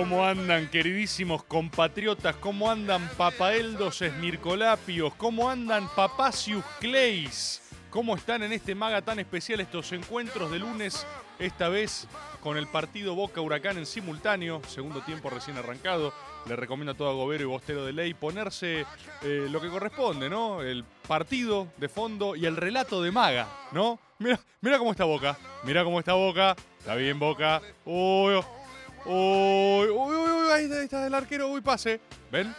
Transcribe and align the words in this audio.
¿Cómo 0.00 0.24
andan, 0.24 0.66
queridísimos 0.70 1.42
compatriotas? 1.44 2.34
¿Cómo 2.36 2.70
andan 2.70 3.06
papaeldos 3.18 4.00
esmircolapios? 4.00 5.14
¿Cómo 5.16 5.50
andan 5.50 5.90
papacius 5.94 6.64
clays? 6.80 7.60
¿Cómo 7.90 8.16
están 8.16 8.42
en 8.42 8.54
este 8.54 8.74
maga 8.74 9.02
tan 9.02 9.18
especial 9.18 9.60
estos 9.60 9.92
encuentros 9.92 10.50
de 10.50 10.58
lunes? 10.58 11.06
Esta 11.38 11.68
vez 11.68 12.08
con 12.40 12.56
el 12.56 12.66
partido 12.66 13.14
Boca 13.14 13.42
Huracán 13.42 13.76
en 13.76 13.84
simultáneo, 13.84 14.62
segundo 14.66 15.02
tiempo 15.02 15.28
recién 15.28 15.58
arrancado. 15.58 16.14
Le 16.46 16.56
recomiendo 16.56 16.92
a 16.92 16.96
todo 16.96 17.14
Gobero 17.14 17.42
y 17.42 17.46
Bostero 17.46 17.84
de 17.84 17.92
Ley 17.92 18.14
ponerse 18.14 18.86
eh, 19.20 19.48
lo 19.50 19.60
que 19.60 19.68
corresponde, 19.68 20.30
¿no? 20.30 20.62
El 20.62 20.82
partido 21.06 21.68
de 21.76 21.90
fondo 21.90 22.36
y 22.36 22.46
el 22.46 22.56
relato 22.56 23.02
de 23.02 23.12
maga, 23.12 23.48
¿no? 23.72 23.98
Mira, 24.18 24.40
mira 24.62 24.78
cómo 24.78 24.92
está 24.92 25.04
Boca. 25.04 25.36
Mira 25.62 25.84
cómo 25.84 25.98
está 25.98 26.14
Boca. 26.14 26.56
Está 26.78 26.94
bien 26.94 27.18
Boca. 27.18 27.60
Uy, 27.84 28.40
Uy, 29.04 29.88
uy, 29.88 30.16
uy, 30.16 30.52
ahí 30.52 30.64
está 30.70 31.06
el 31.06 31.14
arquero, 31.14 31.48
uy, 31.48 31.60
pase. 31.60 32.00
¿Ven? 32.30 32.54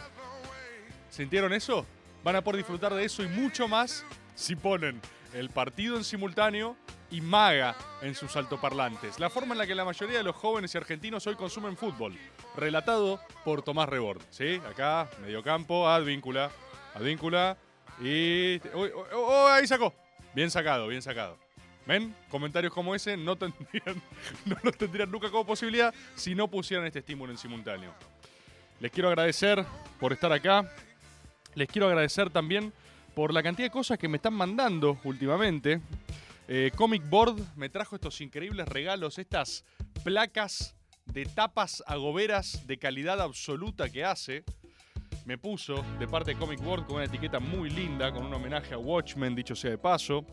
¿Sintieron 1.10 1.54
eso? 1.54 1.86
Van 2.24 2.36
a 2.36 2.44
poder 2.44 2.58
disfrutar 2.58 2.94
de 2.94 3.04
eso 3.04 3.24
y 3.24 3.28
mucho 3.28 3.68
más 3.68 4.06
si 4.36 4.56
ponen 4.56 5.00
el 5.34 5.50
partido 5.50 5.98
en 5.98 6.04
simultáneo 6.04 6.76
y 7.10 7.22
maga 7.22 7.76
en 8.02 8.16
sus 8.16 8.36
altoparlantes. 8.36 9.20
La 9.20 9.30
forma 9.30 9.54
en 9.54 9.60
la 9.60 9.68
que 9.68 9.76
la 9.76 9.86
mayoría 9.86 10.18
de 10.18 10.24
los 10.24 10.36
jóvenes 10.36 10.74
y 10.74 10.78
argentinos 10.78 11.28
hoy 11.28 11.36
consumen 11.36 11.78
fútbol. 11.78 12.18
Relatado 12.56 13.20
por 13.44 13.62
Tomás 13.62 13.90
Rebord. 13.90 14.22
¿Sí? 14.30 14.62
Acá, 14.70 15.10
mediocampo, 15.22 15.88
advíncula. 15.88 16.52
Advíncula. 16.96 17.58
Y. 18.00 18.60
Uy, 18.74 18.90
uy, 18.90 19.16
uy, 19.16 19.52
ahí 19.52 19.68
sacó. 19.68 19.94
Bien 20.34 20.50
sacado, 20.50 20.88
bien 20.88 21.02
sacado. 21.02 21.38
¿Ven? 21.86 22.16
Comentarios 22.30 22.74
como 22.74 22.94
ese 22.94 23.18
no, 23.18 23.36
tendrían, 23.36 24.02
los 24.64 24.78
tendrían 24.78 25.10
nunca 25.10 25.30
como 25.30 25.46
posibilidad 25.46 25.94
si 26.16 26.36
no 26.36 26.48
pusieran 26.48 26.86
este 26.86 27.00
estímulo 27.00 27.32
en 27.32 27.38
simultáneo. 27.38 27.94
Les 28.80 28.92
quiero 28.92 29.10
agradecer 29.10 29.64
por 30.00 30.14
estar 30.14 30.32
acá. 30.32 30.72
Les 31.56 31.68
quiero 31.68 31.88
agradecer 31.88 32.30
también 32.30 32.72
por 33.14 33.34
la 33.34 33.44
cantidad 33.44 33.68
de 33.68 33.72
cosas 33.72 33.98
que 33.98 34.08
me 34.08 34.18
están 34.18 34.34
mandando 34.34 35.00
últimamente. 35.04 35.82
Eh, 36.48 36.72
Comic 36.76 37.08
Board 37.10 37.38
me 37.56 37.70
trajo 37.70 37.96
estos 37.96 38.22
increíbles 38.22 38.68
regalos, 38.68 39.20
estas 39.20 39.64
placas 40.04 40.76
de 41.06 41.26
tapas 41.26 41.84
agoberas 41.88 42.66
de 42.68 42.78
calidad 42.78 43.22
absoluta 43.22 43.90
que 43.90 44.04
hace. 44.04 44.44
Me 45.26 45.38
puso 45.38 45.84
de 46.00 46.08
parte 46.08 46.32
de 46.32 46.40
Comic 46.40 46.62
Board 46.62 46.86
con 46.86 46.96
una 46.96 47.06
etiqueta 47.06 47.40
muy 47.40 47.70
linda, 47.70 48.12
con 48.12 48.26
un 48.26 48.34
homenaje 48.34 48.74
a 48.74 48.78
Watchmen, 48.78 49.36
dicho 49.36 49.56
sea 49.56 49.72
de 49.72 49.78
paso. 49.78 50.26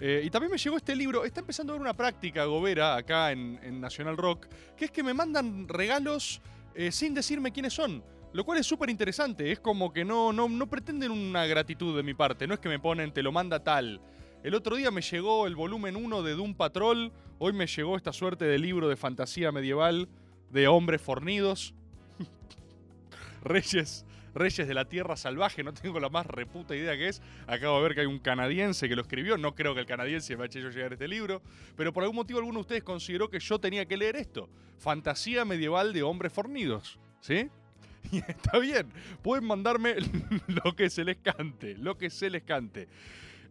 Eh, 0.00 0.22
y 0.24 0.30
también 0.30 0.52
me 0.52 0.58
llegó 0.58 0.76
este 0.76 0.94
libro. 0.94 1.24
Está 1.24 1.40
empezando 1.40 1.72
a 1.72 1.74
haber 1.74 1.82
una 1.82 1.94
práctica 1.94 2.44
gobera 2.44 2.96
acá 2.96 3.32
en, 3.32 3.80
National 3.80 4.16
Rock, 4.16 4.46
que 4.76 4.86
es 4.86 4.90
que 4.90 5.02
me 5.02 5.14
mandan 5.14 5.68
regalos 5.68 6.40
eh, 6.74 6.92
sin 6.92 7.14
decirme 7.14 7.52
quiénes 7.52 7.72
son. 7.72 8.02
Lo 8.32 8.44
cual 8.44 8.58
es 8.58 8.66
súper 8.66 8.90
interesante. 8.90 9.50
Es 9.50 9.60
como 9.60 9.92
que 9.92 10.04
no, 10.04 10.32
no, 10.32 10.48
no 10.48 10.66
pretenden 10.68 11.10
una 11.10 11.46
gratitud 11.46 11.96
de 11.96 12.02
mi 12.02 12.14
parte. 12.14 12.46
No 12.46 12.54
es 12.54 12.60
que 12.60 12.68
me 12.68 12.78
ponen, 12.78 13.12
te 13.12 13.22
lo 13.22 13.32
manda 13.32 13.64
tal. 13.64 14.00
El 14.42 14.54
otro 14.54 14.76
día 14.76 14.90
me 14.90 15.00
llegó 15.00 15.46
el 15.46 15.56
volumen 15.56 15.96
1 15.96 16.22
de 16.22 16.34
Doom 16.34 16.54
Patrol. 16.54 17.12
Hoy 17.38 17.52
me 17.52 17.66
llegó 17.66 17.96
esta 17.96 18.12
suerte 18.12 18.44
de 18.44 18.58
libro 18.58 18.88
de 18.88 18.96
fantasía 18.96 19.50
medieval 19.50 20.08
de 20.50 20.68
hombres 20.68 21.02
fornidos. 21.02 21.74
Reyes 23.42 24.04
Reyes 24.34 24.66
de 24.68 24.74
la 24.74 24.84
Tierra 24.86 25.16
Salvaje, 25.16 25.62
no 25.62 25.72
tengo 25.72 26.00
la 26.00 26.08
más 26.08 26.26
reputa 26.26 26.76
idea 26.76 26.96
que 26.96 27.08
es. 27.08 27.22
Acabo 27.46 27.76
de 27.76 27.82
ver 27.82 27.94
que 27.94 28.00
hay 28.02 28.06
un 28.06 28.18
canadiense 28.18 28.88
que 28.88 28.96
lo 28.96 29.02
escribió, 29.02 29.36
no 29.36 29.54
creo 29.54 29.74
que 29.74 29.80
el 29.80 29.86
canadiense 29.86 30.36
me 30.36 30.44
haya 30.44 30.60
hecho 30.60 30.70
llegar 30.70 30.92
este 30.92 31.08
libro, 31.08 31.42
pero 31.76 31.92
por 31.92 32.02
algún 32.02 32.16
motivo 32.16 32.38
alguno 32.38 32.58
de 32.58 32.62
ustedes 32.62 32.82
consideró 32.82 33.28
que 33.30 33.40
yo 33.40 33.58
tenía 33.58 33.86
que 33.86 33.96
leer 33.96 34.16
esto. 34.16 34.48
Fantasía 34.78 35.44
medieval 35.44 35.92
de 35.92 36.02
hombres 36.02 36.32
fornidos, 36.32 36.98
¿sí? 37.20 37.48
Y 38.12 38.18
está 38.18 38.58
bien, 38.58 38.88
pueden 39.22 39.44
mandarme 39.44 39.96
lo 40.46 40.74
que 40.74 40.88
se 40.88 41.04
les 41.04 41.18
cante, 41.18 41.76
lo 41.76 41.98
que 41.98 42.10
se 42.10 42.30
les 42.30 42.42
cante. 42.42 42.88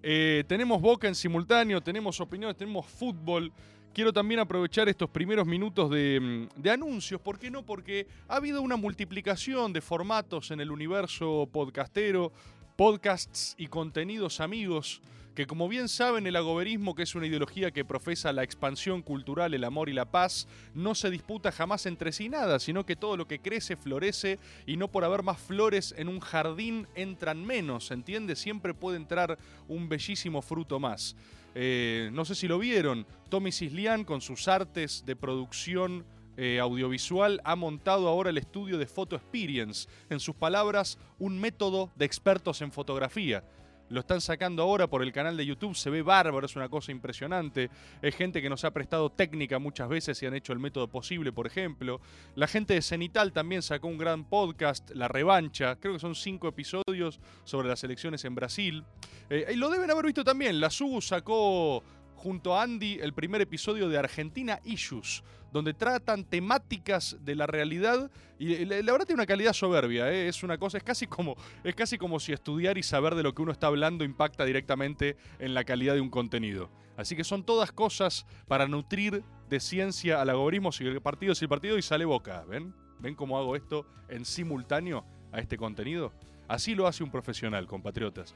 Eh, 0.02 0.44
tenemos 0.48 0.82
Boca 0.82 1.08
en 1.08 1.16
simultáneo, 1.16 1.82
tenemos 1.82 2.20
opiniones, 2.22 2.56
tenemos 2.58 2.86
fútbol. 2.86 3.52
Quiero 3.94 4.14
también 4.14 4.40
aprovechar 4.40 4.88
estos 4.90 5.10
primeros 5.10 5.48
minutos 5.48 5.90
de, 5.90 6.48
mm, 6.56 6.62
de, 6.62 6.72
anuncios. 6.72 7.20
¿Por 7.20 7.40
qué 7.40 7.50
no? 7.50 7.64
Porque 7.64 8.08
ha 8.28 8.36
habido 8.36 8.62
una 8.62 8.76
multiplicación 8.76 9.74
de 9.74 9.82
formatos 9.82 10.52
en 10.52 10.62
el 10.62 10.72
universo 10.72 11.50
podcastero, 11.52 12.32
podcasts 12.76 13.56
y 13.58 13.68
contenidos 13.68 14.40
amigos 14.40 15.02
que 15.38 15.46
como 15.46 15.68
bien 15.68 15.88
saben 15.88 16.26
el 16.26 16.36
agoberismo, 16.36 16.96
que 16.96 17.04
es 17.04 17.14
una 17.14 17.28
ideología 17.28 17.70
que 17.70 17.86
profesa 17.86 18.34
la 18.34 18.42
expansión 18.42 19.04
cultural, 19.04 19.54
el 19.54 19.66
amor 19.66 19.88
y 19.88 19.94
la 19.94 20.06
paz, 20.06 20.48
no 20.74 20.96
se 20.96 21.12
disputa 21.12 21.52
jamás 21.52 21.86
entre 21.86 22.12
sí 22.12 22.28
nada, 22.28 22.58
sino 22.58 22.88
que 22.88 22.96
todo 22.96 23.16
lo 23.18 23.28
que 23.28 23.38
crece 23.38 23.76
florece 23.76 24.40
y 24.66 24.78
no 24.78 24.88
por 24.88 25.04
haber 25.04 25.22
más 25.22 25.40
flores 25.40 25.94
en 25.96 26.08
un 26.08 26.22
jardín 26.22 26.88
entran 26.96 27.46
menos, 27.46 27.92
¿entiende? 27.92 28.36
Siempre 28.36 28.74
puede 28.74 28.98
entrar 28.98 29.38
un 29.68 29.88
bellísimo 29.88 30.42
fruto 30.42 30.80
más. 30.80 31.16
Eh, 31.60 32.12
no 32.14 32.24
sé 32.24 32.36
si 32.36 32.48
lo 32.48 32.60
vieron, 32.60 33.08
Tommy 33.30 33.52
Cislian 33.52 34.04
con 34.04 34.22
sus 34.22 34.48
artes 34.48 35.04
de 35.08 35.16
producción 35.16 36.06
eh, 36.38 36.60
audiovisual 36.60 37.42
ha 37.44 37.56
montado 37.56 38.08
ahora 38.08 38.30
el 38.30 38.38
estudio 38.38 38.78
de 38.78 38.86
Photo 38.86 39.16
Experience, 39.16 39.90
en 40.12 40.20
sus 40.20 40.36
palabras, 40.36 41.00
un 41.18 41.40
método 41.40 41.92
de 41.96 42.06
expertos 42.06 42.62
en 42.62 42.72
fotografía. 42.72 43.44
Lo 43.90 44.02
están 44.02 44.20
sacando 44.20 44.64
ahora 44.64 44.88
por 44.88 45.02
el 45.02 45.14
canal 45.14 45.38
de 45.38 45.46
YouTube, 45.46 45.76
se 45.76 45.90
ve 45.90 46.02
bárbaro, 46.02 46.46
es 46.46 46.56
una 46.56 46.68
cosa 46.68 46.92
impresionante. 46.92 47.70
Es 48.02 48.16
gente 48.16 48.42
que 48.42 48.50
nos 48.50 48.66
ha 48.66 48.72
prestado 48.72 49.10
técnica 49.10 49.60
muchas 49.60 49.88
veces 49.88 50.22
y 50.22 50.26
han 50.26 50.34
hecho 50.34 50.52
el 50.52 50.60
método 50.60 50.88
posible, 50.88 51.32
por 51.32 51.48
ejemplo. 51.48 52.02
La 52.36 52.48
gente 52.48 52.74
de 52.74 52.82
Cenital 52.82 53.32
también 53.32 53.62
sacó 53.62 53.88
un 53.88 53.98
gran 53.98 54.26
podcast, 54.26 54.92
La 54.92 55.08
Revancha, 55.08 55.78
creo 55.78 55.94
que 55.94 56.00
son 56.00 56.16
cinco 56.16 56.50
episodios 56.50 57.20
sobre 57.46 57.70
las 57.70 57.84
elecciones 57.84 58.26
en 58.26 58.36
Brasil. 58.36 58.84
Eh, 59.30 59.52
y 59.54 59.56
lo 59.56 59.70
deben 59.70 59.90
haber 59.90 60.06
visto 60.06 60.24
también, 60.24 60.60
la 60.60 60.70
SUBU 60.70 61.02
sacó 61.02 61.84
junto 62.18 62.56
a 62.56 62.64
Andy 62.64 63.00
el 63.02 63.14
primer 63.14 63.42
episodio 63.42 63.88
de 63.88 63.98
Argentina 63.98 64.60
Issues, 64.66 65.24
donde 65.52 65.74
tratan 65.74 66.24
temáticas 66.24 67.18
de 67.22 67.36
la 67.36 67.48
realidad 67.48 68.12
y 68.40 68.66
la, 68.66 68.92
verdad 68.92 69.06
tiene 69.06 69.20
una 69.20 69.26
calidad 69.26 69.54
soberbia, 69.54 70.12
¿eh? 70.12 70.28
es 70.28 70.44
una 70.44 70.58
cosa, 70.58 70.78
es 70.78 70.84
casi, 70.84 71.08
como, 71.08 71.36
es 71.64 71.74
casi 71.74 71.98
como 71.98 72.20
si 72.20 72.34
estudiar 72.34 72.78
y 72.78 72.84
saber 72.84 73.16
de 73.16 73.24
lo 73.24 73.34
que 73.34 73.42
uno 73.42 73.52
está 73.52 73.68
hablando 73.68 74.04
impacta 74.04 74.46
directamente 74.46 75.18
en 75.40 75.54
la 75.54 75.64
calidad 75.64 75.96
de 75.96 76.02
un 76.02 76.10
contenido. 76.10 76.70
Así 76.98 77.16
que 77.16 77.24
son 77.24 77.44
todas 77.44 77.72
cosas 77.72 78.26
para 78.48 78.68
nutrir 78.68 79.24
de 79.50 79.60
ciencia 79.60 80.22
al 80.22 80.30
algoritmo, 80.30 80.72
si 80.72 80.86
el 80.86 81.02
partido 81.02 81.34
es 81.34 81.42
el 81.42 81.50
partido 81.50 81.78
y 81.78 81.82
sale 81.82 82.06
boca, 82.06 82.44
¿ven? 82.46 82.74
¿Ven 83.00 83.16
cómo 83.16 83.38
hago 83.38 83.56
esto 83.56 83.86
en 84.10 84.26
simultáneo 84.26 85.06
a 85.32 85.40
este 85.40 85.58
contenido? 85.58 86.12
Así 86.48 86.76
lo 86.76 86.88
hace 86.88 87.04
un 87.04 87.12
profesional, 87.12 87.68
compatriotas. 87.68 88.36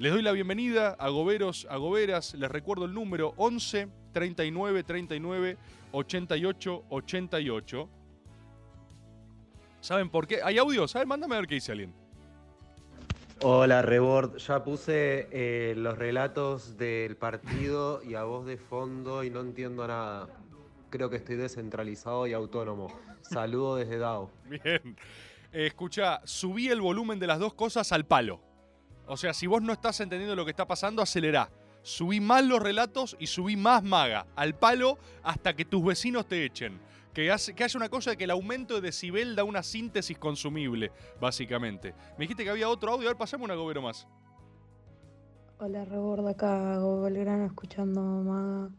Les 0.00 0.12
doy 0.12 0.22
la 0.22 0.32
bienvenida 0.32 0.96
a 0.98 1.08
Goberos, 1.08 1.68
a 1.70 1.76
Goberas. 1.76 2.34
Les 2.34 2.50
recuerdo 2.50 2.84
el 2.84 2.92
número 2.92 3.32
11 3.36 3.88
39 4.12 4.82
39 4.82 5.56
88 5.92 6.84
88. 6.88 7.88
¿Saben 9.80 10.10
por 10.10 10.26
qué? 10.26 10.40
¿Hay 10.42 10.58
audio? 10.58 10.88
¿Saben? 10.88 11.06
Mándame 11.06 11.36
a 11.36 11.38
ver 11.38 11.46
qué 11.46 11.54
dice 11.54 11.70
alguien. 11.70 11.94
Hola, 13.42 13.82
Rebord. 13.82 14.38
Ya 14.38 14.64
puse 14.64 15.28
eh, 15.30 15.74
los 15.76 15.96
relatos 15.96 16.76
del 16.76 17.16
partido 17.16 18.02
y 18.02 18.16
a 18.16 18.24
voz 18.24 18.46
de 18.46 18.56
fondo 18.56 19.22
y 19.22 19.30
no 19.30 19.42
entiendo 19.42 19.86
nada. 19.86 20.26
Creo 20.90 21.08
que 21.08 21.16
estoy 21.16 21.36
descentralizado 21.36 22.26
y 22.26 22.32
autónomo. 22.32 22.88
Saludo 23.22 23.76
desde 23.76 23.98
DAO. 23.98 24.28
Bien. 24.48 24.96
escucha, 25.52 26.20
subí 26.24 26.68
el 26.68 26.80
volumen 26.80 27.20
de 27.20 27.28
las 27.28 27.38
dos 27.38 27.54
cosas 27.54 27.92
al 27.92 28.06
palo. 28.06 28.53
O 29.06 29.16
sea, 29.16 29.34
si 29.34 29.46
vos 29.46 29.62
no 29.62 29.72
estás 29.72 30.00
entendiendo 30.00 30.34
lo 30.34 30.44
que 30.44 30.50
está 30.50 30.66
pasando, 30.66 31.02
acelerá. 31.02 31.50
Subí 31.82 32.20
más 32.20 32.42
los 32.44 32.60
relatos 32.62 33.16
y 33.18 33.26
subí 33.26 33.56
más 33.56 33.82
maga, 33.82 34.26
al 34.36 34.54
palo, 34.54 34.98
hasta 35.22 35.54
que 35.54 35.64
tus 35.66 35.84
vecinos 35.84 36.26
te 36.26 36.44
echen. 36.44 36.80
Que, 37.12 37.30
hace, 37.30 37.54
que 37.54 37.62
haya 37.62 37.76
una 37.78 37.90
cosa 37.90 38.10
de 38.10 38.16
que 38.16 38.24
el 38.24 38.30
aumento 38.30 38.74
de 38.74 38.80
decibel 38.80 39.36
da 39.36 39.44
una 39.44 39.62
síntesis 39.62 40.18
consumible, 40.18 40.90
básicamente. 41.20 41.94
Me 42.18 42.24
dijiste 42.24 42.42
que 42.44 42.50
había 42.50 42.68
otro 42.68 42.92
audio, 42.92 43.08
a 43.08 43.10
ver, 43.10 43.18
pasame 43.18 43.44
una 43.44 43.54
gobero 43.54 43.82
más. 43.82 44.08
Hola, 45.58 45.84
Reborda 45.84 46.30
acá, 46.30 46.78
Go 46.78 47.02
Belgrano, 47.02 47.46
escuchando 47.46 48.00
a 48.00 48.04
mamá 48.04 48.70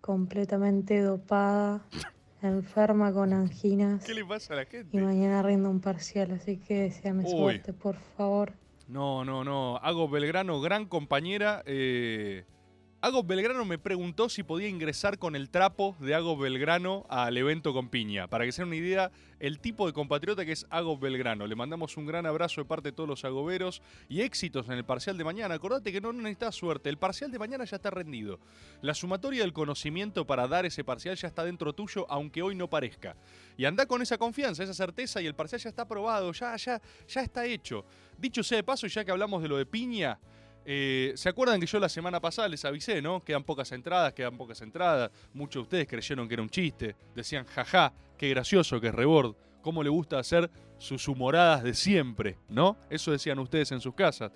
completamente 0.00 1.00
dopada, 1.00 1.82
enferma 2.42 3.12
con 3.12 3.32
anginas. 3.32 4.04
¿Qué 4.04 4.14
le 4.14 4.24
pasa 4.24 4.52
a 4.52 4.56
la 4.56 4.62
Y 4.62 4.66
gente? 4.66 5.00
mañana 5.00 5.42
rindo 5.42 5.68
un 5.70 5.80
parcial, 5.80 6.30
así 6.32 6.58
que 6.58 6.82
deseame 6.82 7.24
Uy. 7.24 7.30
suerte, 7.30 7.72
por 7.72 7.96
favor. 8.16 8.52
No, 8.92 9.24
no, 9.24 9.42
no. 9.42 9.78
Hago 9.78 10.06
Belgrano, 10.06 10.60
gran 10.60 10.84
compañera. 10.84 11.62
Eh, 11.64 12.44
Hago 13.04 13.24
Belgrano 13.24 13.64
me 13.64 13.78
preguntó 13.78 14.28
si 14.28 14.44
podía 14.44 14.68
ingresar 14.68 15.18
con 15.18 15.34
el 15.34 15.50
trapo 15.50 15.96
de 15.98 16.14
Hago 16.14 16.36
Belgrano 16.36 17.04
al 17.08 17.36
evento 17.36 17.72
con 17.72 17.88
Piña. 17.88 18.28
Para 18.28 18.44
que 18.44 18.52
se 18.52 18.62
den 18.62 18.68
una 18.68 18.76
idea, 18.76 19.10
el 19.40 19.58
tipo 19.58 19.88
de 19.88 19.92
compatriota 19.92 20.44
que 20.44 20.52
es 20.52 20.68
Hago 20.70 20.96
Belgrano. 20.96 21.48
Le 21.48 21.56
mandamos 21.56 21.96
un 21.96 22.06
gran 22.06 22.26
abrazo 22.26 22.60
de 22.60 22.64
parte 22.64 22.90
de 22.90 22.92
todos 22.92 23.08
los 23.08 23.24
agoberos 23.24 23.82
y 24.08 24.20
éxitos 24.20 24.68
en 24.68 24.74
el 24.74 24.84
parcial 24.84 25.18
de 25.18 25.24
mañana. 25.24 25.56
Acordate 25.56 25.90
que 25.90 26.00
no 26.00 26.12
necesitas 26.12 26.54
suerte. 26.54 26.90
El 26.90 26.96
parcial 26.96 27.32
de 27.32 27.40
mañana 27.40 27.64
ya 27.64 27.74
está 27.74 27.90
rendido. 27.90 28.38
La 28.82 28.94
sumatoria 28.94 29.40
del 29.40 29.52
conocimiento 29.52 30.24
para 30.24 30.46
dar 30.46 30.64
ese 30.64 30.84
parcial 30.84 31.16
ya 31.16 31.26
está 31.26 31.42
dentro 31.42 31.72
tuyo, 31.72 32.06
aunque 32.08 32.40
hoy 32.40 32.54
no 32.54 32.70
parezca. 32.70 33.16
Y 33.56 33.64
anda 33.64 33.84
con 33.86 34.00
esa 34.00 34.16
confianza, 34.16 34.62
esa 34.62 34.74
certeza 34.74 35.20
y 35.20 35.26
el 35.26 35.34
parcial 35.34 35.60
ya 35.60 35.70
está 35.70 35.82
aprobado, 35.82 36.30
ya, 36.30 36.54
ya, 36.54 36.80
ya 37.08 37.20
está 37.22 37.46
hecho. 37.46 37.84
Dicho 38.16 38.44
sea 38.44 38.58
de 38.58 38.62
paso, 38.62 38.86
ya 38.86 39.04
que 39.04 39.10
hablamos 39.10 39.42
de 39.42 39.48
lo 39.48 39.56
de 39.56 39.66
Piña, 39.66 40.20
eh, 40.64 41.12
¿Se 41.16 41.28
acuerdan 41.28 41.60
que 41.60 41.66
yo 41.66 41.78
la 41.80 41.88
semana 41.88 42.20
pasada 42.20 42.48
les 42.48 42.64
avisé, 42.64 43.02
no? 43.02 43.22
Quedan 43.22 43.44
pocas 43.44 43.72
entradas, 43.72 44.12
quedan 44.12 44.36
pocas 44.36 44.60
entradas. 44.62 45.10
Muchos 45.32 45.54
de 45.54 45.62
ustedes 45.62 45.88
creyeron 45.88 46.28
que 46.28 46.34
era 46.34 46.42
un 46.42 46.50
chiste. 46.50 46.94
Decían, 47.14 47.44
jaja, 47.46 47.92
qué 48.16 48.28
gracioso 48.28 48.80
que 48.80 48.88
es 48.88 48.94
Rebord. 48.94 49.34
Cómo 49.60 49.82
le 49.82 49.90
gusta 49.90 50.18
hacer 50.18 50.50
sus 50.78 51.06
humoradas 51.08 51.62
de 51.62 51.74
siempre, 51.74 52.38
¿no? 52.48 52.76
Eso 52.90 53.12
decían 53.12 53.38
ustedes 53.38 53.70
en 53.72 53.80
sus 53.80 53.94
casas. 53.94 54.32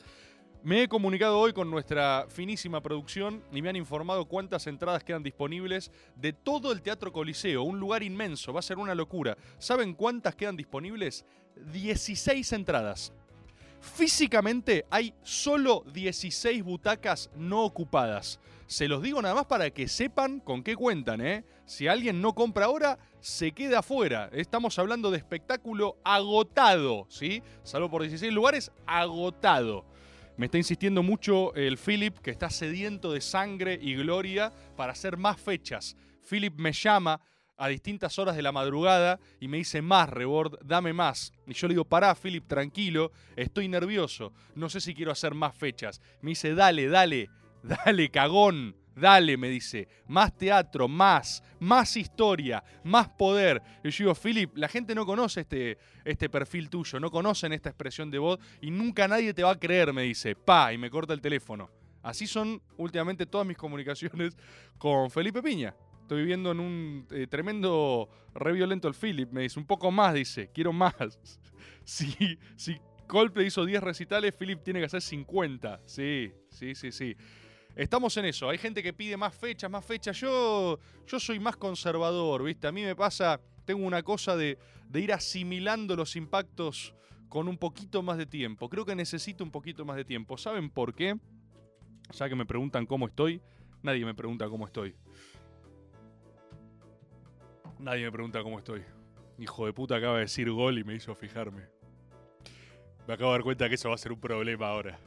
Me 0.63 0.83
he 0.83 0.89
comunicado 0.89 1.39
hoy 1.39 1.53
con 1.53 1.71
nuestra 1.71 2.27
finísima 2.29 2.81
producción 2.81 3.41
y 3.53 3.63
me 3.63 3.69
han 3.69 3.77
informado 3.77 4.25
cuántas 4.25 4.67
entradas 4.67 5.05
quedan 5.05 5.23
disponibles 5.23 5.93
de 6.17 6.33
todo 6.33 6.73
el 6.73 6.83
Teatro 6.83 7.13
Coliseo, 7.13 7.63
un 7.63 7.79
lugar 7.79 8.03
inmenso, 8.03 8.53
va 8.53 8.59
a 8.59 8.63
ser 8.63 8.79
una 8.79 8.95
locura. 8.95 9.37
¿Saben 9.59 9.95
cuántas 9.95 10.35
quedan 10.35 10.57
disponibles? 10.57 11.25
16 11.73 12.53
entradas. 12.53 13.13
Físicamente 13.81 14.85
hay 14.91 15.15
solo 15.23 15.85
16 15.93 16.63
butacas 16.63 17.31
no 17.37 17.65
ocupadas. 17.65 18.41
Se 18.67 18.89
los 18.89 19.03
digo 19.03 19.23
nada 19.23 19.35
más 19.35 19.47
para 19.47 19.71
que 19.71 19.87
sepan 19.87 20.41
con 20.41 20.63
qué 20.63 20.75
cuentan, 20.75 21.21
¿eh? 21.21 21.45
Si 21.67 21.87
alguien 21.87 22.21
no 22.21 22.35
compra 22.35 22.67
ahora, 22.67 22.99
se 23.21 23.53
queda 23.53 23.79
afuera. 23.79 24.29
Estamos 24.33 24.79
hablando 24.79 25.11
de 25.11 25.19
espectáculo 25.19 25.99
agotado, 26.05 27.07
¿sí? 27.09 27.43
Salvo 27.63 27.91
por 27.91 28.03
16 28.03 28.33
lugares, 28.33 28.73
agotado. 28.87 29.85
Me 30.37 30.47
está 30.47 30.59
insistiendo 30.59 31.03
mucho 31.03 31.55
el 31.55 31.79
Philip, 31.79 32.19
que 32.19 32.31
está 32.31 32.51
sediento 32.51 33.13
de 33.13 33.21
sangre 33.21 33.79
y 33.81 33.95
gloria 33.95 34.53
para 34.77 34.93
hacer 34.93 35.17
más 35.17 35.41
fechas. 35.41 35.97
Philip 36.29 36.59
me 36.59 36.73
llama 36.73 37.21
a 37.57 37.69
distintas 37.69 38.19
horas 38.19 38.37
de 38.37 38.43
la 38.43 38.53
madrugada 38.53 39.19
y 39.41 39.49
me 39.49 39.59
dice 39.59 39.83
más, 39.83 40.09
Rebord, 40.09 40.59
dame 40.65 40.93
más. 40.93 41.33
Y 41.47 41.55
yo 41.55 41.69
le 41.69 41.75
digo, 41.75 41.85
pará, 41.85 42.15
Philip, 42.15 42.47
tranquilo, 42.47 43.13
estoy 43.35 43.69
nervioso, 43.69 44.33
no 44.55 44.69
sé 44.69 44.81
si 44.81 44.95
quiero 44.95 45.13
hacer 45.13 45.35
más 45.35 45.55
fechas. 45.55 46.01
Me 46.21 46.31
dice, 46.31 46.55
dale, 46.55 46.89
dale, 46.89 47.31
dale, 47.63 48.11
cagón, 48.11 48.77
dale, 48.95 49.37
me 49.37 49.49
dice, 49.49 49.89
más 50.07 50.37
teatro, 50.37 50.89
más, 50.89 51.43
más 51.59 51.97
historia, 51.97 52.63
más 52.85 53.09
poder. 53.09 53.63
Y 53.83 53.91
yo 53.91 54.05
digo, 54.05 54.15
Philip, 54.15 54.57
la 54.57 54.69
gente 54.69 54.95
no 54.95 55.07
conoce 55.07 55.41
este, 55.41 55.79
este 56.05 56.29
perfil 56.29 56.69
tuyo, 56.69 57.01
no 57.01 57.11
conocen 57.11 57.53
esta 57.53 57.71
expresión 57.71 58.11
de 58.11 58.19
voz 58.19 58.39
y 58.61 58.71
nunca 58.71 59.09
nadie 59.09 59.33
te 59.33 59.43
va 59.43 59.53
a 59.53 59.59
creer, 59.59 59.93
me 59.93 60.03
dice, 60.03 60.35
pa, 60.35 60.73
y 60.73 60.79
me 60.79 60.91
corta 60.91 61.13
el 61.13 61.21
teléfono. 61.21 61.71
Así 62.03 62.29
son 62.29 62.63
últimamente 62.77 63.27
todas 63.27 63.45
mis 63.45 63.57
comunicaciones 63.57 64.37
con 64.79 65.11
Felipe 65.11 65.43
Piña. 65.43 65.75
Estoy 66.07 66.21
viviendo 66.21 66.53
en 66.53 66.61
un 66.61 67.07
eh, 67.11 67.27
tremendo 67.27 68.09
re 68.33 68.53
violento 68.53 68.87
el 68.87 68.95
Philip. 68.95 69.33
Me 69.33 69.43
dice, 69.43 69.59
un 69.59 69.67
poco 69.67 69.91
más, 69.91 70.15
dice, 70.15 70.51
quiero 70.55 70.73
más. 70.73 70.95
Si, 71.85 72.39
si 72.57 72.81
Coldplay 73.07 73.47
hizo 73.47 73.65
10 73.65 73.81
recitales, 73.81 74.35
Philip 74.37 74.61
tiene 74.63 74.81
que 74.81 74.87
hacer 74.87 75.03
50. 75.03 75.81
Sí, 75.85 76.33
sí, 76.49 76.75
sí, 76.75 76.91
sí. 76.91 77.17
Estamos 77.77 78.17
en 78.17 78.25
eso. 78.25 78.49
Hay 78.49 78.59
gente 78.59 78.83
que 78.83 78.93
pide 78.93 79.17
más 79.17 79.35
fechas, 79.37 79.71
más 79.71 79.85
fechas. 79.85 80.19
Yo, 80.19 80.81
yo 81.07 81.21
soy 81.21 81.39
más 81.39 81.57
conservador, 81.57 82.43
¿viste? 82.43 82.67
A 82.67 82.73
mí 82.73 82.83
me 82.83 82.97
pasa, 82.97 83.41
tengo 83.65 83.85
una 83.87 84.03
cosa 84.03 84.37
de, 84.37 84.59
de 84.89 85.01
ir 85.01 85.13
asimilando 85.13 85.95
los 85.95 86.17
impactos 86.17 86.95
con 87.29 87.49
un 87.49 87.57
poquito 87.57 88.03
más 88.03 88.19
de 88.19 88.27
tiempo. 88.27 88.69
Creo 88.69 88.85
que 88.85 88.97
necesito 88.97 89.43
un 89.45 89.51
poquito 89.51 89.85
más 89.85 89.97
de 89.97 90.05
tiempo. 90.05 90.39
¿Saben 90.39 90.71
por 90.71 90.95
qué? 90.95 91.17
Ya 92.13 92.29
que 92.29 92.35
me 92.37 92.47
preguntan 92.47 92.87
cómo 92.87 93.07
estoy, 93.07 93.41
nadie 93.83 94.05
me 94.05 94.15
pregunta 94.15 94.49
cómo 94.49 94.67
estoy. 94.67 94.95
Nadie 97.79 98.05
me 98.05 98.13
pregunta 98.13 98.43
cómo 98.43 98.59
estoy. 98.59 98.83
Hijo 99.39 99.67
de 99.67 99.73
puta 99.73 99.97
acaba 99.97 100.15
de 100.15 100.21
decir 100.23 100.51
gol 100.51 100.79
y 100.79 100.85
me 100.85 100.95
hizo 100.95 101.15
fijarme. 101.15 101.63
Me 103.07 103.15
acabo 103.15 103.33
de 103.33 103.39
dar 103.39 103.45
cuenta 103.45 103.69
que 103.69 103.75
eso 103.75 103.89
va 103.89 103.95
a 103.95 103.99
ser 103.99 104.13
un 104.13 104.21
problema 104.21 104.69
ahora. 104.69 104.99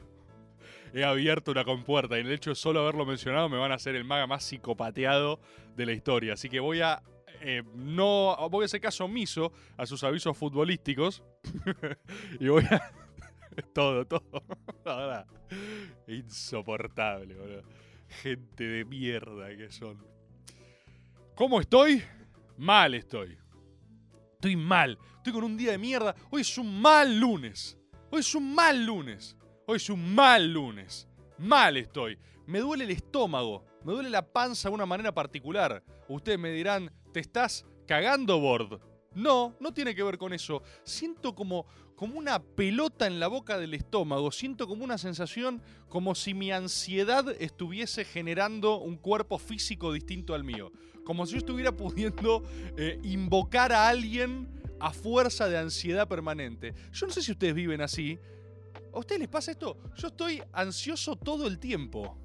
He 0.92 1.04
abierto 1.04 1.50
una 1.50 1.64
compuerta 1.64 2.16
y 2.16 2.20
en 2.20 2.26
el 2.26 2.32
hecho 2.32 2.50
de 2.50 2.56
solo 2.56 2.80
haberlo 2.80 3.04
mencionado 3.04 3.48
me 3.48 3.58
van 3.58 3.72
a 3.72 3.76
hacer 3.76 3.94
el 3.94 4.04
maga 4.04 4.26
más 4.26 4.44
psicopateado 4.44 5.40
de 5.76 5.86
la 5.86 5.92
historia. 5.92 6.34
Así 6.34 6.48
que 6.48 6.60
voy 6.60 6.80
a 6.80 7.02
eh, 7.42 7.62
no 7.74 8.36
voy 8.50 8.64
a 8.64 8.66
hacer 8.66 8.80
caso 8.80 9.06
omiso 9.06 9.52
a 9.76 9.86
sus 9.86 10.04
avisos 10.04 10.36
futbolísticos 10.36 11.22
y 12.40 12.48
voy 12.48 12.64
a 12.64 12.92
todo, 13.74 14.06
todo. 14.06 14.42
Ahora, 14.84 15.26
insoportable, 16.06 17.34
boludo. 17.34 17.62
Gente 18.08 18.64
de 18.64 18.84
mierda 18.84 19.56
que 19.56 19.70
son. 19.70 20.04
¿Cómo 21.34 21.60
estoy? 21.60 22.02
Mal 22.60 22.92
estoy. 22.92 23.38
Estoy 24.34 24.54
mal. 24.54 24.98
Estoy 25.16 25.32
con 25.32 25.44
un 25.44 25.56
día 25.56 25.70
de 25.70 25.78
mierda. 25.78 26.14
Hoy 26.28 26.42
es 26.42 26.58
un 26.58 26.78
mal 26.78 27.18
lunes. 27.18 27.78
Hoy 28.10 28.20
es 28.20 28.34
un 28.34 28.54
mal 28.54 28.84
lunes. 28.84 29.34
Hoy 29.66 29.78
es 29.78 29.88
un 29.88 30.14
mal 30.14 30.52
lunes. 30.52 31.08
Mal 31.38 31.78
estoy. 31.78 32.18
Me 32.46 32.58
duele 32.58 32.84
el 32.84 32.90
estómago. 32.90 33.64
Me 33.82 33.94
duele 33.94 34.10
la 34.10 34.30
panza 34.30 34.68
de 34.68 34.74
una 34.74 34.84
manera 34.84 35.10
particular. 35.10 35.82
Ustedes 36.06 36.38
me 36.38 36.52
dirán, 36.52 36.92
¿te 37.14 37.20
estás 37.20 37.64
cagando, 37.86 38.38
Bord? 38.38 38.78
No, 39.14 39.56
no 39.58 39.72
tiene 39.72 39.94
que 39.94 40.02
ver 40.02 40.18
con 40.18 40.34
eso. 40.34 40.62
Siento 40.84 41.34
como, 41.34 41.64
como 41.96 42.18
una 42.18 42.42
pelota 42.42 43.06
en 43.06 43.20
la 43.20 43.28
boca 43.28 43.56
del 43.56 43.72
estómago. 43.72 44.30
Siento 44.32 44.68
como 44.68 44.84
una 44.84 44.98
sensación 44.98 45.62
como 45.88 46.14
si 46.14 46.34
mi 46.34 46.52
ansiedad 46.52 47.26
estuviese 47.40 48.04
generando 48.04 48.76
un 48.76 48.98
cuerpo 48.98 49.38
físico 49.38 49.94
distinto 49.94 50.34
al 50.34 50.44
mío. 50.44 50.70
Como 51.04 51.26
si 51.26 51.32
yo 51.32 51.38
estuviera 51.38 51.72
pudiendo 51.72 52.44
eh, 52.76 52.98
invocar 53.02 53.72
a 53.72 53.88
alguien 53.88 54.48
a 54.78 54.92
fuerza 54.92 55.48
de 55.48 55.58
ansiedad 55.58 56.08
permanente. 56.08 56.74
Yo 56.92 57.06
no 57.06 57.12
sé 57.12 57.22
si 57.22 57.32
ustedes 57.32 57.54
viven 57.54 57.80
así. 57.80 58.18
¿A 58.92 58.98
ustedes 58.98 59.20
les 59.20 59.28
pasa 59.28 59.52
esto? 59.52 59.78
Yo 59.96 60.08
estoy 60.08 60.42
ansioso 60.52 61.16
todo 61.16 61.46
el 61.46 61.58
tiempo. 61.58 62.16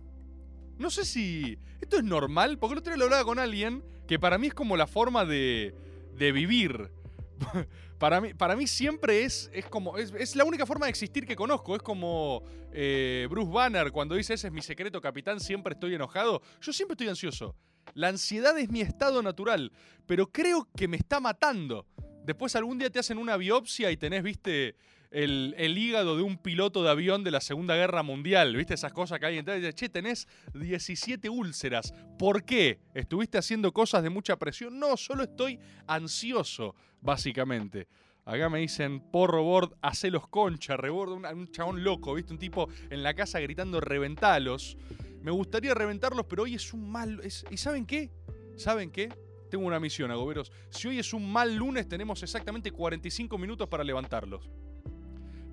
No 0.77 0.89
sé 0.89 1.05
si 1.05 1.58
esto 1.79 1.98
es 1.98 2.03
normal, 2.03 2.58
porque 2.58 2.74
el 2.74 2.79
otro 2.79 2.94
día 2.94 2.98
lo 2.98 3.05
hablaba 3.05 3.24
con 3.24 3.39
alguien 3.39 3.84
que 4.08 4.20
para 4.20 4.38
mí 4.38 4.48
es 4.48 4.53
como 4.53 4.77
la 4.77 4.88
forma 4.88 5.25
de, 5.25 5.75
de 6.17 6.32
vivir. 6.32 6.91
para, 8.00 8.22
mí, 8.22 8.34
para 8.34 8.55
mí 8.55 8.67
siempre 8.67 9.24
es, 9.24 9.50
es 9.53 9.65
como. 9.65 9.98
Es, 9.98 10.36
la 10.36 10.44
única 10.44 10.65
forma 10.65 10.86
de 10.86 10.91
existir 10.91 11.25
que 11.25 11.36
conozco. 11.36 11.75
Es 11.75 11.82
como 11.82 12.44
eh, 12.72 13.27
Bruce 13.29 13.51
Banner 13.51 13.91
cuando 13.91 14.15
dice 14.15 14.34
ese 14.34 14.48
es 14.48 14.53
mi 14.53 14.62
secreto, 14.62 15.01
capitán, 15.01 15.39
siempre 15.39 15.74
estoy 15.74 15.96
enojado. 15.96 16.41
Yo 16.62 16.74
siempre 16.74 16.94
estoy 16.94 17.08
ansioso. 17.08 17.55
La 17.94 18.10
ansiedad 18.10 18.58
es 18.58 18.70
mi 18.70 18.82
estado 18.82 19.22
natural, 19.22 19.72
pero 20.06 20.32
creo 20.32 20.68
que 20.75 20.88
me 20.88 20.98
está 20.98 21.20
matando. 21.20 21.86
Después 22.25 22.56
algún 22.56 22.80
día 22.80 22.89
te 22.89 23.00
hacen 23.00 23.18
una 23.18 23.38
biopsia 23.38 23.92
y 23.92 23.98
tenés, 23.98 24.24
viste, 24.24 24.75
el, 25.12 25.56
el, 25.58 25.77
hígado 25.77 26.18
de 26.18 26.24
un 26.24 26.38
piloto 26.38 26.84
de 26.84 26.89
avión 26.89 27.24
de 27.24 27.32
la 27.32 27.39
Segunda 27.39 27.75
Guerra 27.75 28.04
Mundial. 28.04 28.56
¿Viste 28.56 28.74
esas 28.74 28.92
cosas 28.92 29.20
que 29.20 29.27
hay 29.27 29.38
en 29.38 29.46
dice, 29.46 29.74
che, 29.74 29.89
tenés 29.89 30.27
17 30.54 31.30
úlceras. 31.30 31.94
¿Por 32.18 32.44
qué? 32.44 32.80
¿Estuviste 32.94 33.38
haciendo 33.38 33.72
cosas 33.72 34.04
de 34.04 34.10
mucha 34.10 34.38
presión? 34.38 34.77
No, 34.80 34.98
solo 34.98 35.24
estoy 35.24 35.60
ansioso, 35.88 36.75
básicamente. 37.00 37.88
Acá 38.25 38.50
me 38.50 38.60
dicen, 38.60 39.00
porro 39.00 39.44
board, 39.44 39.77
hacelos 39.82 40.27
concha, 40.27 40.75
rebord, 40.75 41.12
un, 41.12 41.25
un 41.25 41.51
chabón 41.51 41.84
loco, 41.84 42.15
¿viste? 42.15 42.34
Un 42.34 42.39
tipo 42.39 42.68
en 42.89 43.04
la 43.04 43.13
casa 43.13 43.39
gritando, 43.39 43.80
reventalos. 43.80 44.77
Me 45.25 45.32
gustaría 45.32 45.74
reventarlos, 45.74 46.27
pero 46.27 46.44
hoy 46.44 46.53
es 46.53 46.72
un 46.72 46.88
mal... 46.88 47.20
Es, 47.24 47.44
¿Y 47.50 47.58
saben 47.58 47.88
qué? 47.88 48.12
¿Saben 48.58 48.91
qué? 48.91 49.12
Tengo 49.50 49.65
una 49.65 49.79
misión, 49.79 50.12
agoberos. 50.12 50.51
Si 50.70 50.88
hoy 50.88 51.00
es 51.00 51.13
un 51.13 51.32
mal 51.32 51.55
lunes, 51.55 51.89
tenemos 51.89 52.22
exactamente 52.22 52.70
45 52.70 53.36
minutos 53.39 53.67
para 53.67 53.84
levantarlos. 53.84 54.51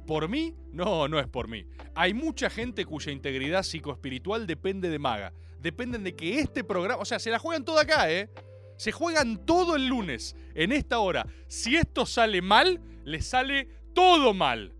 ¿Por 0.06 0.28
mí? 0.28 0.54
No, 0.72 1.08
no 1.08 1.18
es 1.18 1.26
por 1.26 1.48
mí. 1.48 1.64
Hay 1.94 2.12
mucha 2.12 2.50
gente 2.50 2.84
cuya 2.84 3.12
integridad 3.12 3.62
psicoespiritual 3.62 4.46
depende 4.46 4.90
de 4.90 4.98
Maga. 4.98 5.32
Dependen 5.58 6.04
de 6.04 6.14
que 6.14 6.40
este 6.40 6.64
programa. 6.64 7.00
O 7.00 7.06
sea, 7.06 7.18
se 7.18 7.30
la 7.30 7.38
juegan 7.38 7.64
todo 7.64 7.78
acá, 7.78 8.12
¿eh? 8.12 8.28
Se 8.76 8.92
juegan 8.92 9.38
todo 9.46 9.74
el 9.74 9.86
lunes, 9.86 10.36
en 10.54 10.72
esta 10.72 10.98
hora. 10.98 11.26
Si 11.48 11.76
esto 11.76 12.04
sale 12.04 12.42
mal, 12.42 12.78
les 13.04 13.24
sale 13.24 13.70
todo 13.94 14.34
mal. 14.34 14.74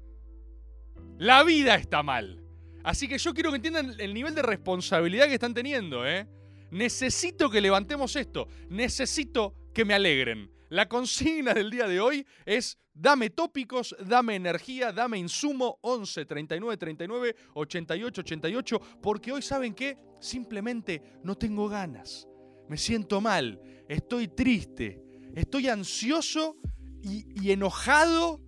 La 1.17 1.45
vida 1.45 1.77
está 1.77 2.03
mal. 2.03 2.42
Así 2.85 3.09
que 3.09 3.19
yo 3.19 3.33
quiero 3.33 3.51
que 3.51 3.57
entiendan 3.57 3.95
el 3.99 4.15
nivel 4.15 4.35
de 4.35 4.43
responsabilidad 4.43 5.27
que 5.27 5.35
están 5.35 5.55
teniendo, 5.55 6.07
¿eh? 6.07 6.27
Necesito 6.71 7.51
que 7.51 7.61
levantemos 7.61 8.17
esto. 8.17 8.49
Necesito 8.71 9.55
que 9.75 9.85
me 9.85 9.95
alegren. 9.95 10.51
La 10.71 10.89
consigna 10.89 11.53
del 11.53 11.71
día 11.71 11.87
de 11.87 12.01
hoy 12.01 12.27
es 12.47 12.79
dame 12.95 13.29
tópicos, 13.29 13.95
dame 14.07 14.37
energía, 14.37 14.91
dame 14.91 15.19
insumo 15.19 15.79
11 15.83 16.25
39 16.25 16.77
39 16.79 17.37
88 17.55 18.21
88 18.23 18.81
porque 19.03 19.33
hoy 19.33 19.43
saben 19.43 19.75
qué? 19.75 19.99
Simplemente 20.19 21.03
no 21.23 21.37
tengo 21.37 21.69
ganas. 21.69 22.27
Me 22.69 22.79
siento 22.79 23.21
mal, 23.21 23.61
estoy 23.87 24.29
triste, 24.29 25.03
estoy 25.35 25.69
ansioso 25.69 26.57
y 27.03 27.51
enojado 27.51 28.41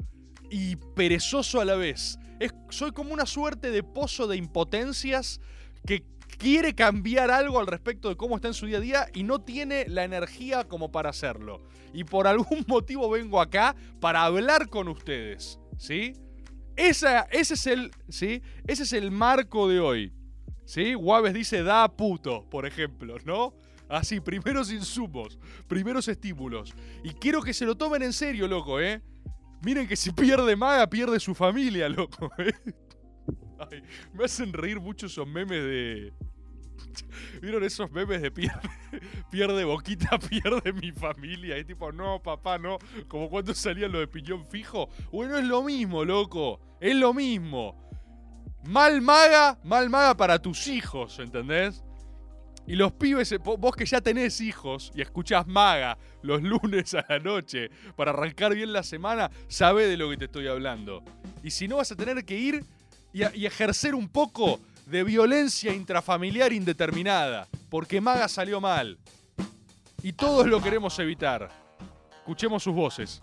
y 0.50 0.76
perezoso 0.76 1.60
a 1.60 1.64
la 1.64 1.74
vez. 1.74 2.16
Es- 2.40 2.54
soy 2.70 2.92
como 2.92 3.12
una 3.12 3.26
suerte 3.26 3.70
de 3.70 3.82
pozo 3.82 4.26
de 4.26 4.36
impotencias 4.36 5.40
que 5.86 6.04
quiere 6.38 6.74
cambiar 6.74 7.30
algo 7.30 7.60
al 7.60 7.66
respecto 7.66 8.08
de 8.08 8.16
cómo 8.16 8.36
está 8.36 8.48
en 8.48 8.54
su 8.54 8.66
día 8.66 8.78
a 8.78 8.80
día 8.80 9.06
y 9.14 9.22
no 9.22 9.40
tiene 9.40 9.86
la 9.88 10.04
energía 10.04 10.64
como 10.64 10.90
para 10.90 11.10
hacerlo. 11.10 11.62
Y 11.92 12.04
por 12.04 12.26
algún 12.26 12.64
motivo 12.66 13.08
vengo 13.10 13.40
acá 13.40 13.76
para 14.00 14.24
hablar 14.24 14.68
con 14.68 14.88
ustedes, 14.88 15.58
¿sí? 15.78 16.12
Ese, 16.76 17.06
es 17.30 17.66
el, 17.66 17.92
¿sí? 18.08 18.42
ese 18.66 18.82
es 18.82 18.92
el 18.92 19.10
marco 19.12 19.68
de 19.68 19.78
hoy. 19.80 20.12
¿Sí? 20.66 20.94
Guaves 20.94 21.34
dice 21.34 21.62
da 21.62 21.86
puto, 21.94 22.48
por 22.50 22.64
ejemplo, 22.66 23.16
¿no? 23.24 23.54
Así, 23.88 24.18
primeros 24.20 24.72
insumos, 24.72 25.38
primeros 25.68 26.08
estímulos. 26.08 26.74
Y 27.04 27.10
quiero 27.10 27.42
que 27.42 27.52
se 27.52 27.66
lo 27.66 27.76
tomen 27.76 28.02
en 28.02 28.12
serio, 28.14 28.48
loco, 28.48 28.80
¿eh? 28.80 29.02
Miren 29.64 29.86
que 29.88 29.96
si 29.96 30.12
pierde 30.12 30.56
Maga, 30.56 30.88
pierde 30.88 31.18
su 31.20 31.34
familia, 31.34 31.88
loco. 31.88 32.30
¿eh? 32.38 32.52
Me 34.12 34.24
hacen 34.24 34.52
reír 34.52 34.80
mucho 34.80 35.06
esos 35.06 35.26
memes 35.26 35.62
de. 35.62 36.12
¿Vieron 37.42 37.64
esos 37.64 37.90
memes 37.90 38.20
de 38.20 38.30
pierde, 38.30 38.60
pierde 39.30 39.64
boquita, 39.64 40.18
pierde 40.18 40.72
mi 40.72 40.92
familia? 40.92 41.58
Y 41.58 41.64
tipo, 41.64 41.92
no, 41.92 42.22
papá, 42.22 42.58
no. 42.58 42.78
Como 43.08 43.30
cuando 43.30 43.54
salían 43.54 43.92
los 43.92 44.00
de 44.00 44.08
piñón 44.08 44.44
fijo. 44.46 44.88
Bueno, 45.10 45.38
es 45.38 45.44
lo 45.44 45.62
mismo, 45.62 46.04
loco. 46.04 46.60
Es 46.80 46.94
lo 46.96 47.14
mismo. 47.14 47.82
Mal 48.64 49.00
maga, 49.02 49.58
mal 49.64 49.88
maga 49.90 50.16
para 50.16 50.38
tus 50.40 50.66
hijos, 50.68 51.18
¿entendés? 51.18 51.84
Y 52.66 52.76
los 52.76 52.92
pibes, 52.92 53.30
eh, 53.32 53.38
vo- 53.38 53.58
vos 53.58 53.76
que 53.76 53.84
ya 53.84 54.00
tenés 54.00 54.40
hijos 54.40 54.90
y 54.94 55.02
escuchás 55.02 55.46
maga 55.46 55.98
los 56.24 56.42
lunes 56.42 56.94
a 56.94 57.04
la 57.08 57.18
noche 57.18 57.70
para 57.96 58.10
arrancar 58.10 58.54
bien 58.54 58.72
la 58.72 58.82
semana, 58.82 59.30
sabés 59.46 59.88
de 59.88 59.96
lo 59.96 60.10
que 60.10 60.16
te 60.16 60.24
estoy 60.24 60.48
hablando. 60.48 61.02
Y 61.42 61.50
si 61.50 61.68
no, 61.68 61.76
vas 61.76 61.92
a 61.92 61.96
tener 61.96 62.24
que 62.24 62.36
ir 62.36 62.64
y, 63.12 63.22
y 63.38 63.46
ejercer 63.46 63.94
un 63.94 64.08
poco 64.08 64.60
de 64.86 65.04
violencia 65.04 65.72
intrafamiliar 65.72 66.52
indeterminada, 66.52 67.46
porque 67.70 68.00
maga 68.00 68.28
salió 68.28 68.60
mal. 68.60 68.98
Y 70.02 70.12
todos 70.12 70.46
lo 70.46 70.60
queremos 70.60 70.98
evitar. 70.98 71.50
Escuchemos 72.18 72.62
sus 72.62 72.74
voces. 72.74 73.22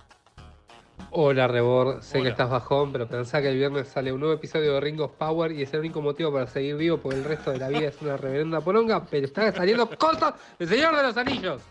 Hola 1.10 1.48
Rebor, 1.48 2.02
sé 2.04 2.18
Hola. 2.18 2.24
que 2.26 2.30
estás 2.32 2.50
bajón, 2.50 2.92
pero 2.92 3.08
pensá 3.08 3.42
que 3.42 3.50
el 3.50 3.58
viernes 3.58 3.88
sale 3.90 4.14
un 4.14 4.20
nuevo 4.20 4.36
episodio 4.36 4.74
de 4.74 4.80
Ring 4.82 5.00
of 5.02 5.12
Power 5.18 5.52
y 5.52 5.62
es 5.64 5.74
el 5.74 5.82
único 5.82 6.02
motivo 6.02 6.32
para 6.32 6.48
seguir 6.48 6.76
vivo 6.78 6.98
porque 6.98 7.18
el 7.18 7.26
resto 7.26 7.52
de 7.52 7.58
la 7.60 7.68
vida 7.70 7.88
es 7.90 8.02
una 8.02 8.16
reverenda 8.18 8.62
poronga, 8.62 9.04
pero 9.06 9.26
está 9.26 9.52
saliendo 9.52 9.90
cosas 9.98 10.36
del 10.58 10.70
Señor 10.70 10.96
de 10.96 11.04
los 11.04 11.18
Anillos. 11.18 11.62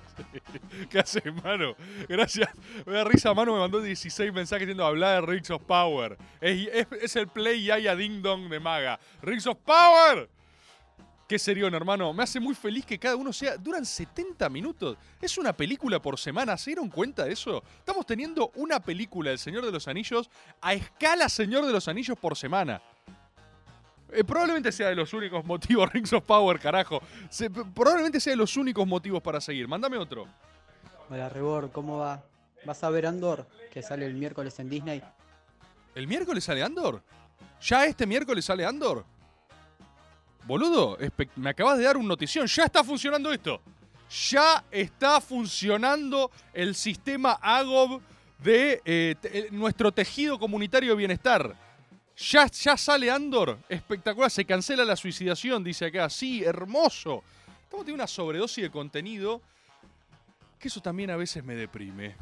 ¿Qué 0.90 0.99
hace, 0.99 1.22
mano? 1.42 1.75
Gracias. 2.08 2.50
Me 2.84 2.92
da 2.92 3.04
risa, 3.04 3.32
mano. 3.32 3.54
Me 3.54 3.60
mandó 3.60 3.80
16 3.80 4.32
mensajes 4.34 4.66
diciendo 4.66 4.84
hablar 4.84 5.22
de 5.25 5.32
Rings 5.32 5.50
of 5.50 5.62
Power. 5.62 6.18
Es, 6.42 6.68
es- 6.68 6.87
es 7.00 7.16
el 7.16 7.28
play 7.28 7.64
Yaya 7.64 7.96
Ding 7.96 8.20
Dong 8.20 8.50
de 8.50 8.60
Maga. 8.60 9.00
¡Rings 9.22 9.46
of 9.46 9.56
Power! 9.64 10.28
Qué 11.30 11.38
serión, 11.38 11.72
hermano. 11.76 12.12
Me 12.12 12.25
hace 12.25 12.40
muy 12.40 12.56
feliz 12.56 12.84
que 12.84 12.99
cada 12.99 13.14
uno 13.14 13.32
sea. 13.32 13.56
Duran 13.56 13.87
70 13.87 14.49
minutos. 14.49 14.96
Es 15.22 15.38
una 15.38 15.52
película 15.52 16.02
por 16.02 16.18
semana. 16.18 16.56
¿Se 16.56 16.70
dieron 16.70 16.88
cuenta 16.88 17.22
de 17.25 17.34
eso? 17.34 17.62
Estamos 17.78 18.04
teniendo 18.04 18.50
una 18.56 18.80
película 18.80 19.30
del 19.30 19.38
Señor 19.38 19.64
de 19.64 19.70
los 19.70 19.87
Anillos 19.87 20.28
a 20.60 20.75
escala 20.75 21.28
Señor 21.28 21.64
de 21.64 21.72
los 21.72 21.87
Anillos 21.87 22.18
por 22.18 22.37
semana. 22.37 22.82
Eh, 24.10 24.25
probablemente 24.25 24.72
sea 24.72 24.88
de 24.88 24.96
los 24.96 25.12
únicos 25.12 25.44
motivos, 25.44 25.88
Rings 25.92 26.12
of 26.14 26.25
Power, 26.25 26.58
carajo. 26.58 27.00
Se- 27.28 27.49
probablemente 27.49 28.18
sea 28.18 28.32
de 28.32 28.37
los 28.37 28.56
únicos 28.56 28.84
motivos 28.84 29.22
para 29.22 29.40
seguir. 29.40 29.68
Mándame 29.68 29.99
otro. 29.99 30.26
Hola 31.08 31.28
Rebor, 31.28 31.70
¿cómo 31.70 31.99
va? 31.99 32.25
¿Vas 32.64 32.82
a 32.82 32.90
ver 32.90 33.06
Andor, 33.06 33.46
que 33.72 33.82
sale 33.82 34.04
el 34.04 34.14
miércoles 34.14 34.58
en 34.58 34.68
Disney? 34.68 35.00
¿El 35.94 36.08
miércoles 36.08 36.42
sale 36.42 36.60
Andor? 36.64 37.04
¿Ya 37.60 37.84
este 37.87 38.04
miércoles 38.04 38.44
sale 38.44 38.64
Andor? 38.64 39.04
Boludo, 40.44 40.99
me 41.37 41.50
acabas 41.50 41.78
de 41.78 41.85
dar 41.85 41.97
una 41.97 42.09
notición. 42.09 42.47
Ya 42.47 42.64
está 42.64 42.82
funcionando 42.82 43.32
esto. 43.32 43.61
Ya 44.30 44.64
está 44.70 45.20
funcionando 45.20 46.30
el 46.52 46.75
sistema 46.75 47.38
AGOB 47.40 48.00
de 48.42 48.82
eh, 48.85 49.49
nuestro 49.52 49.92
tejido 49.92 50.38
comunitario 50.38 50.90
de 50.90 50.97
bienestar. 50.97 51.54
Ya, 52.16 52.47
ya 52.47 52.76
sale 52.76 53.11
Andor. 53.11 53.59
Espectacular. 53.68 54.30
Se 54.30 54.44
cancela 54.44 54.85
la 54.85 54.97
suicidación, 54.97 55.62
dice 55.62 55.87
acá. 55.87 56.11
Sí, 56.11 56.42
hermoso. 56.44 57.23
Estamos 57.62 57.85
teniendo 57.85 58.02
una 58.02 58.06
sobredosis 58.06 58.64
de 58.64 58.70
contenido 58.70 59.40
que 60.61 60.68
eso 60.68 60.80
también 60.80 61.11
a 61.11 61.16
veces 61.16 61.42
me 61.42 61.54
deprime. 61.54 62.14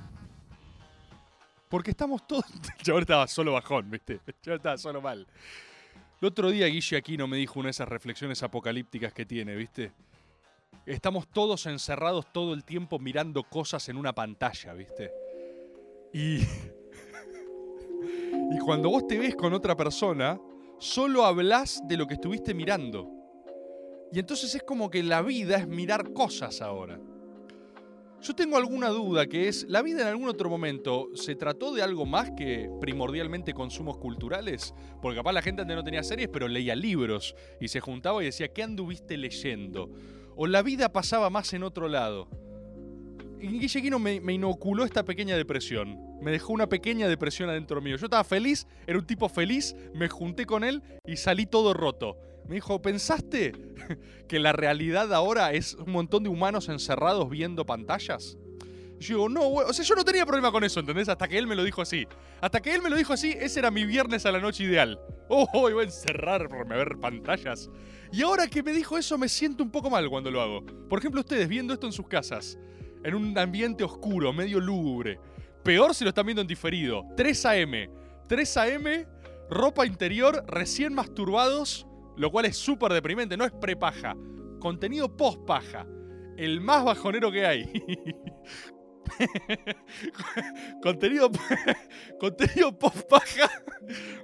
Porque 1.68 1.90
estamos 1.90 2.26
todos. 2.26 2.44
Yo 2.84 2.98
estaba 2.98 3.26
solo 3.26 3.52
bajón, 3.52 3.90
¿viste? 3.90 4.20
Yo 4.42 4.54
estaba 4.54 4.78
solo 4.78 5.02
mal. 5.02 5.26
El 6.20 6.26
otro 6.26 6.50
día 6.50 6.66
Guille 6.66 6.96
Aquino 6.96 7.28
me 7.28 7.37
dijo 7.37 7.60
una 7.60 7.68
de 7.68 7.70
esas 7.70 7.88
reflexiones 7.88 8.42
apocalípticas 8.42 9.12
que 9.12 9.25
tiene, 9.25 9.54
¿viste? 9.54 9.92
Estamos 10.84 11.28
todos 11.28 11.66
encerrados 11.66 12.32
todo 12.32 12.54
el 12.54 12.64
tiempo 12.64 12.98
mirando 12.98 13.44
cosas 13.44 13.88
en 13.88 13.96
una 13.96 14.12
pantalla, 14.12 14.75
¿viste? 14.75 15.12
Y. 16.12 16.38
y 18.50 18.58
cuando 18.64 18.90
vos 18.90 19.06
te 19.06 19.16
ves 19.16 19.37
con 19.37 19.52
otra 19.52 19.76
persona, 19.76 20.40
solo 20.78 21.25
hablas 21.25 21.82
de 21.87 21.96
lo 21.96 22.08
que 22.08 22.14
estuviste 22.14 22.52
mirando. 22.52 23.08
Y 24.10 24.18
entonces 24.18 24.52
es 24.56 24.64
como 24.64 24.90
que 24.90 25.04
la 25.04 25.22
vida 25.22 25.58
es 25.58 25.68
mirar 25.68 26.12
cosas 26.12 26.62
ahora. 26.62 26.98
Yo 28.20 28.34
tengo 28.34 28.56
alguna 28.56 28.88
duda 28.88 29.26
que 29.26 29.46
es, 29.46 29.64
¿la 29.68 29.80
vida 29.80 30.02
en 30.02 30.08
algún 30.08 30.28
otro 30.28 30.50
momento 30.50 31.08
se 31.14 31.37
trató 31.37 31.72
de 31.72 31.82
algo 31.82 32.04
más 32.04 32.32
que 32.32 32.68
primordialmente 32.80 33.54
consumos 33.54 33.96
culturales? 33.98 34.75
Porque 35.00 35.18
capaz 35.18 35.32
la 35.32 35.42
gente 35.42 35.62
antes 35.62 35.76
no 35.76 35.84
tenía 35.84 36.02
series, 36.02 36.28
pero 36.28 36.48
leía 36.48 36.75
libros 36.75 37.37
y 37.60 37.68
se 37.68 37.80
juntaba 37.80 38.20
y 38.22 38.26
decía, 38.26 38.48
¿qué 38.48 38.64
anduviste 38.64 39.16
leyendo? 39.16 39.92
O 40.34 40.48
la 40.48 40.62
vida 40.62 40.92
pasaba 40.92 41.30
más 41.30 41.52
en 41.52 41.62
otro 41.62 41.88
lado. 41.88 42.28
Y 43.40 43.68
me, 44.00 44.20
me 44.20 44.32
inoculó 44.32 44.84
esta 44.84 45.04
pequeña 45.04 45.37
depresión. 45.37 45.96
Me 46.20 46.32
dejó 46.32 46.52
una 46.52 46.68
pequeña 46.68 47.06
depresión 47.06 47.48
adentro 47.48 47.80
mío. 47.80 47.96
Yo 47.96 48.06
estaba 48.06 48.25
feliz, 48.25 48.66
era 48.88 48.98
un 48.98 49.06
tipo 49.06 49.28
feliz, 49.28 49.76
me 49.94 50.08
junté 50.08 50.44
con 50.44 50.64
él 50.64 50.82
y 51.06 51.16
salí 51.16 51.46
todo 51.46 51.72
roto. 51.72 52.16
Me 52.48 52.56
dijo, 52.56 52.80
¿pensaste 52.80 53.52
que 54.28 54.38
la 54.38 54.52
realidad 54.52 55.12
ahora 55.12 55.52
es 55.52 55.74
un 55.74 55.92
montón 55.92 56.22
de 56.22 56.30
humanos 56.30 56.68
encerrados 56.68 57.28
viendo 57.28 57.66
pantallas? 57.66 58.38
Yo 58.98 59.16
digo, 59.16 59.28
no. 59.28 59.48
O 59.48 59.72
sea, 59.72 59.84
yo 59.84 59.94
no 59.94 60.04
tenía 60.04 60.26
problema 60.26 60.50
con 60.50 60.64
eso, 60.64 60.80
¿entendés? 60.80 61.08
Hasta 61.08 61.28
que 61.28 61.38
él 61.38 61.46
me 61.46 61.54
lo 61.54 61.62
dijo 61.62 61.82
así. 61.82 62.06
Hasta 62.40 62.60
que 62.60 62.74
él 62.74 62.82
me 62.82 62.90
lo 62.90 62.96
dijo 62.96 63.12
así, 63.12 63.32
ese 63.38 63.60
era 63.60 63.70
mi 63.70 63.84
viernes 63.84 64.26
a 64.26 64.32
la 64.32 64.40
noche 64.40 64.64
ideal. 64.64 64.98
Oh, 65.28 65.46
oh, 65.52 65.70
iba 65.70 65.82
a 65.82 65.84
encerrarme 65.84 66.74
a 66.74 66.78
ver 66.78 66.98
pantallas. 66.98 67.70
Y 68.10 68.22
ahora 68.22 68.46
que 68.48 68.62
me 68.62 68.72
dijo 68.72 68.96
eso, 68.96 69.18
me 69.18 69.28
siento 69.28 69.62
un 69.62 69.70
poco 69.70 69.90
mal 69.90 70.08
cuando 70.08 70.30
lo 70.30 70.40
hago. 70.40 70.64
Por 70.88 70.98
ejemplo, 70.98 71.20
ustedes 71.20 71.48
viendo 71.48 71.74
esto 71.74 71.86
en 71.86 71.92
sus 71.92 72.08
casas, 72.08 72.58
en 73.04 73.14
un 73.14 73.36
ambiente 73.38 73.84
oscuro, 73.84 74.32
medio 74.32 74.58
lúgubre. 74.58 75.20
Peor 75.62 75.94
si 75.94 76.04
lo 76.04 76.08
están 76.08 76.26
viendo 76.26 76.42
en 76.42 76.48
diferido. 76.48 77.04
3 77.16 77.46
AM. 77.46 77.72
3 78.26 78.56
AM, 78.56 79.06
ropa 79.50 79.86
interior, 79.86 80.44
recién 80.48 80.94
masturbados, 80.94 81.86
lo 82.18 82.30
cual 82.30 82.46
es 82.46 82.56
súper 82.56 82.92
deprimente, 82.92 83.37
no 83.37 83.44
es 83.44 83.52
prepaja. 83.52 84.16
Contenido 84.60 85.16
post-paja. 85.16 85.87
El 86.37 86.60
más 86.60 86.84
bajonero 86.84 87.30
que 87.30 87.46
hay. 87.46 87.72
contenido 90.82 91.30
contenido 92.20 92.76
post-paja. 92.76 93.48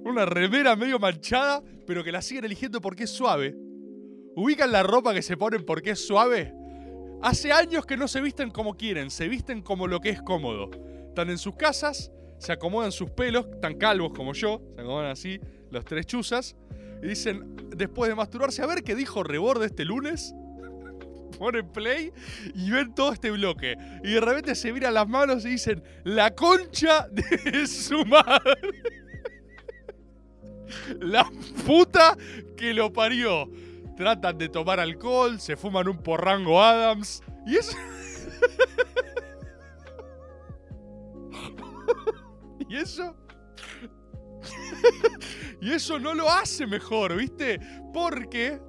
Una 0.05 0.27
remera 0.27 0.77
medio 0.77 0.99
manchada, 0.99 1.63
pero 1.87 2.03
que 2.03 2.13
la 2.13 2.21
siguen 2.21 2.45
eligiendo 2.45 2.81
porque 2.81 3.05
es 3.05 3.11
suave. 3.11 3.55
¿Ubican 4.37 4.73
la 4.73 4.83
ropa 4.83 5.15
que 5.15 5.23
se 5.23 5.37
ponen 5.37 5.65
porque 5.65 5.91
es 5.91 6.05
suave? 6.05 6.53
Hace 7.23 7.53
años 7.53 7.87
que 7.87 7.97
no 7.97 8.09
se 8.09 8.21
visten 8.21 8.51
como 8.51 8.77
quieren, 8.77 9.11
se 9.11 9.29
visten 9.29 9.63
como 9.63 9.87
lo 9.87 10.01
que 10.01 10.11
es 10.11 10.21
cómodo. 10.21 10.71
Están 11.09 11.31
en 11.31 11.39
sus 11.39 11.55
casas, 11.55 12.13
se 12.39 12.53
acomodan 12.53 12.91
sus 12.91 13.11
pelos, 13.11 13.47
tan 13.61 13.79
calvos 13.79 14.13
como 14.13 14.33
yo, 14.35 14.61
se 14.75 14.83
acomodan 14.83 15.11
así 15.11 15.41
los 15.71 15.85
tres 15.85 16.07
chuzas, 16.07 16.57
y 17.05 17.09
dicen, 17.09 17.55
después 17.77 18.09
de 18.09 18.15
masturbarse, 18.15 18.63
a 18.63 18.67
ver 18.67 18.83
qué 18.83 18.95
dijo 18.95 19.23
Rebord 19.23 19.63
este 19.63 19.85
lunes. 19.85 20.35
Ponen 21.39 21.71
play 21.71 22.13
y 22.55 22.71
ven 22.71 22.95
todo 22.95 23.13
este 23.13 23.31
bloque. 23.31 23.77
Y 24.03 24.15
de 24.15 24.21
repente 24.23 24.55
se 24.55 24.73
miran 24.73 24.95
las 24.95 25.07
manos 25.07 25.45
y 25.45 25.51
dicen, 25.51 25.85
la 26.05 26.35
concha 26.35 27.07
de 27.11 27.67
su 27.67 28.07
madre. 28.07 28.57
La 31.01 31.31
puta 31.67 32.17
que 32.57 32.73
lo 32.73 32.91
parió. 32.91 33.51
Tratan 33.99 34.39
de 34.39 34.49
tomar 34.49 34.81
alcohol, 34.81 35.39
se 35.39 35.57
fuman 35.57 35.87
un 35.89 35.99
porrango 35.99 36.61
Adams. 36.61 37.23
Y 37.47 37.57
eso. 37.57 37.77
y 42.69 42.77
eso. 42.77 43.15
y 45.61 45.73
eso 45.73 45.99
no 45.99 46.15
lo 46.15 46.31
hace 46.31 46.67
mejor, 46.67 47.17
¿viste? 47.17 47.61
Porque 47.93 48.61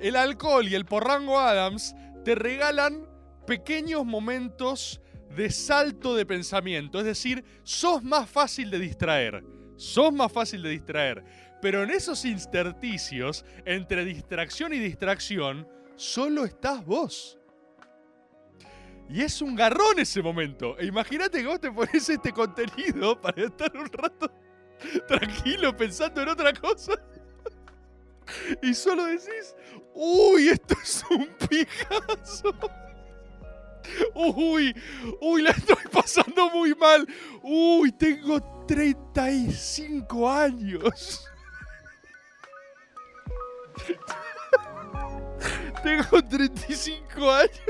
el 0.00 0.16
alcohol 0.16 0.68
y 0.68 0.74
el 0.74 0.84
porrango 0.84 1.38
Adams 1.38 1.94
te 2.24 2.34
regalan 2.34 3.08
pequeños 3.46 4.04
momentos 4.04 5.00
de 5.34 5.50
salto 5.50 6.14
de 6.14 6.26
pensamiento. 6.26 6.98
Es 6.98 7.04
decir, 7.04 7.44
sos 7.62 8.02
más 8.02 8.28
fácil 8.28 8.70
de 8.70 8.78
distraer. 8.78 9.44
Sos 9.76 10.12
más 10.12 10.32
fácil 10.32 10.62
de 10.62 10.70
distraer. 10.70 11.24
Pero 11.60 11.82
en 11.82 11.90
esos 11.90 12.24
intersticios, 12.24 13.44
entre 13.64 14.04
distracción 14.04 14.72
y 14.72 14.78
distracción, 14.78 15.66
solo 15.96 16.44
estás 16.44 16.84
vos. 16.84 17.38
Y 19.08 19.22
es 19.22 19.40
un 19.40 19.54
garrón 19.54 19.98
ese 19.98 20.22
momento. 20.22 20.78
E 20.78 20.86
imagínate 20.86 21.40
que 21.40 21.46
vos 21.46 21.60
te 21.60 21.70
pones 21.70 22.08
este 22.08 22.32
contenido 22.32 23.20
para 23.20 23.44
estar 23.44 23.74
un 23.76 23.86
rato 23.86 24.32
tranquilo 25.08 25.76
pensando 25.76 26.22
en 26.22 26.28
otra 26.28 26.52
cosa. 26.52 26.92
Y 28.62 28.74
solo 28.74 29.04
decís, 29.04 29.54
uy, 29.94 30.48
esto 30.48 30.74
es 30.82 31.04
un 31.10 31.28
pijazo. 31.48 32.52
Uy, 34.14 34.74
uy, 35.20 35.42
la 35.42 35.50
estoy 35.50 35.84
pasando 35.92 36.50
muy 36.50 36.74
mal. 36.74 37.06
Uy, 37.42 37.92
tengo 37.92 38.40
35 38.66 40.30
años. 40.30 41.24
Tengo 45.82 46.22
35 46.22 47.30
años. 47.30 47.60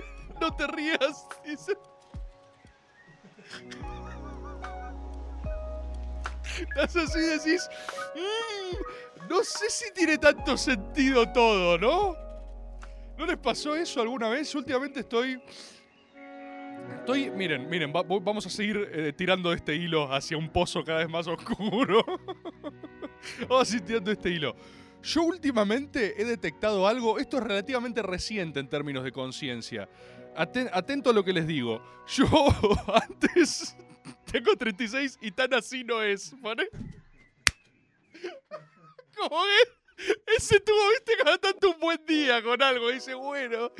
No 0.40 0.54
te 0.54 0.66
rías. 0.68 1.26
Dice. 1.44 1.76
Estás 6.60 6.96
así 6.96 7.20
decís, 7.20 7.68
"Mm, 8.14 9.28
no 9.28 9.42
sé 9.44 9.68
si 9.70 9.92
tiene 9.92 10.18
tanto 10.18 10.56
sentido 10.56 11.30
todo, 11.32 11.78
¿no? 11.78 12.16
¿No 13.18 13.26
les 13.26 13.38
pasó 13.38 13.74
eso 13.74 14.00
alguna 14.00 14.28
vez? 14.28 14.54
Últimamente 14.54 15.00
estoy... 15.00 15.40
Estoy, 17.00 17.30
miren, 17.30 17.68
miren, 17.68 17.92
vamos 17.92 18.46
a 18.46 18.50
seguir 18.50 18.88
eh, 18.92 19.12
tirando 19.12 19.52
este 19.52 19.74
hilo 19.74 20.12
hacia 20.12 20.36
un 20.36 20.48
pozo 20.50 20.84
cada 20.84 20.98
vez 21.00 21.08
más 21.08 21.26
oscuro. 21.26 22.04
vamos 23.48 23.74
a 23.74 23.80
tirando 23.84 24.12
este 24.12 24.30
hilo. 24.30 24.54
Yo 25.02 25.22
últimamente 25.22 26.20
he 26.20 26.24
detectado 26.24 26.86
algo, 26.86 27.18
esto 27.18 27.38
es 27.38 27.44
relativamente 27.44 28.02
reciente 28.02 28.60
en 28.60 28.68
términos 28.68 29.02
de 29.04 29.12
conciencia. 29.12 29.88
Aten- 30.36 30.70
atento 30.72 31.10
a 31.10 31.12
lo 31.12 31.24
que 31.24 31.32
les 31.32 31.46
digo. 31.46 31.82
Yo 32.08 32.26
antes 33.08 33.76
tengo 34.32 34.56
36 34.56 35.18
y 35.20 35.30
tan 35.30 35.54
así 35.54 35.84
no 35.84 36.02
es, 36.02 36.34
¿vale? 36.40 36.68
Como 39.16 39.42
que 39.44 39.76
ese 40.36 40.60
tuvo, 40.60 40.90
viste, 40.90 41.12
cada 41.22 41.38
tanto 41.38 41.70
un 41.70 41.80
buen 41.80 42.04
día 42.04 42.42
con 42.42 42.62
algo. 42.62 42.90
Dice, 42.90 43.14
bueno, 43.14 43.72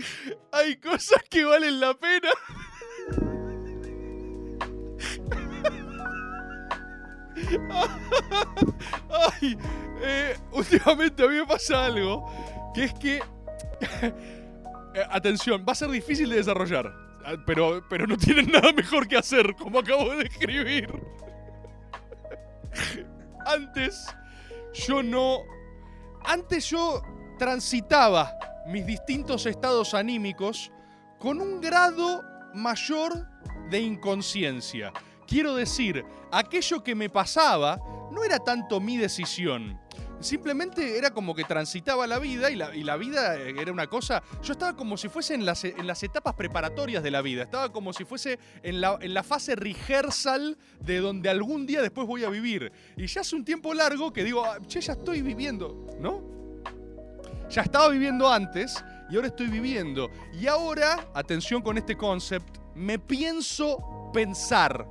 hay 0.50 0.76
cosas 0.76 1.23
que 1.28 1.45
valen 1.45 1.78
la 1.80 1.95
pena. 1.95 2.30
Ay, 9.11 9.59
eh, 10.00 10.37
últimamente 10.53 11.22
a 11.22 11.29
mí 11.29 11.35
me 11.37 11.46
pasa 11.46 11.87
algo, 11.87 12.24
que 12.74 12.85
es 12.85 12.94
que... 12.94 13.22
Eh, 14.96 15.05
atención, 15.11 15.62
va 15.68 15.72
a 15.72 15.74
ser 15.74 15.90
difícil 15.90 16.31
de 16.31 16.37
desarrollar, 16.37 16.90
pero, 17.46 17.82
pero 17.88 18.06
no 18.06 18.16
tienen 18.16 18.50
nada 18.50 18.72
mejor 18.72 19.08
que 19.08 19.16
hacer, 19.16 19.54
como 19.56 19.80
acabo 19.80 20.10
de 20.10 20.24
escribir. 20.24 20.88
Antes, 23.46 24.06
yo 24.72 25.02
no... 25.02 25.40
Antes 26.24 26.70
yo 26.70 27.02
transitaba 27.38 28.32
mis 28.66 28.84
distintos 28.84 29.46
estados 29.46 29.94
anímicos 29.94 30.72
con 31.18 31.40
un 31.40 31.60
grado 31.60 32.24
mayor 32.54 33.26
de 33.70 33.80
inconsciencia. 33.80 34.92
Quiero 35.26 35.54
decir, 35.54 36.04
aquello 36.32 36.82
que 36.82 36.94
me 36.94 37.08
pasaba 37.08 37.78
no 38.10 38.24
era 38.24 38.38
tanto 38.38 38.80
mi 38.80 38.96
decisión. 38.96 39.80
Simplemente 40.20 40.96
era 40.96 41.11
como 41.11 41.35
que 41.35 41.44
transitaba 41.44 42.07
la 42.07 42.18
vida 42.18 42.50
y 42.50 42.57
la, 42.57 42.96
vida 42.96 43.37
eh, 43.37 43.55
era 43.59 43.72
una 43.72 43.87
cosa. 43.87 44.22
Yo 44.42 44.52
estaba 44.52 44.74
como 44.74 44.96
si 44.96 45.09
fuese 45.09 45.35
en 45.35 45.44
las, 45.44 45.62
etapas 46.02 46.35
preparatorias 46.35 47.02
de 47.02 47.11
la 47.11 47.22
vida. 47.22 47.42
Estaba 47.42 47.70
como 47.70 47.92
si 47.92 48.05
fuese 48.05 48.38
en 48.62 48.81
la, 48.81 48.98
en 49.00 49.12
la 49.12 49.22
fase 49.22 49.57
rehearsal 49.57 50.57
de 50.81 50.98
donde 50.98 51.29
algún 51.29 51.66
día 51.66 51.83
después 51.83 52.07
voy 52.07 52.24
a 52.24 52.31
vivir. 52.31 52.72
Y 52.96 53.07
ya 53.07 53.20
hace 53.20 53.37
un 53.37 53.44
tiempo 53.44 53.74
largo 53.74 54.12
que 54.12 54.24
digo, 54.24 54.44
"Ah, 54.44 54.59
che, 54.66 54.81
ya 54.81 54.94
estoy 54.94 55.20
viviendo, 55.22 55.87
¿no? 56.00 56.37
Ya 57.48 57.62
estaba 57.62 57.88
viviendo 57.88 58.31
antes 58.31 58.83
y 59.11 59.16
ahora 59.16 59.29
estoy 59.29 59.48
viviendo. 59.48 60.11
Y 60.33 60.46
ahora, 60.46 61.09
atención 61.14 61.62
con 61.62 61.79
este 61.79 61.96
concept, 61.96 62.59
me 62.74 62.98
pienso 62.98 64.11
pensar 64.12 64.87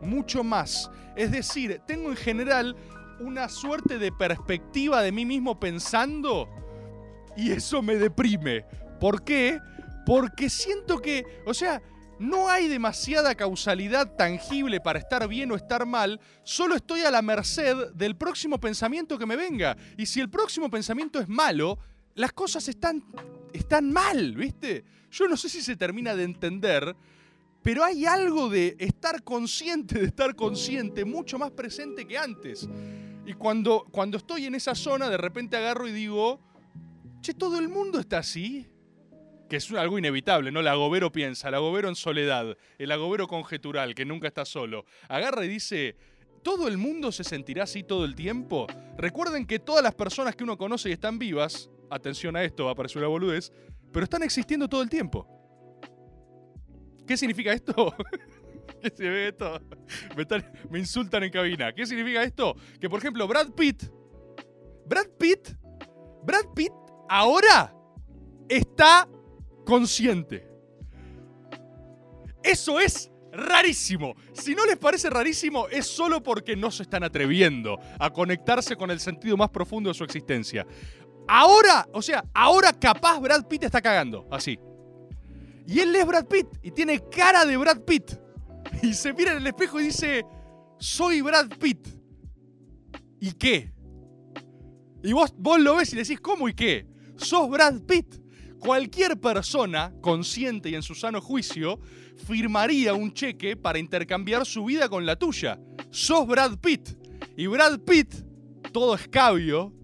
mucho 0.00 0.44
más. 0.44 0.90
Es 1.16 1.30
decir, 1.30 1.80
tengo 1.86 2.10
en 2.10 2.16
general 2.16 2.76
una 3.20 3.48
suerte 3.48 3.98
de 3.98 4.12
perspectiva 4.12 5.02
de 5.02 5.12
mí 5.12 5.24
mismo 5.24 5.60
pensando 5.60 6.48
y 7.36 7.52
eso 7.52 7.82
me 7.82 7.96
deprime. 7.96 8.64
¿Por 8.98 9.22
qué? 9.22 9.60
Porque 10.04 10.50
siento 10.50 10.98
que, 10.98 11.24
o 11.46 11.54
sea, 11.54 11.80
no 12.18 12.48
hay 12.50 12.68
demasiada 12.68 13.34
causalidad 13.34 14.14
tangible 14.16 14.80
para 14.80 14.98
estar 14.98 15.26
bien 15.26 15.50
o 15.52 15.56
estar 15.56 15.86
mal, 15.86 16.20
solo 16.42 16.74
estoy 16.74 17.00
a 17.00 17.10
la 17.10 17.22
merced 17.22 17.92
del 17.94 18.16
próximo 18.16 18.58
pensamiento 18.58 19.18
que 19.18 19.26
me 19.26 19.36
venga. 19.36 19.76
Y 19.96 20.06
si 20.06 20.20
el 20.20 20.28
próximo 20.28 20.68
pensamiento 20.70 21.18
es 21.18 21.28
malo, 21.28 21.78
las 22.14 22.32
cosas 22.32 22.68
están, 22.68 23.02
están 23.52 23.90
mal, 23.90 24.34
¿viste? 24.34 24.84
Yo 25.10 25.28
no 25.28 25.36
sé 25.36 25.48
si 25.48 25.62
se 25.62 25.76
termina 25.76 26.14
de 26.14 26.24
entender, 26.24 26.94
pero 27.62 27.84
hay 27.84 28.04
algo 28.04 28.48
de 28.48 28.76
estar 28.78 29.22
consciente, 29.22 29.98
de 29.98 30.06
estar 30.06 30.34
consciente, 30.34 31.04
mucho 31.04 31.38
más 31.38 31.50
presente 31.52 32.06
que 32.06 32.18
antes. 32.18 32.68
Y 33.26 33.34
cuando, 33.34 33.86
cuando 33.90 34.16
estoy 34.16 34.46
en 34.46 34.54
esa 34.54 34.74
zona, 34.74 35.08
de 35.08 35.16
repente 35.16 35.56
agarro 35.56 35.86
y 35.86 35.92
digo, 35.92 36.40
che, 37.20 37.34
todo 37.34 37.58
el 37.58 37.68
mundo 37.68 37.98
está 38.00 38.18
así. 38.18 38.66
Que 39.48 39.56
es 39.56 39.70
algo 39.72 39.98
inevitable, 39.98 40.52
¿no? 40.52 40.60
El 40.60 40.68
agobero 40.68 41.10
piensa, 41.10 41.48
el 41.48 41.54
agobero 41.54 41.88
en 41.88 41.96
soledad, 41.96 42.56
el 42.78 42.92
agobero 42.92 43.26
conjetural, 43.26 43.94
que 43.94 44.04
nunca 44.04 44.28
está 44.28 44.44
solo. 44.44 44.84
Agarra 45.08 45.44
y 45.44 45.48
dice, 45.48 45.96
¿todo 46.42 46.68
el 46.68 46.78
mundo 46.78 47.10
se 47.10 47.24
sentirá 47.24 47.64
así 47.64 47.82
todo 47.82 48.04
el 48.04 48.14
tiempo? 48.14 48.68
Recuerden 48.96 49.46
que 49.46 49.58
todas 49.58 49.82
las 49.82 49.94
personas 49.94 50.36
que 50.36 50.44
uno 50.44 50.56
conoce 50.56 50.88
y 50.88 50.92
están 50.92 51.18
vivas, 51.18 51.68
atención 51.90 52.36
a 52.36 52.44
esto, 52.44 52.66
va 52.66 52.72
a 52.72 52.74
parecer 52.76 52.98
una 52.98 53.08
boludez, 53.08 53.52
pero 53.92 54.04
están 54.04 54.22
existiendo 54.22 54.68
todo 54.68 54.82
el 54.82 54.88
tiempo. 54.88 55.26
¿Qué 57.06 57.16
significa 57.16 57.52
esto? 57.52 57.92
¿Qué 58.82 58.90
se 58.90 59.08
ve 59.08 59.28
esto? 59.28 59.60
Me, 60.16 60.26
me 60.70 60.78
insultan 60.78 61.24
en 61.24 61.30
cabina. 61.30 61.72
¿Qué 61.72 61.86
significa 61.86 62.22
esto? 62.22 62.56
Que 62.80 62.88
por 62.88 62.98
ejemplo, 62.98 63.26
Brad 63.26 63.50
Pitt. 63.50 63.84
Brad 64.86 65.08
Pitt. 65.18 65.50
Brad 66.22 66.46
Pitt 66.54 66.72
ahora 67.08 67.74
está 68.48 69.08
consciente. 69.64 70.48
Eso 72.42 72.80
es 72.80 73.10
rarísimo. 73.32 74.14
Si 74.32 74.54
no 74.54 74.64
les 74.66 74.76
parece 74.76 75.10
rarísimo, 75.10 75.68
es 75.68 75.86
solo 75.86 76.22
porque 76.22 76.56
no 76.56 76.70
se 76.70 76.82
están 76.82 77.04
atreviendo 77.04 77.78
a 77.98 78.10
conectarse 78.10 78.76
con 78.76 78.90
el 78.90 79.00
sentido 79.00 79.36
más 79.36 79.50
profundo 79.50 79.90
de 79.90 79.94
su 79.94 80.04
existencia. 80.04 80.66
Ahora, 81.28 81.86
o 81.92 82.02
sea, 82.02 82.24
ahora 82.34 82.72
capaz 82.72 83.20
Brad 83.20 83.46
Pitt 83.46 83.64
está 83.64 83.80
cagando. 83.80 84.26
Así. 84.30 84.58
Y 85.66 85.78
él 85.78 85.94
es 85.94 86.06
Brad 86.06 86.26
Pitt 86.26 86.48
y 86.62 86.70
tiene 86.72 86.98
cara 87.08 87.44
de 87.44 87.56
Brad 87.56 87.80
Pitt. 87.82 88.19
Y 88.82 88.94
se 88.94 89.12
mira 89.12 89.32
en 89.32 89.38
el 89.38 89.46
espejo 89.46 89.80
y 89.80 89.84
dice, 89.84 90.24
soy 90.78 91.20
Brad 91.20 91.48
Pitt. 91.58 91.88
¿Y 93.20 93.32
qué? 93.32 93.72
Y 95.02 95.12
vos, 95.12 95.32
vos 95.36 95.60
lo 95.60 95.76
ves 95.76 95.92
y 95.92 95.96
decís, 95.96 96.20
¿cómo 96.20 96.48
y 96.48 96.54
qué? 96.54 96.86
Sos 97.16 97.48
Brad 97.48 97.80
Pitt. 97.82 98.20
Cualquier 98.58 99.18
persona 99.18 99.92
consciente 100.02 100.68
y 100.68 100.74
en 100.74 100.82
su 100.82 100.94
sano 100.94 101.22
juicio 101.22 101.80
firmaría 102.26 102.92
un 102.92 103.12
cheque 103.12 103.56
para 103.56 103.78
intercambiar 103.78 104.44
su 104.44 104.64
vida 104.66 104.88
con 104.88 105.06
la 105.06 105.16
tuya. 105.16 105.58
Sos 105.90 106.26
Brad 106.26 106.58
Pitt. 106.58 106.90
Y 107.36 107.46
Brad 107.46 107.80
Pitt, 107.80 108.14
todo 108.72 108.94
escabio, 108.94 109.74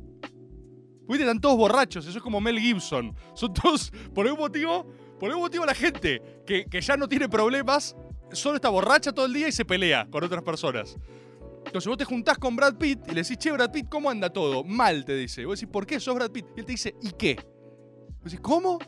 Viste, 1.08 1.22
están 1.22 1.40
todos 1.40 1.56
borrachos, 1.56 2.04
eso 2.06 2.18
es 2.18 2.22
como 2.22 2.40
Mel 2.40 2.58
Gibson. 2.58 3.14
Son 3.34 3.54
todos, 3.54 3.92
por 4.12 4.26
algún 4.26 4.40
motivo, 4.40 4.86
por 5.20 5.28
algún 5.28 5.44
motivo 5.44 5.64
la 5.64 5.74
gente 5.74 6.20
que, 6.44 6.64
que 6.64 6.80
ya 6.80 6.96
no 6.96 7.08
tiene 7.08 7.28
problemas, 7.28 7.94
solo 8.32 8.56
está 8.56 8.68
borracha 8.68 9.12
todo 9.12 9.26
el 9.26 9.32
día 9.32 9.48
y 9.48 9.52
se 9.52 9.64
pelea 9.64 10.08
con 10.10 10.24
otras 10.24 10.42
personas. 10.42 10.96
Entonces 11.66 11.88
vos 11.88 11.98
te 11.98 12.04
juntás 12.04 12.38
con 12.38 12.54
Brad 12.54 12.76
Pitt 12.76 13.00
y 13.06 13.10
le 13.10 13.22
decís, 13.22 13.38
che, 13.38 13.50
Brad 13.50 13.72
Pitt, 13.72 13.88
¿cómo 13.88 14.08
anda 14.08 14.32
todo? 14.32 14.62
Mal, 14.62 15.04
te 15.04 15.14
dice. 15.16 15.44
Vos 15.44 15.58
decís, 15.58 15.72
¿por 15.72 15.86
qué 15.86 15.98
sos 15.98 16.14
Brad 16.14 16.30
Pitt? 16.30 16.46
Y 16.56 16.60
él 16.60 16.66
te 16.66 16.72
dice, 16.72 16.94
¿y 17.02 17.10
qué? 17.10 17.34
Vos 17.34 18.24
decís, 18.24 18.40
¿cómo? 18.40 18.78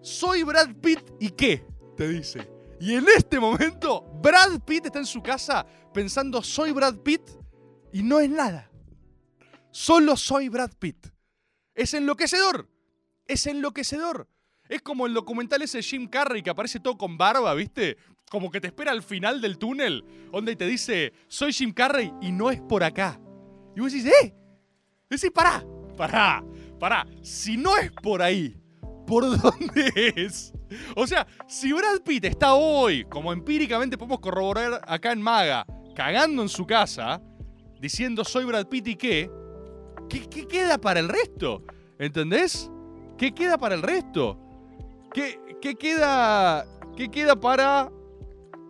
Soy 0.00 0.42
Brad 0.42 0.74
Pitt 0.76 1.00
y 1.20 1.30
qué, 1.30 1.66
te 1.96 2.08
dice. 2.08 2.48
Y 2.80 2.94
en 2.94 3.06
este 3.14 3.38
momento, 3.38 4.02
Brad 4.22 4.60
Pitt 4.64 4.86
está 4.86 4.98
en 4.98 5.06
su 5.06 5.22
casa 5.22 5.66
pensando, 5.92 6.42
soy 6.42 6.72
Brad 6.72 6.96
Pitt 6.98 7.22
y 7.92 8.02
no 8.02 8.20
es 8.20 8.30
nada. 8.30 8.70
Solo 9.70 10.16
soy 10.16 10.48
Brad 10.48 10.72
Pitt. 10.78 11.08
Es 11.74 11.92
enloquecedor. 11.92 12.68
Es 13.26 13.46
enloquecedor. 13.46 14.28
Es 14.68 14.82
como 14.82 15.06
el 15.06 15.14
documental 15.14 15.62
ese 15.62 15.82
Jim 15.82 16.08
Carrey 16.08 16.42
que 16.42 16.50
aparece 16.50 16.80
todo 16.80 16.96
con 16.96 17.16
barba, 17.16 17.54
¿viste? 17.54 17.96
Como 18.30 18.50
que 18.50 18.60
te 18.60 18.66
espera 18.68 18.90
al 18.90 19.02
final 19.02 19.40
del 19.40 19.58
túnel, 19.58 20.04
donde 20.32 20.56
te 20.56 20.66
dice, 20.66 21.12
soy 21.28 21.52
Jim 21.52 21.72
Carrey 21.72 22.12
y 22.20 22.32
no 22.32 22.50
es 22.50 22.60
por 22.60 22.82
acá. 22.82 23.20
Y 23.76 23.80
vos 23.80 23.92
decís, 23.92 24.10
¡eh! 24.22 24.34
Decís, 25.08 25.30
pará, 25.32 25.64
pará, 25.96 26.44
pará. 26.80 27.06
Si 27.22 27.56
no 27.56 27.76
es 27.76 27.92
por 27.92 28.22
ahí, 28.22 28.56
¿por 29.06 29.24
dónde 29.40 29.92
es? 30.16 30.52
O 30.96 31.06
sea, 31.06 31.26
si 31.46 31.72
Brad 31.72 32.00
Pitt 32.04 32.24
está 32.24 32.54
hoy, 32.54 33.04
como 33.04 33.32
empíricamente 33.32 33.96
podemos 33.96 34.18
corroborar 34.18 34.80
acá 34.86 35.12
en 35.12 35.22
Maga, 35.22 35.64
cagando 35.94 36.42
en 36.42 36.48
su 36.48 36.66
casa, 36.66 37.22
diciendo 37.80 38.24
soy 38.24 38.44
Brad 38.44 38.66
Pitt 38.66 38.88
y 38.88 38.96
qué, 38.96 39.30
¿qué, 40.08 40.28
qué 40.28 40.46
queda 40.46 40.78
para 40.78 40.98
el 40.98 41.08
resto? 41.08 41.62
¿Entendés? 41.98 42.70
¿Qué 43.16 43.32
queda 43.32 43.56
para 43.58 43.74
el 43.74 43.82
resto? 43.82 44.38
¿Qué, 45.16 45.40
qué 45.62 45.74
queda, 45.76 46.66
¿Qué 46.94 47.08
queda 47.10 47.34
para...? 47.34 47.90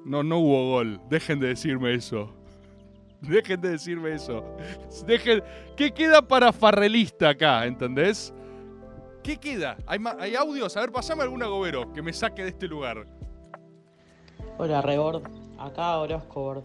No, 0.04 0.22
no 0.22 0.38
hubo 0.38 0.70
gol. 0.70 1.00
Dejen 1.10 1.40
de 1.40 1.48
decirme 1.48 1.92
eso. 1.92 2.32
Dejen 3.20 3.60
de 3.60 3.70
decirme 3.70 4.14
eso. 4.14 4.44
Dejen... 5.08 5.42
¿Qué 5.76 5.90
queda 5.90 6.22
para 6.22 6.52
Farrelista 6.52 7.30
acá? 7.30 7.66
¿Entendés? 7.66 8.32
¿Qué 9.24 9.38
queda? 9.38 9.76
¿Hay, 9.88 9.98
¿Hay 10.20 10.36
audios? 10.36 10.76
A 10.76 10.82
ver, 10.82 10.92
pasame 10.92 11.24
algún 11.24 11.42
agobero 11.42 11.92
que 11.92 12.00
me 12.00 12.12
saque 12.12 12.44
de 12.44 12.50
este 12.50 12.68
lugar. 12.68 13.08
Hola, 14.56 14.82
Rebord. 14.82 15.24
Acá 15.58 15.98
Orozco, 15.98 16.40
Bord. 16.42 16.64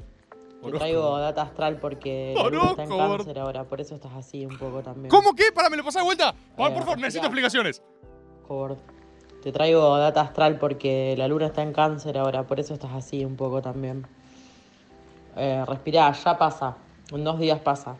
Te 0.64 0.72
traigo 0.74 1.18
data 1.18 1.42
astral 1.42 1.80
porque 1.80 2.34
está 2.34 2.84
en 2.84 2.90
cáncer 2.90 3.40
ahora, 3.40 3.64
por 3.64 3.82
eso 3.82 3.96
estás 3.96 4.14
así 4.14 4.46
un 4.46 4.60
poco 4.60 4.84
también. 4.84 5.10
¿Cómo 5.10 5.34
qué? 5.34 5.46
Para, 5.52 5.72
me 5.72 5.78
lo 5.78 5.84
pasás 5.84 6.04
de 6.04 6.06
vuelta. 6.06 6.36
Por, 6.56 6.70
Eh, 6.70 6.74
por 6.76 6.84
favor, 6.84 7.00
necesito 7.00 7.26
explicaciones. 7.26 7.82
Bord. 8.48 8.78
Te 9.42 9.52
traigo 9.52 9.98
data 9.98 10.22
astral 10.22 10.60
porque 10.60 11.16
la 11.18 11.28
luna 11.28 11.48
está 11.48 11.64
en 11.64 11.74
cáncer 11.74 12.18
ahora, 12.18 12.44
por 12.44 12.60
eso 12.60 12.76
estás 12.76 12.92
así 12.94 13.26
un 13.26 13.36
poco 13.36 13.62
también. 13.62 14.06
Eh, 15.36 15.64
respirá, 15.68 16.12
ya 16.12 16.38
pasa. 16.38 16.78
En 17.12 17.24
dos 17.24 17.40
días 17.40 17.60
pasa. 17.60 17.96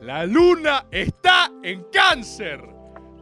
La 0.00 0.24
luna 0.24 0.86
está 0.90 1.50
en 1.62 1.84
cáncer. 1.92 2.60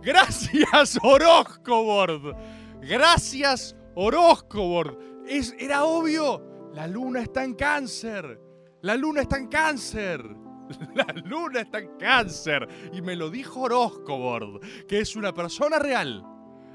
Gracias, 0.03 0.99
Orozcobord. 1.03 2.37
Gracias, 2.83 3.75
Orozcobord. 3.95 4.97
Es, 5.27 5.55
era 5.59 5.85
obvio. 5.85 6.71
La 6.73 6.87
luna 6.87 7.23
está 7.23 7.43
en 7.43 7.55
cáncer. 7.55 8.41
La 8.83 8.97
luna 8.97 9.23
está 9.23 9.39
en 9.39 9.49
cáncer. 9.49 10.21
La 10.95 11.07
luna 11.25 11.61
está 11.61 11.79
en 11.79 11.97
cáncer. 11.99 12.69
Y 12.93 13.03
me 13.03 13.17
lo 13.17 13.31
dijo 13.31 13.63
Orozcobord, 13.63 14.61
que 14.87 15.01
es 15.01 15.17
una 15.17 15.33
persona 15.33 15.79
real. 15.79 16.25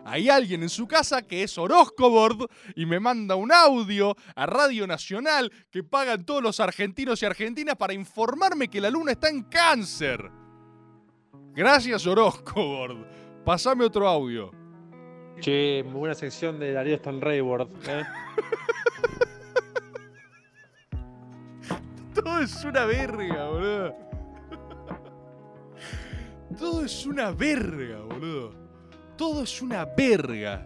Hay 0.05 0.29
alguien 0.29 0.63
en 0.63 0.69
su 0.69 0.87
casa 0.87 1.21
que 1.21 1.43
es 1.43 1.57
Orozcobord 1.57 2.49
y 2.75 2.85
me 2.85 2.99
manda 2.99 3.35
un 3.35 3.51
audio 3.51 4.15
a 4.35 4.45
Radio 4.45 4.87
Nacional 4.87 5.51
que 5.69 5.83
pagan 5.83 6.25
todos 6.25 6.41
los 6.41 6.59
argentinos 6.59 7.21
y 7.21 7.25
argentinas 7.25 7.75
para 7.75 7.93
informarme 7.93 8.69
que 8.69 8.81
la 8.81 8.89
luna 8.89 9.11
está 9.11 9.29
en 9.29 9.43
cáncer. 9.43 10.31
Gracias, 11.53 12.05
Orozcobord. 12.07 13.05
Pasame 13.43 13.85
otro 13.85 14.07
audio. 14.07 14.51
Che, 15.39 15.83
muy 15.83 15.99
buena 15.99 16.15
sección 16.15 16.59
de 16.59 16.73
Darío 16.73 16.95
Stan 16.95 17.21
Rayward. 17.21 17.69
¿eh? 17.87 18.03
Todo 22.13 22.41
es 22.41 22.63
una 22.65 22.85
verga, 22.85 23.47
boludo. 23.47 23.95
Todo 26.57 26.83
es 26.83 27.05
una 27.05 27.31
verga, 27.31 28.01
boludo. 28.01 28.68
Todo 29.19 29.43
es 29.43 29.61
una 29.61 29.83
verga. 29.83 30.65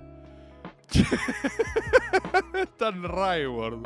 Tan 2.77 3.01
Rayward. 3.01 3.79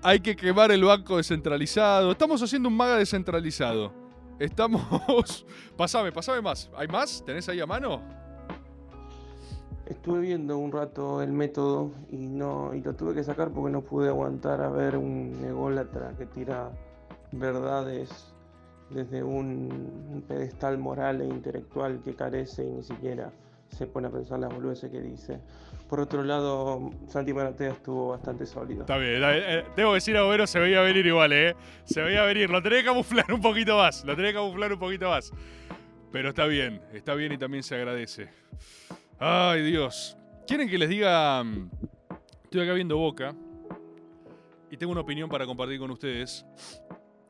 Hay 0.00 0.20
que 0.20 0.36
quemar 0.36 0.70
el 0.70 0.84
banco 0.84 1.16
descentralizado. 1.16 2.12
Estamos 2.12 2.40
haciendo 2.40 2.68
un 2.68 2.76
maga 2.76 2.98
descentralizado. 2.98 3.92
Estamos. 4.38 5.44
Pasame, 5.76 6.12
pasame 6.12 6.40
más. 6.40 6.70
¿Hay 6.76 6.86
más? 6.86 7.24
¿Tenés 7.26 7.48
ahí 7.48 7.58
a 7.58 7.66
mano? 7.66 8.00
Estuve 9.86 10.20
viendo 10.20 10.56
un 10.56 10.70
rato 10.70 11.20
el 11.20 11.32
método 11.32 11.90
y 12.12 12.28
no 12.28 12.72
y 12.76 12.80
lo 12.80 12.94
tuve 12.94 13.12
que 13.12 13.24
sacar 13.24 13.50
porque 13.50 13.72
no 13.72 13.80
pude 13.80 14.06
aguantar 14.06 14.60
a 14.60 14.68
ver 14.68 14.96
un 14.96 15.36
ególatra 15.44 16.14
que 16.16 16.26
tira 16.26 16.70
verdades 17.32 18.32
desde 18.90 19.24
un, 19.24 20.22
pedestal 20.28 20.78
moral 20.78 21.22
e 21.22 21.24
intelectual 21.24 22.00
que 22.04 22.14
carece 22.14 22.64
ni 22.64 22.84
siquiera 22.84 23.32
se 23.70 23.86
pone 23.86 24.08
a 24.08 24.10
pensar 24.10 24.38
las 24.38 24.52
boludeces 24.52 24.90
que 24.90 25.00
dice. 25.00 25.40
Por 25.88 26.00
otro 26.00 26.22
lado, 26.22 26.90
Santi 27.06 27.32
Maratea 27.32 27.70
estuvo 27.70 28.08
bastante 28.08 28.44
sólido. 28.44 28.82
Está 28.82 28.98
bien, 28.98 29.14
está. 29.14 29.36
Eh, 29.36 29.92
decir, 29.94 30.16
Agüero, 30.16 30.46
se 30.46 30.58
veía 30.58 30.80
venir 30.82 31.06
igual, 31.06 31.32
¿eh? 31.32 31.54
Se 31.84 32.02
veía 32.02 32.22
venir. 32.24 32.50
Lo 32.50 32.62
tenés 32.62 32.80
que 32.80 32.86
camuflar 32.86 33.32
un 33.32 33.40
poquito 33.40 33.76
más. 33.76 34.04
Lo 34.04 34.14
tenés 34.14 34.32
que 34.32 34.38
camuflar 34.38 34.72
un 34.72 34.78
poquito 34.78 35.08
más. 35.08 35.32
Pero 36.12 36.30
está 36.30 36.46
bien, 36.46 36.80
está 36.92 37.14
bien 37.14 37.32
y 37.32 37.38
también 37.38 37.62
se 37.62 37.74
agradece. 37.74 38.28
Ay, 39.18 39.62
Dios. 39.62 40.16
¿Quieren 40.46 40.68
que 40.68 40.78
les 40.78 40.88
diga? 40.88 41.42
mm, 41.44 41.70
Estoy 42.44 42.62
acá 42.62 42.72
viendo 42.72 42.96
Boca 42.96 43.34
y 44.70 44.76
tengo 44.76 44.92
una 44.92 45.02
opinión 45.02 45.28
para 45.28 45.44
compartir 45.46 45.78
con 45.78 45.90
ustedes. 45.90 46.44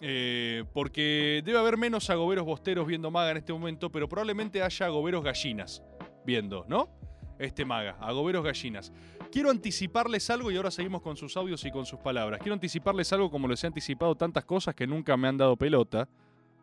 Eh, 0.00 0.64
porque 0.72 1.42
debe 1.44 1.58
haber 1.58 1.76
menos 1.76 2.08
agoberos 2.08 2.44
bosteros 2.44 2.86
viendo 2.86 3.10
Maga 3.10 3.32
en 3.32 3.38
este 3.38 3.52
momento, 3.52 3.90
pero 3.90 4.08
probablemente 4.08 4.62
haya 4.62 4.86
agoberos 4.86 5.24
gallinas 5.24 5.82
viendo, 6.28 6.66
¿no? 6.68 6.90
Este 7.38 7.64
Maga, 7.64 7.96
agoberos 8.00 8.44
gallinas. 8.44 8.92
Quiero 9.32 9.50
anticiparles 9.50 10.28
algo 10.28 10.50
y 10.50 10.56
ahora 10.58 10.70
seguimos 10.70 11.00
con 11.00 11.16
sus 11.16 11.34
audios 11.38 11.64
y 11.64 11.70
con 11.70 11.86
sus 11.86 11.98
palabras. 12.00 12.38
Quiero 12.40 12.52
anticiparles 12.52 13.10
algo 13.14 13.30
como 13.30 13.48
les 13.48 13.64
he 13.64 13.66
anticipado 13.66 14.14
tantas 14.14 14.44
cosas 14.44 14.74
que 14.74 14.86
nunca 14.86 15.16
me 15.16 15.26
han 15.26 15.38
dado 15.38 15.56
pelota. 15.56 16.06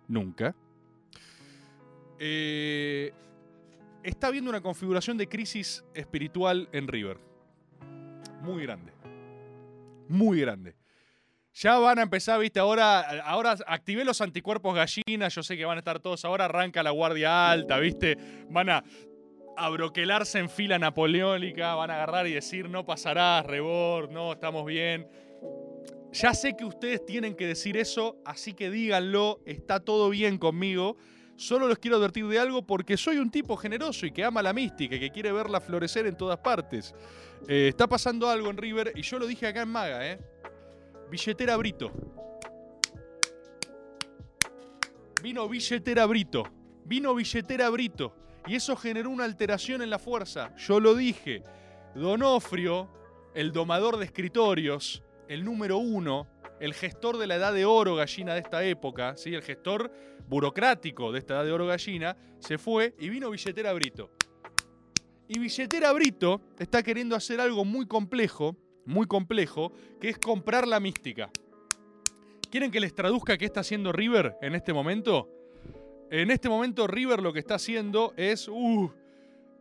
Nunca. 0.08 0.56
Eh, 2.20 3.12
está 4.04 4.28
habiendo 4.28 4.52
una 4.52 4.62
configuración 4.62 5.18
de 5.18 5.28
crisis 5.28 5.84
espiritual 5.96 6.70
en 6.72 6.88
River. 6.88 7.18
Muy 8.44 8.62
grande. 8.62 8.94
Muy 10.08 10.42
grande. 10.42 10.76
Ya 11.56 11.80
van 11.80 11.98
a 11.98 12.02
empezar, 12.04 12.40
viste, 12.40 12.60
ahora, 12.60 13.00
ahora 13.22 13.56
activé 13.66 14.06
los 14.06 14.22
anticuerpos 14.22 14.76
gallinas, 14.76 15.34
yo 15.34 15.42
sé 15.42 15.58
que 15.58 15.66
van 15.66 15.78
a 15.78 15.80
estar 15.80 16.00
todos, 16.02 16.24
ahora 16.24 16.46
arranca 16.46 16.84
la 16.84 16.92
guardia 16.92 17.50
alta, 17.50 17.80
viste, 17.80 18.18
van 18.50 18.70
a 18.70 18.84
abroquelarse 19.58 20.40
en 20.40 20.50
fila 20.50 20.80
napoleónica, 20.80 21.76
van 21.76 21.92
a 21.92 21.96
agarrar 21.96 22.28
y 22.28 22.34
decir, 22.34 22.70
no 22.70 22.86
pasará, 22.86 23.42
rebord, 23.44 24.12
no, 24.12 24.34
estamos 24.34 24.66
bien. 24.66 25.08
Ya 26.12 26.34
sé 26.34 26.56
que 26.56 26.64
ustedes 26.64 27.06
tienen 27.06 27.36
que 27.36 27.46
decir 27.46 27.76
eso, 27.78 28.18
así 28.26 28.54
que 28.54 28.70
díganlo, 28.70 29.42
está 29.46 29.80
todo 29.80 30.10
bien 30.10 30.38
conmigo. 30.38 30.98
Solo 31.36 31.68
los 31.68 31.80
quiero 31.80 31.98
advertir 31.98 32.26
de 32.28 32.40
algo 32.40 32.66
porque 32.66 32.96
soy 32.96 33.18
un 33.18 33.30
tipo 33.30 33.58
generoso 33.58 34.06
y 34.06 34.12
que 34.12 34.24
ama 34.24 34.42
la 34.42 34.54
mística 34.54 34.96
y 34.96 35.00
que 35.00 35.12
quiere 35.12 35.34
verla 35.34 35.60
florecer 35.60 36.08
en 36.08 36.16
todas 36.16 36.40
partes. 36.40 36.96
Eh, 37.48 37.68
está 37.68 37.88
pasando 37.88 38.30
algo 38.30 38.50
en 38.50 38.58
River 38.58 38.94
y 38.96 39.02
yo 39.02 39.20
lo 39.20 39.28
dije 39.28 39.48
acá 39.48 39.62
en 39.64 39.70
Maga, 39.70 40.10
¿eh? 40.10 40.20
Billetera 41.12 41.58
Brito. 41.58 41.92
Vino 45.22 45.50
billetera 45.50 46.06
Brito. 46.06 46.44
Vino 46.86 47.14
billetera 47.14 47.70
Brito. 47.70 48.16
Y 48.48 48.56
eso 48.56 48.76
generó 48.76 49.10
una 49.10 49.24
alteración 49.24 49.82
en 49.82 49.90
la 49.90 50.00
fuerza. 50.00 50.56
Yo 50.58 50.80
lo 50.80 50.96
dije. 50.96 51.44
Donofrio, 51.96 52.90
el 53.34 53.52
domador 53.52 53.98
de 53.98 54.06
escritorios, 54.06 55.02
el 55.28 55.44
número 55.44 55.78
uno, 55.78 56.28
el 56.60 56.74
gestor 56.74 57.18
de 57.18 57.28
la 57.28 57.36
edad 57.36 57.54
de 57.54 57.66
oro 57.66 57.96
gallina 57.96 58.34
de 58.34 58.42
esta 58.42 58.64
época, 58.64 59.16
¿sí? 59.18 59.34
el 59.34 59.42
gestor 59.42 59.92
burocrático 60.28 61.12
de 61.12 61.20
esta 61.20 61.36
edad 61.36 61.46
de 61.46 61.52
oro 61.52 61.68
gallina, 61.68 62.18
se 62.40 62.58
fue 62.58 62.96
y 63.00 63.10
vino 63.10 63.30
billetera 63.30 63.74
Brito. 63.74 64.12
Y 65.28 65.40
billetera 65.40 65.92
Brito 65.94 66.42
está 66.60 66.84
queriendo 66.84 67.16
hacer 67.16 67.40
algo 67.42 67.66
muy 67.66 67.88
complejo, 67.88 68.56
muy 68.86 69.08
complejo, 69.08 69.72
que 70.00 70.10
es 70.10 70.20
comprar 70.20 70.68
la 70.68 70.80
mística. 70.80 71.30
¿Quieren 72.52 72.72
que 72.72 72.80
les 72.80 72.94
traduzca 72.94 73.38
qué 73.38 73.46
está 73.46 73.62
haciendo 73.62 73.92
River 73.92 74.38
en 74.42 74.56
este 74.56 74.72
momento? 74.72 75.30
En 76.10 76.30
este 76.30 76.50
momento 76.50 76.88
River 76.88 77.22
lo 77.22 77.34
que 77.34 77.40
está 77.40 77.56
haciendo 77.56 78.14
es, 78.16 78.48
uh, 78.48 78.92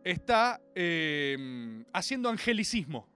está 0.03 0.61
eh, 0.75 1.83
haciendo 1.91 2.29
angelicismo. 2.29 3.07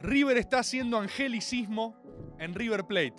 River 0.00 0.36
está 0.38 0.58
haciendo 0.58 0.98
angelicismo 0.98 1.96
en 2.38 2.54
River 2.54 2.84
Plate. 2.84 3.16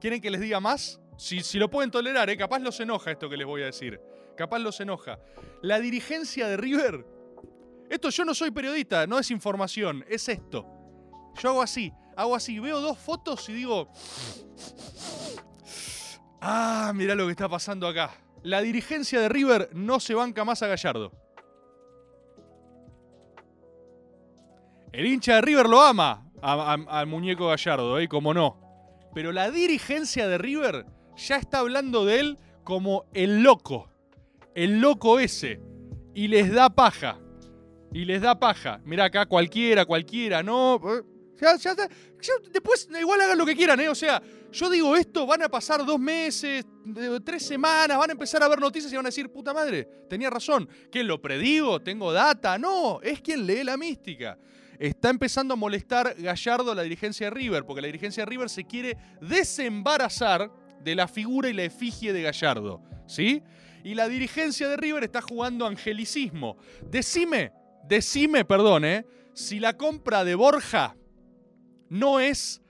¿Quieren 0.00 0.20
que 0.20 0.30
les 0.30 0.40
diga 0.40 0.60
más? 0.60 1.00
Si, 1.16 1.40
si 1.40 1.58
lo 1.58 1.70
pueden 1.70 1.90
tolerar, 1.90 2.30
¿eh? 2.30 2.36
capaz 2.36 2.58
los 2.60 2.78
enoja 2.80 3.10
esto 3.10 3.28
que 3.28 3.36
les 3.36 3.46
voy 3.46 3.62
a 3.62 3.66
decir. 3.66 4.00
Capaz 4.36 4.58
los 4.58 4.80
enoja. 4.80 5.18
La 5.62 5.80
dirigencia 5.80 6.46
de 6.48 6.56
River. 6.56 7.04
Esto 7.88 8.10
yo 8.10 8.24
no 8.24 8.34
soy 8.34 8.50
periodista, 8.50 9.06
no 9.06 9.18
es 9.18 9.30
información, 9.30 10.04
es 10.08 10.28
esto. 10.28 10.66
Yo 11.40 11.50
hago 11.50 11.62
así, 11.62 11.92
hago 12.16 12.34
así, 12.34 12.58
veo 12.58 12.80
dos 12.80 12.98
fotos 12.98 13.48
y 13.48 13.54
digo. 13.54 13.88
Ah, 16.40 16.92
mirá 16.94 17.14
lo 17.14 17.26
que 17.26 17.32
está 17.32 17.48
pasando 17.48 17.86
acá. 17.88 18.10
La 18.42 18.60
dirigencia 18.60 19.20
de 19.20 19.28
River 19.28 19.70
no 19.72 19.98
se 20.00 20.14
banca 20.14 20.44
más 20.44 20.62
a 20.62 20.68
Gallardo. 20.68 21.12
El 24.92 25.06
hincha 25.06 25.36
de 25.36 25.40
River 25.42 25.66
lo 25.68 25.82
ama 25.82 26.30
al 26.40 27.06
muñeco 27.06 27.48
Gallardo, 27.48 27.98
¿eh? 27.98 28.08
Como 28.08 28.32
no. 28.32 28.60
Pero 29.14 29.32
la 29.32 29.50
dirigencia 29.50 30.28
de 30.28 30.38
River 30.38 30.86
ya 31.16 31.36
está 31.36 31.58
hablando 31.58 32.04
de 32.04 32.20
él 32.20 32.38
como 32.62 33.06
el 33.12 33.42
loco. 33.42 33.90
El 34.54 34.80
loco 34.80 35.18
ese. 35.18 35.60
Y 36.14 36.28
les 36.28 36.52
da 36.52 36.70
paja. 36.70 37.18
Y 37.92 38.04
les 38.04 38.22
da 38.22 38.38
paja. 38.38 38.80
Mirá 38.84 39.06
acá, 39.06 39.26
cualquiera, 39.26 39.84
cualquiera, 39.84 40.42
no. 40.42 40.80
Ya 41.40 41.74
después, 42.52 42.88
igual 42.98 43.20
hagan 43.20 43.38
lo 43.38 43.46
que 43.46 43.56
quieran, 43.56 43.80
¿eh? 43.80 43.88
O 43.88 43.94
sea, 43.94 44.22
yo 44.50 44.70
digo 44.70 44.96
esto, 44.96 45.26
van 45.26 45.42
a 45.42 45.48
pasar 45.48 45.84
dos 45.84 45.98
meses, 45.98 46.64
tres 47.24 47.44
semanas, 47.44 47.98
van 47.98 48.10
a 48.10 48.12
empezar 48.12 48.42
a 48.42 48.48
ver 48.48 48.60
noticias 48.60 48.92
y 48.92 48.96
van 48.96 49.06
a 49.06 49.08
decir, 49.08 49.30
puta 49.30 49.52
madre, 49.52 49.88
tenía 50.08 50.30
razón. 50.30 50.68
¿Qué 50.90 51.02
lo 51.02 51.20
predigo? 51.20 51.80
¿Tengo 51.80 52.12
data? 52.12 52.58
No, 52.58 53.00
es 53.02 53.20
quien 53.20 53.46
lee 53.46 53.62
la 53.64 53.76
mística. 53.76 54.38
Está 54.78 55.10
empezando 55.10 55.54
a 55.54 55.56
molestar 55.56 56.14
Gallardo 56.16 56.72
a 56.72 56.74
la 56.74 56.82
dirigencia 56.82 57.26
de 57.26 57.30
River, 57.30 57.64
porque 57.64 57.82
la 57.82 57.88
dirigencia 57.88 58.22
de 58.22 58.30
River 58.30 58.48
se 58.48 58.64
quiere 58.64 58.96
desembarazar 59.20 60.50
de 60.82 60.94
la 60.94 61.08
figura 61.08 61.48
y 61.48 61.52
la 61.52 61.64
efigie 61.64 62.12
de 62.12 62.22
Gallardo, 62.22 62.82
¿sí? 63.06 63.42
Y 63.82 63.94
la 63.94 64.08
dirigencia 64.08 64.68
de 64.68 64.76
River 64.76 65.04
está 65.04 65.20
jugando 65.20 65.66
angelicismo. 65.66 66.56
Decime, 66.88 67.52
decime, 67.84 68.44
perdón, 68.44 68.84
¿eh? 68.84 69.04
Si 69.34 69.58
la 69.58 69.76
compra 69.76 70.24
de 70.24 70.34
Borja 70.34 70.96
no 71.88 72.20
es 72.20 72.62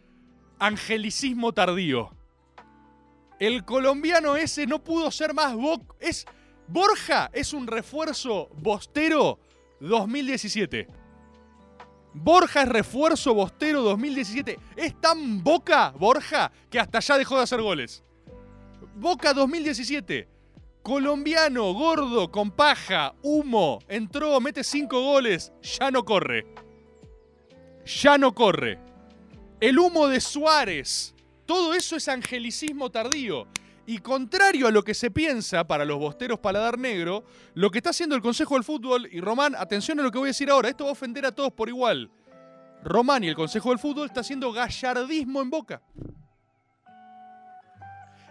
angelicismo 0.58 1.52
tardío. 1.52 2.10
El 3.38 3.64
colombiano 3.64 4.36
ese 4.36 4.66
no 4.66 4.82
pudo 4.82 5.10
ser 5.10 5.32
más 5.34 5.54
bo- 5.54 5.84
es 6.00 6.26
Borja 6.66 7.30
es 7.32 7.52
un 7.52 7.66
refuerzo 7.66 8.48
bostero 8.56 9.38
2017. 9.80 10.88
Borja 12.14 12.62
es 12.62 12.68
refuerzo 12.68 13.32
bostero 13.34 13.82
2017. 13.82 14.58
Es 14.76 15.00
tan 15.00 15.42
Boca, 15.44 15.94
Borja, 15.96 16.50
que 16.68 16.80
hasta 16.80 17.00
ya 17.00 17.16
dejó 17.16 17.36
de 17.36 17.42
hacer 17.44 17.62
goles. 17.62 18.02
Boca 18.96 19.32
2017. 19.32 20.28
Colombiano, 20.82 21.72
gordo, 21.74 22.30
con 22.30 22.50
paja, 22.50 23.14
humo, 23.22 23.78
entró, 23.88 24.40
mete 24.40 24.64
cinco 24.64 25.00
goles, 25.02 25.52
ya 25.62 25.90
no 25.90 26.04
corre. 26.04 26.46
Ya 27.84 28.16
no 28.18 28.34
corre. 28.34 28.78
El 29.60 29.78
humo 29.78 30.06
de 30.06 30.20
Suárez. 30.20 31.14
Todo 31.44 31.74
eso 31.74 31.96
es 31.96 32.06
angelicismo 32.08 32.90
tardío. 32.90 33.48
Y 33.86 33.98
contrario 33.98 34.68
a 34.68 34.70
lo 34.70 34.84
que 34.84 34.94
se 34.94 35.10
piensa 35.10 35.66
para 35.66 35.84
los 35.84 35.98
bosteros 35.98 36.38
paladar 36.38 36.78
negro, 36.78 37.24
lo 37.54 37.70
que 37.70 37.78
está 37.78 37.90
haciendo 37.90 38.14
el 38.14 38.22
Consejo 38.22 38.54
del 38.54 38.62
Fútbol, 38.62 39.08
y 39.10 39.20
Román, 39.20 39.56
atención 39.56 39.98
a 39.98 40.02
lo 40.02 40.12
que 40.12 40.18
voy 40.18 40.26
a 40.26 40.30
decir 40.30 40.50
ahora, 40.50 40.68
esto 40.68 40.84
va 40.84 40.90
a 40.90 40.92
ofender 40.92 41.26
a 41.26 41.32
todos 41.32 41.52
por 41.52 41.68
igual. 41.68 42.10
Román 42.84 43.24
y 43.24 43.28
el 43.28 43.34
Consejo 43.34 43.70
del 43.70 43.78
Fútbol 43.80 44.06
está 44.06 44.20
haciendo 44.20 44.52
gallardismo 44.52 45.40
en 45.42 45.50
boca. 45.50 45.82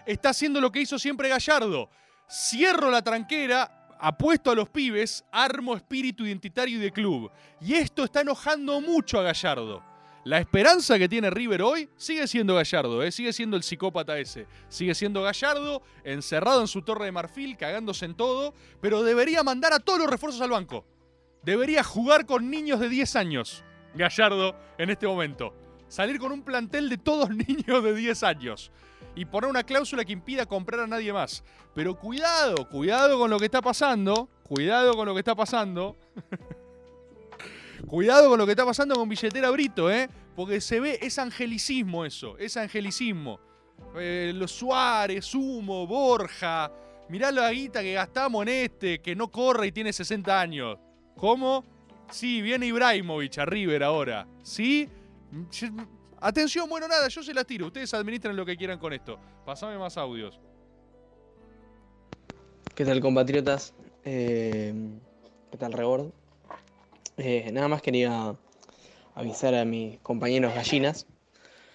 Está 0.06 0.30
haciendo 0.30 0.62
lo 0.62 0.72
que 0.72 0.80
hizo 0.80 0.98
siempre 0.98 1.28
Gallardo. 1.28 1.90
Cierro 2.30 2.90
la 2.90 3.02
tranquera, 3.02 3.90
apuesto 4.00 4.52
a 4.52 4.56
los 4.56 4.70
pibes, 4.70 5.26
armo 5.32 5.76
espíritu 5.76 6.26
identitario 6.26 6.78
y 6.78 6.82
de 6.82 6.92
club. 6.94 7.30
Y 7.60 7.74
esto 7.74 8.06
está 8.06 8.22
enojando 8.22 8.80
mucho 8.80 9.20
a 9.20 9.24
Gallardo. 9.24 9.97
La 10.28 10.40
esperanza 10.40 11.00
que 11.00 11.08
tiene 11.08 11.30
River 11.30 11.62
hoy 11.62 11.88
sigue 11.96 12.28
siendo 12.28 12.56
Gallardo, 12.56 13.02
¿eh? 13.02 13.13
sigue 13.13 13.32
siendo 13.32 13.56
el 13.56 13.63
psicópata 13.63 14.20
ese. 14.20 14.46
Sigue 14.68 14.94
siendo 14.94 15.24
Gallardo, 15.24 15.82
encerrado 16.04 16.60
en 16.60 16.68
su 16.68 16.82
torre 16.82 17.06
de 17.06 17.13
marfil, 17.13 17.56
cagándose 17.56 18.04
en 18.04 18.13
todo, 18.13 18.54
pero 18.82 19.04
debería 19.04 19.42
mandar 19.44 19.72
a 19.72 19.80
todos 19.80 20.00
los 20.00 20.10
refuerzos 20.10 20.42
al 20.42 20.50
banco. 20.50 20.86
Debería 21.44 21.82
jugar 21.82 22.26
con 22.26 22.52
niños 22.52 22.82
de 22.82 22.90
10 22.90 23.16
años. 23.16 23.63
Gallardo 23.96 24.54
en 24.78 24.90
este 24.90 25.08
momento. 25.08 25.54
Salir 25.88 26.20
con 26.20 26.34
un 26.34 26.42
plantel 26.42 26.90
de 26.90 26.98
todos 26.98 27.30
niños 27.48 27.82
de 27.82 27.96
10 27.96 28.24
años. 28.24 28.70
Y 29.16 29.24
poner 29.24 29.50
una 29.50 29.63
cláusula 29.63 30.04
que 30.04 30.12
impida 30.12 30.46
comprar 30.46 30.82
a 30.82 30.88
nadie 30.88 31.13
más. 31.13 31.42
Pero 31.74 31.98
cuidado, 31.98 32.68
cuidado 32.68 33.18
con 33.18 33.30
lo 33.30 33.40
que 33.40 33.46
está 33.46 33.62
pasando. 33.62 34.28
Cuidado 34.44 34.94
con 34.94 35.06
lo 35.06 35.13
que 35.13 35.20
está 35.20 35.36
pasando. 35.36 35.96
Cuidado 37.88 38.30
con 38.30 38.38
lo 38.38 38.45
que 38.45 38.52
está 38.52 38.65
pasando 38.65 38.95
con 38.95 39.08
billetera 39.08 39.50
Brito, 39.50 39.89
¿eh? 39.89 40.10
Porque 40.36 40.60
se 40.60 40.80
ve, 40.82 41.00
es 41.02 41.17
angelicismo 41.17 42.04
eso, 42.04 42.38
es 42.38 42.58
angelicismo. 42.58 43.39
Eh, 43.95 44.34
los 44.36 44.52
Suárez, 44.52 45.34
Humo, 45.34 45.88
Borja. 45.88 46.69
Mirá 47.08 47.32
la 47.32 47.50
guita 47.52 47.82
que 47.82 47.93
gastamos 47.93 48.43
en 48.43 48.50
este, 48.50 49.00
que 49.00 49.15
no 49.15 49.32
corre 49.32 49.67
y 49.67 49.71
tiene 49.71 49.93
60 49.93 50.39
años. 50.39 50.78
¿Cómo? 51.15 51.63
Sí, 52.12 52.41
viene 52.41 52.65
Ibrahimovic 52.65 53.38
a 53.38 53.45
River 53.45 53.84
ahora. 53.84 54.28
¿Sí? 54.43 54.89
Atención, 56.19 56.67
bueno, 56.67 56.89
nada, 56.89 57.08
yo 57.08 57.23
se 57.23 57.34
las 57.34 57.45
tiro. 57.45 57.67
Ustedes 57.67 57.93
administren 57.93 58.36
lo 58.36 58.45
que 58.45 58.58
quieran 58.58 58.80
con 58.80 58.91
esto. 58.91 59.17
Pasame 59.45 59.78
más 59.78 59.97
audios. 59.97 60.39
¿Qué 62.76 62.84
tal 62.84 63.00
compatriotas? 63.00 63.73
Eh, 64.04 64.73
¿Qué 65.52 65.58
tal 65.58 65.71
Rebord? 65.71 66.12
Eh, 67.17 67.49
nada 67.51 67.67
más 67.67 67.82
quería 67.82 68.36
avisar 69.15 69.56
a 69.56 69.65
mis 69.65 69.99
compañeros 69.99 70.53
gallinas 70.53 71.08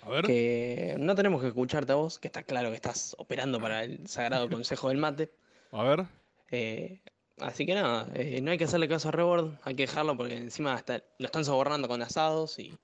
A 0.02 0.08
ver. 0.10 0.24
que 0.24 0.94
no 0.98 1.14
tenemos 1.14 1.40
que 1.42 1.48
escucharte 1.48 1.92
a 1.92 1.96
vos, 1.96 2.18
que 2.18 2.28
está 2.28 2.44
claro 2.44 2.70
que 2.70 2.76
estás 2.76 3.16
operando 3.18 3.60
para 3.60 3.82
el 3.84 4.06
Sagrado 4.06 4.48
Consejo 4.48 4.88
del 4.88 4.98
Mate. 4.98 5.30
A 5.72 5.82
ver. 5.82 6.06
Eh, 6.50 7.00
así 7.40 7.66
que 7.66 7.74
nada, 7.74 8.08
eh, 8.14 8.40
no 8.40 8.52
hay 8.52 8.58
que 8.58 8.64
hacerle 8.64 8.88
caso 8.88 9.08
a 9.08 9.12
Rebord, 9.12 9.54
hay 9.64 9.74
que 9.74 9.82
dejarlo 9.86 10.16
porque 10.16 10.36
encima 10.36 10.74
hasta 10.74 11.02
lo 11.18 11.26
están 11.26 11.44
sobornando 11.44 11.88
con 11.88 12.02
asados 12.02 12.58
y 12.58 12.78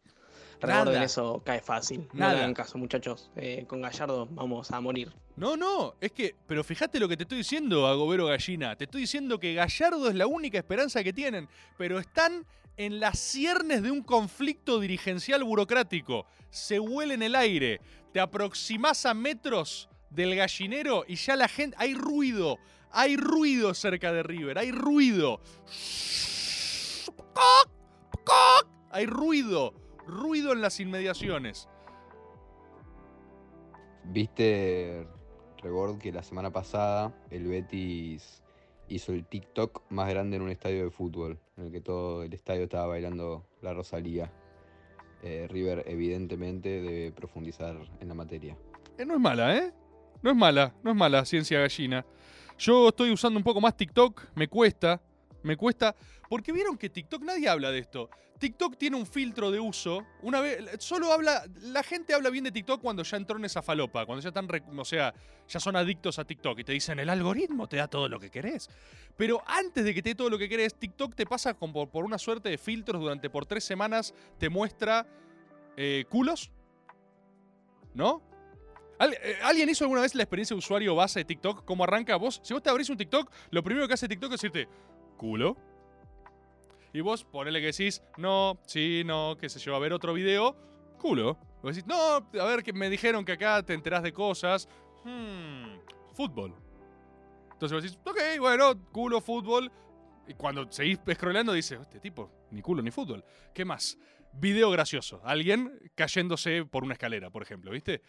Rebord 0.61 0.87
Nada. 0.87 0.97
en 0.99 1.03
eso 1.05 1.43
cae 1.45 1.61
fácil. 1.61 2.09
No 2.13 2.21
Nada. 2.21 2.33
le 2.35 2.39
hagan 2.41 2.55
caso 2.55 2.79
muchachos, 2.79 3.31
Eh, 3.37 3.65
con 3.69 3.81
Gallardo 3.81 4.27
vamos 4.31 4.71
a 4.71 4.81
morir. 4.81 5.13
No, 5.37 5.57
no, 5.57 5.95
es 6.01 6.11
que, 6.13 6.35
pero 6.47 6.65
fíjate 6.65 6.99
lo 6.99 7.09
que 7.09 7.17
te 7.17 7.23
estoy 7.23 7.39
diciendo, 7.39 7.87
Agobero 7.87 8.27
Gallina. 8.27 8.75
Te 8.77 8.85
estoy 8.85 9.03
diciendo 9.03 9.39
que 9.39 9.55
Gallardo 9.55 10.09
es 10.09 10.15
la 10.17 10.27
única 10.27 10.59
esperanza 10.59 11.05
que 11.05 11.13
tienen, 11.13 11.49
pero 11.77 11.99
están 12.01 12.45
en 12.77 12.99
las 13.01 13.19
ciernes 13.19 13.83
de 13.83 13.91
un 13.91 14.03
conflicto 14.03 14.81
dirigencial 14.81 15.45
burocrático. 15.45 16.27
Se 16.51 16.81
huele 16.81 17.15
en 17.15 17.23
el 17.23 17.35
aire, 17.37 17.81
te 18.13 18.21
aproximás 18.21 19.07
a 19.07 19.15
metros 19.15 19.89
del 20.11 20.35
gallinero 20.35 21.05
y 21.07 21.17
ya 21.17 21.37
la 21.37 21.47
gente. 21.49 21.77
Hay 21.79 21.95
ruido, 21.95 22.59
hay 22.91 23.17
ruido 23.17 23.75
cerca 23.75 24.13
de 24.13 24.23
River, 24.23 24.59
hay 24.59 24.73
ruido. 24.73 25.41
Hay 28.91 29.07
ruido, 29.07 29.75
ruido 30.09 30.53
en 30.53 30.61
las 30.61 30.81
inmediaciones. 30.81 31.69
Viste, 34.05 35.07
Rebord, 35.63 35.99
que 35.99 36.11
la 36.11 36.23
semana 36.23 36.51
pasada 36.51 37.15
el 37.31 37.47
Betis 37.47 38.43
hizo 38.89 39.13
el 39.13 39.27
TikTok 39.27 39.83
más 39.91 40.09
grande 40.09 40.37
en 40.37 40.43
un 40.43 40.51
estadio 40.51 40.85
de 40.85 40.91
fútbol, 40.91 41.39
en 41.57 41.67
el 41.67 41.73
que 41.73 41.81
todo 41.81 42.23
el 42.23 42.33
estadio 42.33 42.65
estaba 42.65 42.87
bailando 42.87 43.45
la 43.61 43.75
Rosalía. 43.75 44.33
Eh, 45.23 45.47
River 45.51 45.85
evidentemente 45.87 46.81
debe 46.81 47.13
profundizar 47.13 47.77
en 48.01 48.09
la 48.09 48.15
materia. 48.15 48.57
Eh, 48.97 49.05
no 49.05 49.15
es 49.15 49.21
mala, 49.21 49.57
¿eh? 49.57 49.73
No 50.23 50.31
es 50.31 50.37
mala, 50.37 50.75
no 50.83 50.91
es 50.91 50.97
mala 50.97 51.25
ciencia 51.25 51.61
gallina. 51.61 52.07
Yo 52.59 52.89
estoy 52.89 53.11
usando 53.11 53.39
un 53.39 53.45
poco 53.45 53.61
más 53.61 53.77
TikTok, 53.77 54.23
me 54.35 54.49
cuesta, 54.49 55.01
me 55.43 55.57
cuesta, 55.57 55.95
porque 56.29 56.53
vieron 56.53 56.77
que 56.77 56.91
TikTok 56.91 57.23
nadie 57.23 57.49
habla 57.49 57.71
de 57.71 57.79
esto. 57.79 58.11
TikTok 58.39 58.77
tiene 58.77 58.97
un 58.97 59.07
filtro 59.07 59.51
de 59.51 59.59
uso. 59.59 60.07
Una 60.23 60.41
vez 60.41 60.63
solo 60.79 61.13
habla 61.13 61.45
la 61.63 61.83
gente 61.83 62.15
habla 62.15 62.31
bien 62.31 62.45
de 62.45 62.53
TikTok 62.53 62.81
cuando 62.81 63.03
ya 63.03 63.17
entró 63.17 63.37
en 63.37 63.45
esa 63.45 63.63
falopa, 63.63 64.07
cuando 64.07 64.23
ya 64.23 64.29
están, 64.29 64.49
o 64.79 64.85
sea, 64.85 65.13
ya 65.49 65.59
son 65.59 65.75
adictos 65.75 66.19
a 66.21 66.25
TikTok 66.25 66.59
y 66.61 66.65
te 66.65 66.73
dicen, 66.73 67.01
"El 67.01 67.11
algoritmo 67.11 67.69
te 67.69 67.79
da 67.79 67.89
todo 67.89 68.09
lo 68.09 68.21
que 68.21 68.31
querés." 68.31 68.69
Pero 69.17 69.43
antes 69.47 69.85
de 69.85 69.93
que 69.93 70.03
te 70.03 70.11
dé 70.11 70.15
todo 70.15 70.31
lo 70.31 70.39
que 70.39 70.49
querés, 70.49 70.77
TikTok 70.77 71.17
te 71.17 71.27
pasa 71.27 71.55
como 71.55 71.91
por, 71.91 72.05
una 72.05 72.19
suerte 72.19 72.49
de 72.49 72.59
filtros 72.59 73.01
durante 73.01 73.29
por 73.29 73.45
tres 73.47 73.65
semanas 73.65 74.15
te 74.39 74.49
muestra 74.49 75.07
eh, 75.77 76.05
culos, 76.09 76.51
¿no? 77.95 78.23
¿Al- 78.99 79.15
eh, 79.15 79.39
¿Alguien 79.43 79.69
hizo 79.69 79.85
alguna 79.85 80.03
vez 80.03 80.15
la 80.15 80.23
experiencia 80.25 80.55
de 80.55 80.59
usuario 80.59 80.95
base 80.95 81.21
de 81.21 81.25
TikTok? 81.25 81.65
¿Cómo 81.65 81.85
arranca 81.85 82.17
vos? 82.17 82.41
Si 82.45 82.53
vos 82.53 82.63
te 82.63 82.71
abrís 82.71 82.89
un 82.91 82.97
TikTok, 82.97 83.31
lo 83.51 83.63
primero 83.63 83.87
que 83.89 83.95
hace 83.95 84.09
TikTok 84.09 84.33
es 84.33 84.41
decirte, 84.41 84.69
culo. 85.17 85.57
Y 86.93 87.01
vos 87.01 87.25
ponele 87.25 87.61
que 87.61 87.67
decís, 87.67 88.03
no, 88.17 88.59
sí, 88.67 89.03
no, 89.05 89.37
qué 89.39 89.49
sé 89.49 89.59
yo, 89.59 89.75
a 89.75 89.79
ver 89.79 89.93
otro 89.93 90.15
video, 90.15 90.57
culo. 90.99 91.39
Vos 91.63 91.75
decís, 91.75 91.87
no, 91.87 91.97
a 91.97 92.45
ver, 92.45 92.63
que 92.63 92.73
me 92.73 92.89
dijeron 92.89 93.25
que 93.25 93.33
acá 93.33 93.63
te 93.63 93.75
enterás 93.75 94.03
de 94.03 94.13
cosas. 94.13 94.69
Hmm, 95.05 95.79
fútbol. 96.13 96.55
Entonces 97.53 97.73
vos 97.73 97.83
decís, 97.83 97.99
ok, 98.05 98.41
bueno, 98.41 98.81
culo, 98.93 99.21
fútbol. 99.21 99.71
Y 100.27 100.35
cuando 100.35 100.71
seguís 100.71 100.99
scrollando 101.15 101.53
dices, 101.53 101.81
este 101.81 102.01
tipo, 102.01 102.31
ni 102.51 102.63
culo 102.63 102.83
ni 102.83 102.91
fútbol. 102.91 103.25
¿Qué 103.53 103.65
más? 103.65 103.99
Video 104.33 104.71
gracioso. 104.71 105.21
Alguien 105.25 105.91
cayéndose 105.95 106.65
por 106.65 106.85
una 106.85 106.93
escalera, 106.93 107.31
por 107.31 107.43
ejemplo, 107.43 107.71
¿viste? 107.71 108.03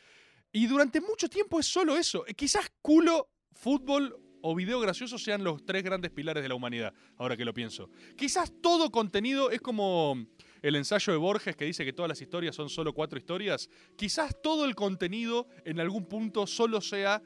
Y 0.52 0.68
durante 0.68 1.02
mucho 1.02 1.30
tiempo 1.30 1.60
es 1.60 1.66
solo 1.66 1.96
eso. 1.96 2.24
Quizás 2.36 2.72
culo, 2.82 3.30
fútbol 3.54 4.16
o 4.42 4.56
video 4.56 4.80
gracioso 4.80 5.18
sean 5.18 5.44
los 5.44 5.66
tres 5.66 5.84
grandes 5.84 6.12
pilares 6.12 6.44
de 6.44 6.50
la 6.50 6.56
humanidad, 6.56 6.94
ahora 7.18 7.36
que 7.36 7.46
lo 7.46 7.54
pienso. 7.54 7.90
Quizás 8.16 8.54
todo 8.62 8.92
contenido 8.92 9.52
es 9.52 9.62
como 9.62 10.26
el 10.62 10.76
ensayo 10.76 11.14
de 11.14 11.20
Borges 11.20 11.56
que 11.56 11.66
dice 11.66 11.86
que 11.86 11.94
todas 11.94 12.10
las 12.10 12.22
historias 12.22 12.56
son 12.56 12.70
solo 12.70 12.94
cuatro 12.94 13.18
historias. 13.18 13.70
Quizás 13.96 14.42
todo 14.42 14.66
el 14.66 14.76
contenido 14.76 15.48
en 15.66 15.80
algún 15.80 16.06
punto 16.06 16.48
solo 16.48 16.82
sea 16.82 17.22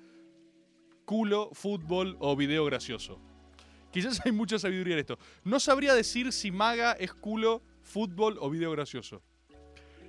culo, 1.06 1.50
fútbol 1.54 2.18
o 2.20 2.36
video 2.36 2.66
gracioso. 2.66 3.20
Quizás 3.92 4.22
hay 4.26 4.32
mucha 4.32 4.58
sabiduría 4.58 4.94
en 4.94 5.00
esto. 5.00 5.20
No 5.44 5.60
sabría 5.60 5.94
decir 5.94 6.32
si 6.32 6.52
maga 6.52 6.94
es 6.94 7.14
culo, 7.14 7.62
fútbol 7.82 8.38
o 8.40 8.50
video 8.50 8.72
gracioso. 8.72 9.22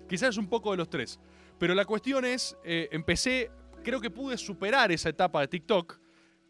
Quizás 0.08 0.30
es 0.30 0.36
un 0.36 0.48
poco 0.48 0.70
de 0.70 0.78
los 0.78 0.88
tres. 0.88 1.18
Pero 1.58 1.74
la 1.74 1.84
cuestión 1.84 2.24
es, 2.24 2.56
eh, 2.64 2.88
empecé, 2.92 3.50
creo 3.82 4.00
que 4.00 4.10
pude 4.10 4.36
superar 4.36 4.90
esa 4.92 5.08
etapa 5.08 5.40
de 5.40 5.48
TikTok. 5.48 6.00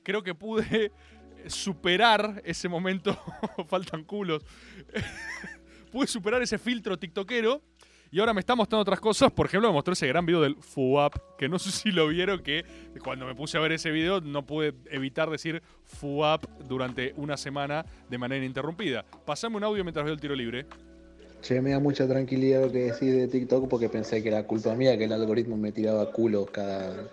Creo 0.05 0.23
que 0.23 0.35
pude 0.35 0.93
superar 1.49 2.41
ese 2.45 2.69
momento. 2.69 3.19
Faltan 3.67 4.05
culos. 4.05 4.45
pude 5.91 6.07
superar 6.07 6.41
ese 6.43 6.59
filtro 6.59 6.97
tiktokero. 6.97 7.63
Y 8.11 8.21
ahora 8.21 8.33
me 8.33 8.39
está 8.39 8.55
mostrando 8.55 8.83
otras 8.83 9.01
cosas. 9.01 9.33
Por 9.33 9.47
ejemplo, 9.47 9.69
me 9.69 9.73
mostró 9.73 9.93
ese 9.93 10.07
gran 10.07 10.25
video 10.25 10.41
del 10.41 10.55
FUAP. 10.55 11.17
Que 11.37 11.49
no 11.49 11.59
sé 11.59 11.73
si 11.73 11.91
lo 11.91 12.07
vieron, 12.07 12.45
que 12.45 12.65
cuando 13.03 13.27
me 13.27 13.35
puse 13.35 13.57
a 13.59 13.61
ver 13.61 13.73
ese 13.73 13.91
video 13.91 14.21
no 14.21 14.47
pude 14.47 14.73
evitar 14.89 15.29
decir 15.31 15.63
FUAP 15.83 16.45
durante 16.69 17.13
una 17.17 17.37
semana 17.37 17.85
de 18.09 18.19
manera 18.19 18.39
ininterrumpida. 18.39 19.05
Pasame 19.25 19.57
un 19.57 19.65
audio 19.65 19.83
mientras 19.83 20.05
veo 20.05 20.15
el 20.15 20.21
tiro 20.21 20.37
libre. 20.37 20.67
Che, 21.43 21.61
me 21.61 21.71
da 21.71 21.81
mucha 21.81 22.07
tranquilidad 22.07 22.63
lo 22.63 22.71
que 22.71 22.93
decís 22.93 23.13
de 23.13 23.27
TikTok 23.27 23.69
porque 23.69 23.89
pensé 23.89 24.23
que 24.23 24.29
era 24.29 24.47
culpa 24.47 24.75
mía 24.77 24.97
que 24.97 25.05
el 25.05 25.13
algoritmo 25.13 25.57
me 25.57 25.73
tiraba 25.73 26.13
culos 26.13 26.49
cada. 26.51 27.11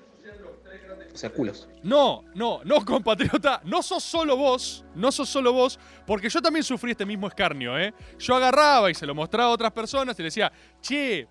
O 1.13 1.17
sea, 1.17 1.29
culos. 1.29 1.67
No, 1.83 2.23
no, 2.35 2.61
no, 2.63 2.85
compatriota. 2.85 3.61
No 3.65 3.81
sos 3.83 4.03
solo 4.03 4.37
vos. 4.37 4.85
No 4.95 5.11
sos 5.11 5.27
solo 5.29 5.51
vos. 5.53 5.79
Porque 6.05 6.29
yo 6.29 6.41
también 6.41 6.63
sufrí 6.63 6.91
este 6.91 7.05
mismo 7.05 7.27
escarnio, 7.27 7.77
¿eh? 7.77 7.93
Yo 8.19 8.35
agarraba 8.35 8.89
y 8.89 8.95
se 8.95 9.05
lo 9.05 9.13
mostraba 9.15 9.49
a 9.49 9.53
otras 9.53 9.71
personas 9.71 10.17
y 10.17 10.21
le 10.21 10.25
decía, 10.27 10.51
che, 10.81 11.27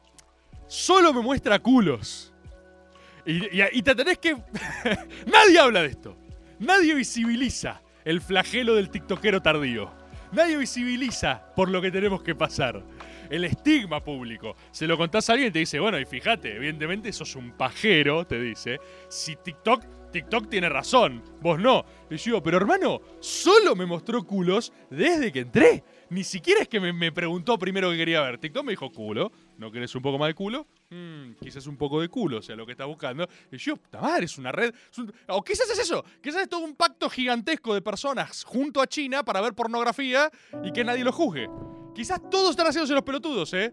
solo 0.66 1.12
me 1.12 1.20
muestra 1.22 1.58
culos. 1.58 2.32
Y, 3.26 3.44
y- 3.78 3.82
te 3.82 3.94
tenés 3.94 4.18
que. 4.18 4.34
Nadie 5.26 5.58
habla 5.58 5.82
de 5.82 5.88
esto. 5.88 6.16
Nadie 6.58 6.94
visibiliza 6.94 7.80
el 8.04 8.20
flagelo 8.20 8.74
del 8.74 8.90
tiktokero 8.90 9.40
tardío. 9.40 9.90
Nadie 10.32 10.56
visibiliza 10.56 11.42
por 11.56 11.68
lo 11.70 11.80
que 11.82 11.90
tenemos 11.90 12.22
que 12.22 12.34
pasar. 12.34 12.82
El 13.30 13.44
estigma 13.44 14.02
público. 14.02 14.56
Se 14.72 14.88
lo 14.88 14.98
contás 14.98 15.30
a 15.30 15.34
alguien 15.34 15.50
y 15.50 15.52
te 15.52 15.60
dice, 15.60 15.78
bueno, 15.78 15.98
y 16.00 16.04
fíjate, 16.04 16.56
evidentemente 16.56 17.12
sos 17.12 17.36
un 17.36 17.52
pajero, 17.52 18.26
te 18.26 18.40
dice. 18.40 18.80
Si 19.08 19.36
TikTok, 19.36 20.10
TikTok 20.10 20.48
tiene 20.48 20.68
razón, 20.68 21.22
vos 21.40 21.60
no. 21.60 21.84
Y 22.10 22.16
yo 22.16 22.42
pero 22.42 22.56
hermano, 22.56 23.00
solo 23.20 23.76
me 23.76 23.86
mostró 23.86 24.24
culos 24.24 24.72
desde 24.90 25.30
que 25.30 25.40
entré. 25.40 25.84
Ni 26.10 26.24
siquiera 26.24 26.62
es 26.62 26.68
que 26.68 26.80
me, 26.80 26.92
me 26.92 27.12
preguntó 27.12 27.56
primero 27.56 27.90
qué 27.92 27.98
quería 27.98 28.20
ver. 28.22 28.38
TikTok 28.38 28.64
me 28.64 28.72
dijo 28.72 28.90
culo. 28.90 29.30
¿No 29.58 29.70
querés 29.70 29.94
un 29.94 30.02
poco 30.02 30.18
más 30.18 30.28
de 30.28 30.34
culo? 30.34 30.66
Mm, 30.88 31.34
quizás 31.40 31.68
un 31.68 31.76
poco 31.76 32.00
de 32.00 32.08
culo, 32.08 32.38
o 32.38 32.42
sea, 32.42 32.56
lo 32.56 32.66
que 32.66 32.72
estás 32.72 32.88
buscando. 32.88 33.28
Y 33.52 33.58
yo, 33.58 33.74
madre, 33.92 34.24
es 34.24 34.38
una 34.38 34.50
red. 34.50 34.74
o 35.28 35.44
quizás 35.44 35.70
es 35.70 35.78
eso. 35.78 36.04
Quizás 36.20 36.42
es 36.42 36.48
todo 36.48 36.64
un 36.64 36.74
pacto 36.74 37.08
gigantesco 37.08 37.74
de 37.74 37.80
personas 37.80 38.42
junto 38.42 38.80
a 38.80 38.88
China 38.88 39.22
para 39.22 39.40
ver 39.40 39.54
pornografía 39.54 40.30
y 40.64 40.72
que 40.72 40.82
nadie 40.82 41.04
lo 41.04 41.12
juzgue. 41.12 41.46
Quizás 41.94 42.20
todos 42.30 42.50
están 42.50 42.66
haciéndose 42.66 42.94
los 42.94 43.02
pelotudos, 43.02 43.52
¿eh? 43.54 43.72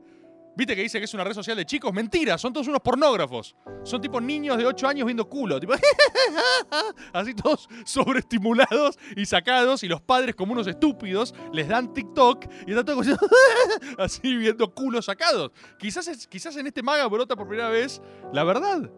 ¿Viste 0.55 0.75
que 0.75 0.81
dice 0.81 0.97
que 0.97 1.05
es 1.05 1.13
una 1.13 1.23
red 1.23 1.33
social 1.33 1.55
de 1.55 1.65
chicos? 1.67 1.93
Mentira, 1.93 2.35
son 2.39 2.51
todos 2.51 2.67
unos 2.67 2.81
pornógrafos. 2.81 3.55
Son 3.83 4.01
tipo 4.01 4.19
niños 4.19 4.57
de 4.57 4.65
8 4.65 4.87
años 4.87 5.05
viendo 5.05 5.29
culo. 5.29 5.59
Así 7.13 7.35
todos 7.35 7.69
sobreestimulados 7.85 8.97
y 9.15 9.27
sacados. 9.27 9.83
Y 9.83 9.87
los 9.87 10.01
padres, 10.01 10.33
como 10.35 10.53
unos 10.53 10.65
estúpidos, 10.65 11.35
les 11.53 11.67
dan 11.67 11.93
TikTok 11.93 12.45
y 12.65 12.71
están 12.71 12.85
todos 12.85 13.05
así 13.99 14.35
viendo 14.35 14.73
culos 14.73 15.05
sacados. 15.05 15.51
Quizás, 15.77 16.07
es- 16.07 16.25
quizás 16.27 16.57
en 16.57 16.65
este 16.65 16.81
maga 16.81 17.05
brota 17.07 17.35
por 17.35 17.47
primera 17.47 17.69
vez 17.69 18.01
la 18.33 18.43
verdad. 18.43 18.89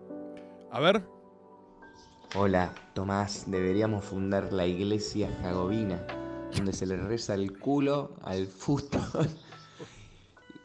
A 0.72 0.80
ver. 0.80 1.04
Hola, 2.36 2.74
Tomás, 2.94 3.52
deberíamos 3.52 4.06
fundar 4.06 4.54
la 4.54 4.66
iglesia 4.66 5.30
jacobina, 5.42 6.00
donde 6.56 6.74
se 6.74 6.86
le 6.86 6.98
reza 6.98 7.34
el 7.34 7.58
culo 7.58 8.16
al 8.24 8.48
fútbol. 8.48 9.30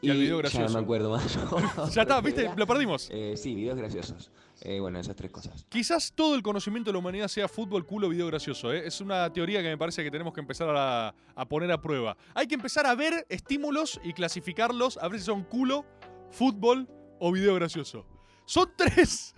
Y 0.01 0.11
al 0.11 0.17
video 0.17 0.37
ya 0.37 0.41
gracioso. 0.41 0.67
no 0.67 0.79
me 0.79 0.83
acuerdo 0.83 1.09
más. 1.09 1.93
Ya 1.95 2.03
está, 2.03 2.21
¿viste? 2.21 2.51
Lo 2.57 2.67
perdimos. 2.67 3.09
Eh, 3.11 3.33
sí, 3.35 3.55
videos 3.55 3.75
graciosos. 3.75 4.29
Eh, 4.61 4.79
bueno, 4.79 4.99
esas 4.99 5.15
tres 5.15 5.31
cosas. 5.31 5.65
Quizás 5.67 6.13
todo 6.13 6.35
el 6.35 6.43
conocimiento 6.43 6.89
de 6.89 6.93
la 6.93 6.99
humanidad 6.99 7.27
sea 7.27 7.47
fútbol, 7.47 7.87
culo, 7.87 8.09
video 8.09 8.27
gracioso. 8.27 8.71
¿eh? 8.71 8.85
Es 8.85 9.01
una 9.01 9.33
teoría 9.33 9.63
que 9.63 9.69
me 9.69 9.79
parece 9.79 10.03
que 10.03 10.11
tenemos 10.11 10.31
que 10.31 10.41
empezar 10.41 10.69
a, 10.75 11.15
a 11.35 11.45
poner 11.47 11.71
a 11.71 11.81
prueba. 11.81 12.15
Hay 12.35 12.45
que 12.45 12.53
empezar 12.53 12.85
a 12.85 12.93
ver 12.93 13.25
estímulos 13.29 13.99
y 14.03 14.13
clasificarlos, 14.13 14.97
a 14.97 15.07
ver 15.07 15.19
si 15.19 15.25
son 15.25 15.43
culo, 15.43 15.85
fútbol 16.29 16.87
o 17.19 17.31
video 17.31 17.55
gracioso. 17.55 18.05
Son 18.45 18.71
tres. 18.77 19.33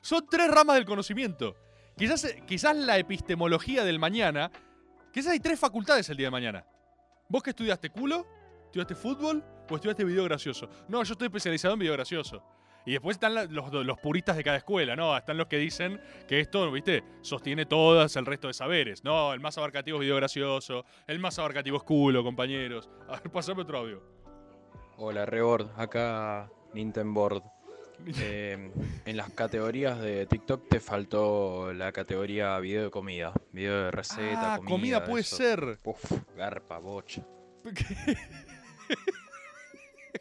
Son 0.00 0.26
tres 0.30 0.50
ramas 0.50 0.76
del 0.76 0.86
conocimiento. 0.86 1.56
Quizás, 1.96 2.26
quizás 2.46 2.74
la 2.74 2.96
epistemología 2.96 3.84
del 3.84 3.98
mañana. 3.98 4.50
Quizás 5.12 5.32
hay 5.32 5.40
tres 5.40 5.58
facultades 5.58 6.08
el 6.08 6.16
día 6.16 6.28
de 6.28 6.30
mañana. 6.30 6.64
¿Vos 7.28 7.42
que 7.42 7.50
estudiaste 7.50 7.90
culo? 7.90 8.26
¿Estudiaste 8.66 8.94
fútbol? 8.94 9.44
¿O 9.68 9.74
estudiaste 9.74 10.04
video 10.04 10.24
gracioso? 10.24 10.68
No, 10.88 11.02
yo 11.02 11.12
estoy 11.12 11.26
especializado 11.26 11.74
en 11.74 11.80
video 11.80 11.94
gracioso. 11.94 12.44
Y 12.86 12.92
después 12.92 13.16
están 13.16 13.34
los, 13.52 13.72
los 13.72 13.98
puristas 13.98 14.36
de 14.36 14.44
cada 14.44 14.56
escuela, 14.56 14.96
¿no? 14.96 15.16
Están 15.16 15.36
los 15.36 15.48
que 15.48 15.58
dicen 15.58 16.00
que 16.28 16.40
esto, 16.40 16.70
¿viste? 16.70 17.04
Sostiene 17.22 17.66
todas 17.66 18.14
el 18.16 18.24
resto 18.24 18.46
de 18.46 18.54
saberes. 18.54 19.04
No, 19.04 19.32
el 19.32 19.40
más 19.40 19.58
abarcativo 19.58 19.98
es 19.98 20.02
video 20.02 20.16
gracioso, 20.16 20.84
el 21.06 21.18
más 21.18 21.38
abarcativo 21.38 21.76
es 21.76 21.82
culo, 21.82 22.22
compañeros. 22.22 22.88
A 23.08 23.12
ver, 23.12 23.30
pasame 23.30 23.62
otro 23.62 23.78
audio. 23.78 24.02
Hola, 24.96 25.26
Rebord. 25.26 25.68
Acá 25.76 26.50
Nintendo 26.72 27.42
Eh, 28.06 28.70
en 29.04 29.16
las 29.16 29.30
categorías 29.30 30.00
de 30.00 30.26
TikTok 30.26 30.68
te 30.68 30.80
faltó 30.80 31.72
la 31.72 31.92
categoría 31.92 32.58
video 32.58 32.84
de 32.84 32.90
comida. 32.90 33.32
Video 33.52 33.84
de 33.84 33.90
receta, 33.90 34.54
Ah, 34.54 34.56
comida. 34.58 34.70
comida 34.70 35.04
puede 35.04 35.20
eso. 35.22 35.36
ser. 35.36 35.78
Uf, 35.84 36.12
garpa, 36.36 36.78
bocha. 36.78 37.22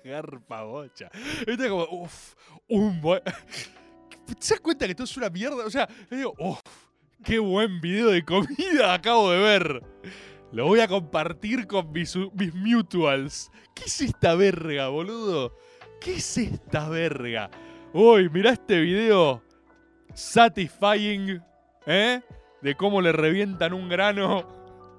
Garpa 0.04 0.64
bocha. 0.64 1.10
Viste 1.48 1.68
como, 1.70 1.86
uff, 1.90 2.36
un 2.68 3.02
buen... 3.02 3.22
¿Te 4.26 4.34
das 4.36 4.60
cuenta 4.62 4.86
que 4.86 4.92
esto 4.92 5.04
es 5.04 5.18
una 5.18 5.30
mierda? 5.30 5.66
O 5.66 5.70
sea, 5.70 5.88
yo 6.12 6.18
digo, 6.18 6.34
uff, 6.38 6.62
qué 7.24 7.40
buen 7.40 7.82
video 7.82 8.10
de 8.10 8.24
comida 8.24 8.94
acabo 8.94 9.32
de 9.32 9.40
ver. 9.40 9.84
Lo 10.52 10.66
voy 10.68 10.80
a 10.80 10.88
compartir 10.88 11.66
con 11.68 11.92
mis, 11.92 12.16
mis 12.34 12.54
mutuals. 12.54 13.52
¿Qué 13.76 13.86
es 13.86 14.02
esta 14.02 14.36
verga, 14.36 14.90
boludo? 14.90 15.56
¿Qué 16.00 16.16
es 16.16 16.38
esta 16.38 16.88
verga? 16.90 17.50
Uy, 17.94 18.30
mirá 18.30 18.52
este 18.52 18.80
video 18.80 19.42
satisfying, 20.14 21.42
¿eh? 21.86 22.22
De 22.62 22.76
cómo 22.76 23.02
le 23.02 23.12
revientan 23.12 23.74
un 23.74 23.90
grano 23.90 24.40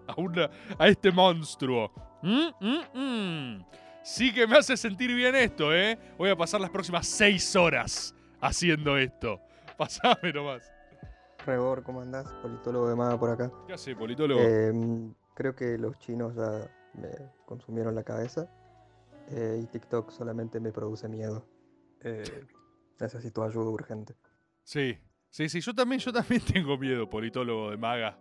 a, 0.09 0.15
una- 0.21 0.51
a 0.79 0.89
este 0.89 1.11
monstruo. 1.13 1.93
Mm, 2.23 2.49
mm, 2.61 2.99
mm. 2.99 3.65
Sí 4.03 4.33
que 4.33 4.47
me 4.47 4.57
hace 4.57 4.77
sentir 4.77 5.15
bien 5.15 5.35
esto, 5.35 5.75
¿eh? 5.75 5.99
Voy 6.19 6.31
a 6.31 6.37
pasar 6.37 6.61
las 6.61 6.71
próximas 6.71 7.07
seis 7.07 7.55
horas 7.55 8.15
haciendo 8.41 8.97
esto. 8.97 9.41
Pasame 9.79 10.33
nomás. 10.33 10.63
Rebor, 11.47 11.83
¿cómo 11.83 12.01
andás? 12.01 12.27
Politólogo 12.43 12.89
de 12.89 12.97
Maga 12.97 13.19
por 13.19 13.31
acá. 13.31 13.51
¿Qué 13.67 13.73
hace, 13.75 13.95
politólogo? 13.95 14.41
Em, 14.41 15.15
creo 15.35 15.55
que 15.55 15.79
los 15.79 15.99
chinos 15.99 16.35
ya 16.35 16.69
me 16.95 17.09
consumieron 17.47 17.95
la 17.95 18.03
cabeza 18.03 18.51
eh, 19.31 19.61
y 19.63 19.67
TikTok 19.67 20.11
solamente 20.11 20.61
me 20.61 20.73
produce 20.73 21.09
miedo. 21.09 21.47
Eh, 22.03 22.25
necesito 23.01 23.43
ayuda 23.43 23.67
urgente. 23.71 24.15
Sí, 24.63 24.99
sí, 25.31 25.49
sí, 25.49 25.61
yo 25.61 25.75
también, 25.75 26.01
yo 26.01 26.13
también 26.13 26.41
tengo 26.53 26.77
miedo, 26.79 27.09
politólogo 27.09 27.71
de 27.71 27.77
maga. 27.77 28.19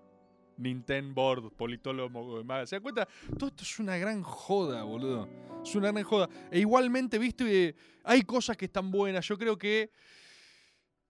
Nintendo 0.57 1.13
Board, 1.13 1.53
politólogo 1.53 2.37
de 2.37 2.43
maga. 2.43 2.65
¿Se 2.65 2.75
dan 2.75 2.83
cuenta? 2.83 3.07
Todo 3.37 3.49
esto 3.49 3.63
es 3.63 3.79
una 3.79 3.97
gran 3.97 4.21
joda, 4.23 4.83
boludo. 4.83 5.29
Es 5.63 5.73
una 5.75 5.91
gran 5.91 6.03
joda. 6.03 6.29
E 6.51 6.59
igualmente, 6.59 7.17
viste, 7.17 7.75
hay 8.03 8.23
cosas 8.23 8.57
que 8.57 8.65
están 8.65 8.91
buenas. 8.91 9.25
Yo 9.25 9.37
creo 9.37 9.57
que 9.57 9.91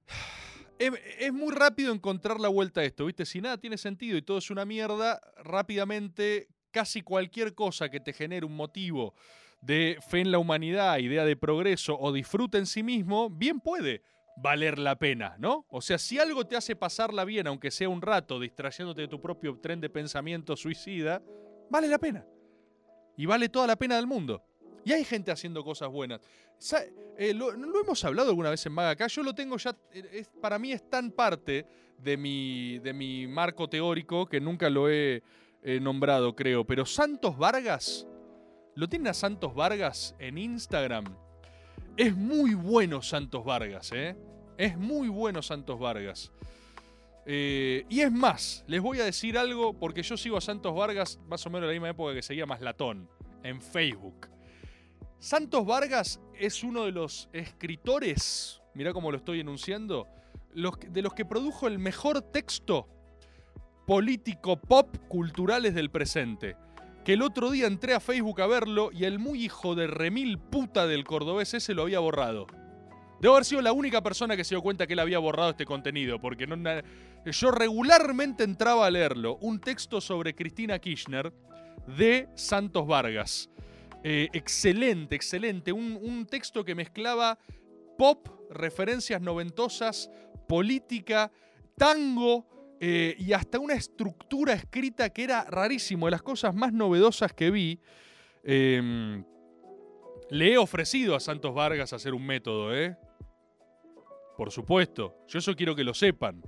es 0.80 1.34
muy 1.34 1.54
rápido 1.54 1.92
encontrar 1.94 2.40
la 2.40 2.50
vuelta 2.50 2.82
a 2.82 2.84
esto, 2.84 3.06
¿viste? 3.08 3.26
Si 3.26 3.42
nada 3.42 3.58
tiene 3.58 3.78
sentido 3.78 4.18
y 4.18 4.22
todo 4.22 4.38
es 4.38 4.52
una 4.52 4.66
mierda, 4.66 5.20
rápidamente 5.44 6.48
casi 6.72 7.02
cualquier 7.02 7.56
cosa 7.56 7.90
que 7.90 8.00
te 8.00 8.14
genere 8.14 8.46
un 8.46 8.56
motivo 8.56 9.16
de 9.62 9.98
fe 10.08 10.22
en 10.22 10.32
la 10.32 10.40
humanidad, 10.40 10.98
idea 11.00 11.26
de 11.26 11.36
progreso 11.36 11.98
o 12.00 12.12
disfrute 12.12 12.58
en 12.58 12.66
sí 12.66 12.84
mismo, 12.84 13.30
bien 13.30 13.60
puede 13.60 14.02
valer 14.38 14.80
la 14.80 14.98
pena, 14.98 15.36
¿no? 15.38 15.66
O 15.70 15.82
sea, 15.82 15.98
si 15.98 16.18
algo 16.18 16.46
te 16.48 16.56
hace 16.56 16.76
pasarla 16.76 17.26
bien, 17.26 17.46
aunque 17.48 17.72
sea 17.72 17.90
un 17.90 18.02
rato, 18.02 18.40
distrayéndote 18.40 19.02
de 19.02 19.08
tu 19.10 19.20
propio 19.22 19.58
tren 19.60 19.82
de 19.82 19.90
pensamiento 19.90 20.56
suicida, 20.56 21.22
vale 21.70 21.88
la 21.90 21.98
pena. 21.98 22.26
Y 23.18 23.26
vale 23.26 23.50
toda 23.50 23.68
la 23.68 23.76
pena 23.76 23.98
del 23.98 24.08
mundo. 24.08 24.42
Y 24.86 24.94
hay 24.94 25.04
gente 25.04 25.30
haciendo 25.30 25.62
cosas 25.62 25.90
buenas. 25.90 26.22
Eh, 27.18 27.34
lo, 27.34 27.52
lo 27.52 27.82
hemos 27.82 28.04
hablado 28.06 28.30
alguna 28.30 28.50
vez 28.50 28.66
en 28.66 28.72
Maga 28.72 28.92
acá. 28.92 29.08
Yo 29.08 29.24
lo 29.24 29.36
tengo 29.36 29.58
ya. 29.58 29.76
eh, 29.92 30.04
es- 30.14 30.30
para 30.42 30.58
mí 30.58 30.72
es 30.72 30.90
tan 30.90 31.12
parte 31.12 31.66
de 31.98 32.16
mi, 32.16 32.80
de 32.80 32.94
mi 32.94 33.28
marco 33.28 33.68
teórico 33.68 34.26
que 34.26 34.40
nunca 34.40 34.70
lo 34.70 34.90
he 34.90 35.22
eh, 35.64 35.80
nombrado, 35.82 36.34
creo. 36.34 36.66
Pero 36.66 36.86
Santos 36.86 37.38
Vargas. 37.38 38.08
Lo 38.76 38.88
tienen 38.88 39.08
a 39.08 39.14
Santos 39.14 39.54
Vargas 39.54 40.16
en 40.20 40.38
Instagram. 40.38 41.06
Es 41.98 42.16
muy 42.16 42.54
bueno 42.54 43.02
Santos 43.02 43.44
Vargas, 43.44 43.92
¿eh? 43.92 44.16
Es 44.58 44.78
muy 44.78 45.08
bueno 45.10 45.42
Santos 45.42 45.80
Vargas. 45.80 46.32
Eh, 47.26 47.86
y 47.90 48.00
es 48.00 48.12
más, 48.12 48.64
les 48.68 48.82
voy 48.82 49.00
a 49.00 49.06
decir 49.06 49.38
algo 49.38 49.74
porque 49.74 50.02
yo 50.02 50.18
sigo 50.18 50.38
a 50.38 50.42
Santos 50.42 50.74
Vargas 50.74 51.20
más 51.28 51.46
o 51.46 51.50
menos 51.50 51.64
en 51.64 51.68
la 51.68 51.74
misma 51.74 51.90
época 51.90 52.14
que 52.14 52.22
seguía 52.22 52.46
Maslatón 52.46 53.10
en 53.44 53.62
Facebook. 53.62 54.30
Santos 55.20 55.66
Vargas 55.66 56.22
es 56.38 56.64
uno 56.64 56.86
de 56.86 56.92
los 56.92 57.30
escritores, 57.34 58.62
mirá 58.74 58.94
cómo 58.94 59.12
lo 59.12 59.18
estoy 59.18 59.42
enunciando, 59.42 60.08
de 60.54 61.02
los 61.02 61.14
que 61.14 61.26
produjo 61.26 61.68
el 61.68 61.78
mejor 61.78 62.22
texto 62.22 62.88
político 63.86 64.60
pop 64.60 64.96
culturales 65.08 65.76
del 65.76 65.92
presente. 65.92 66.56
Que 67.10 67.14
el 67.14 67.24
otro 67.24 67.50
día 67.50 67.66
entré 67.66 67.96
a 67.96 68.00
Facebook 68.00 68.40
a 68.40 68.46
verlo 68.46 68.92
y 68.94 69.06
el 69.06 69.18
muy 69.18 69.44
hijo 69.44 69.74
de 69.74 69.88
remil 69.88 70.38
puta 70.38 70.86
del 70.86 71.06
cordobés 71.06 71.56
ese 71.56 71.74
lo 71.74 71.82
había 71.82 71.98
borrado. 71.98 72.46
Debo 73.20 73.34
haber 73.34 73.46
sido 73.46 73.64
la 73.64 73.74
única 73.74 74.04
persona 74.04 74.38
que 74.38 74.44
se 74.44 74.54
dio 74.54 74.62
cuenta 74.62 74.86
que 74.86 74.94
él 74.94 75.00
había 75.00 75.18
borrado 75.18 75.50
este 75.50 75.66
contenido, 75.66 76.22
porque 76.22 76.48
yo 77.26 77.50
regularmente 77.50 78.44
entraba 78.44 78.86
a 78.86 78.92
leerlo. 78.92 79.38
Un 79.38 79.60
texto 79.60 80.02
sobre 80.02 80.36
Cristina 80.36 80.78
Kirchner 80.78 81.34
de 81.98 82.30
Santos 82.36 82.86
Vargas. 82.86 83.50
Eh, 84.04 84.28
excelente, 84.32 85.16
excelente. 85.16 85.72
Un, 85.72 85.98
un 86.00 86.28
texto 86.28 86.64
que 86.64 86.76
mezclaba 86.76 87.40
pop, 87.98 88.28
referencias 88.52 89.20
noventosas, 89.20 90.12
política, 90.48 91.32
tango 91.76 92.46
eh, 92.80 93.16
y 93.18 93.34
hasta 93.34 93.60
una 93.60 93.74
estructura 93.74 94.54
escrita 94.54 95.10
que 95.10 95.24
era 95.24 95.44
rarísimo, 95.46 96.08
de 96.08 96.12
las 96.12 96.22
cosas 96.22 96.56
más 96.56 96.74
novedosas 96.74 97.34
que 97.34 97.52
vi. 97.52 97.80
Eh, 98.44 99.24
le 100.30 100.54
he 100.54 100.58
ofrecido 100.58 101.16
a 101.16 101.20
Santos 101.20 101.54
Vargas 101.54 101.92
hacer 101.92 102.14
un 102.14 102.26
método, 102.26 102.76
¿eh? 102.76 102.96
Por 104.38 104.52
supuesto. 104.52 105.18
Yo 105.28 105.40
eso 105.40 105.56
quiero 105.56 105.76
que 105.76 105.84
lo 105.84 105.94
sepan. 105.94 106.42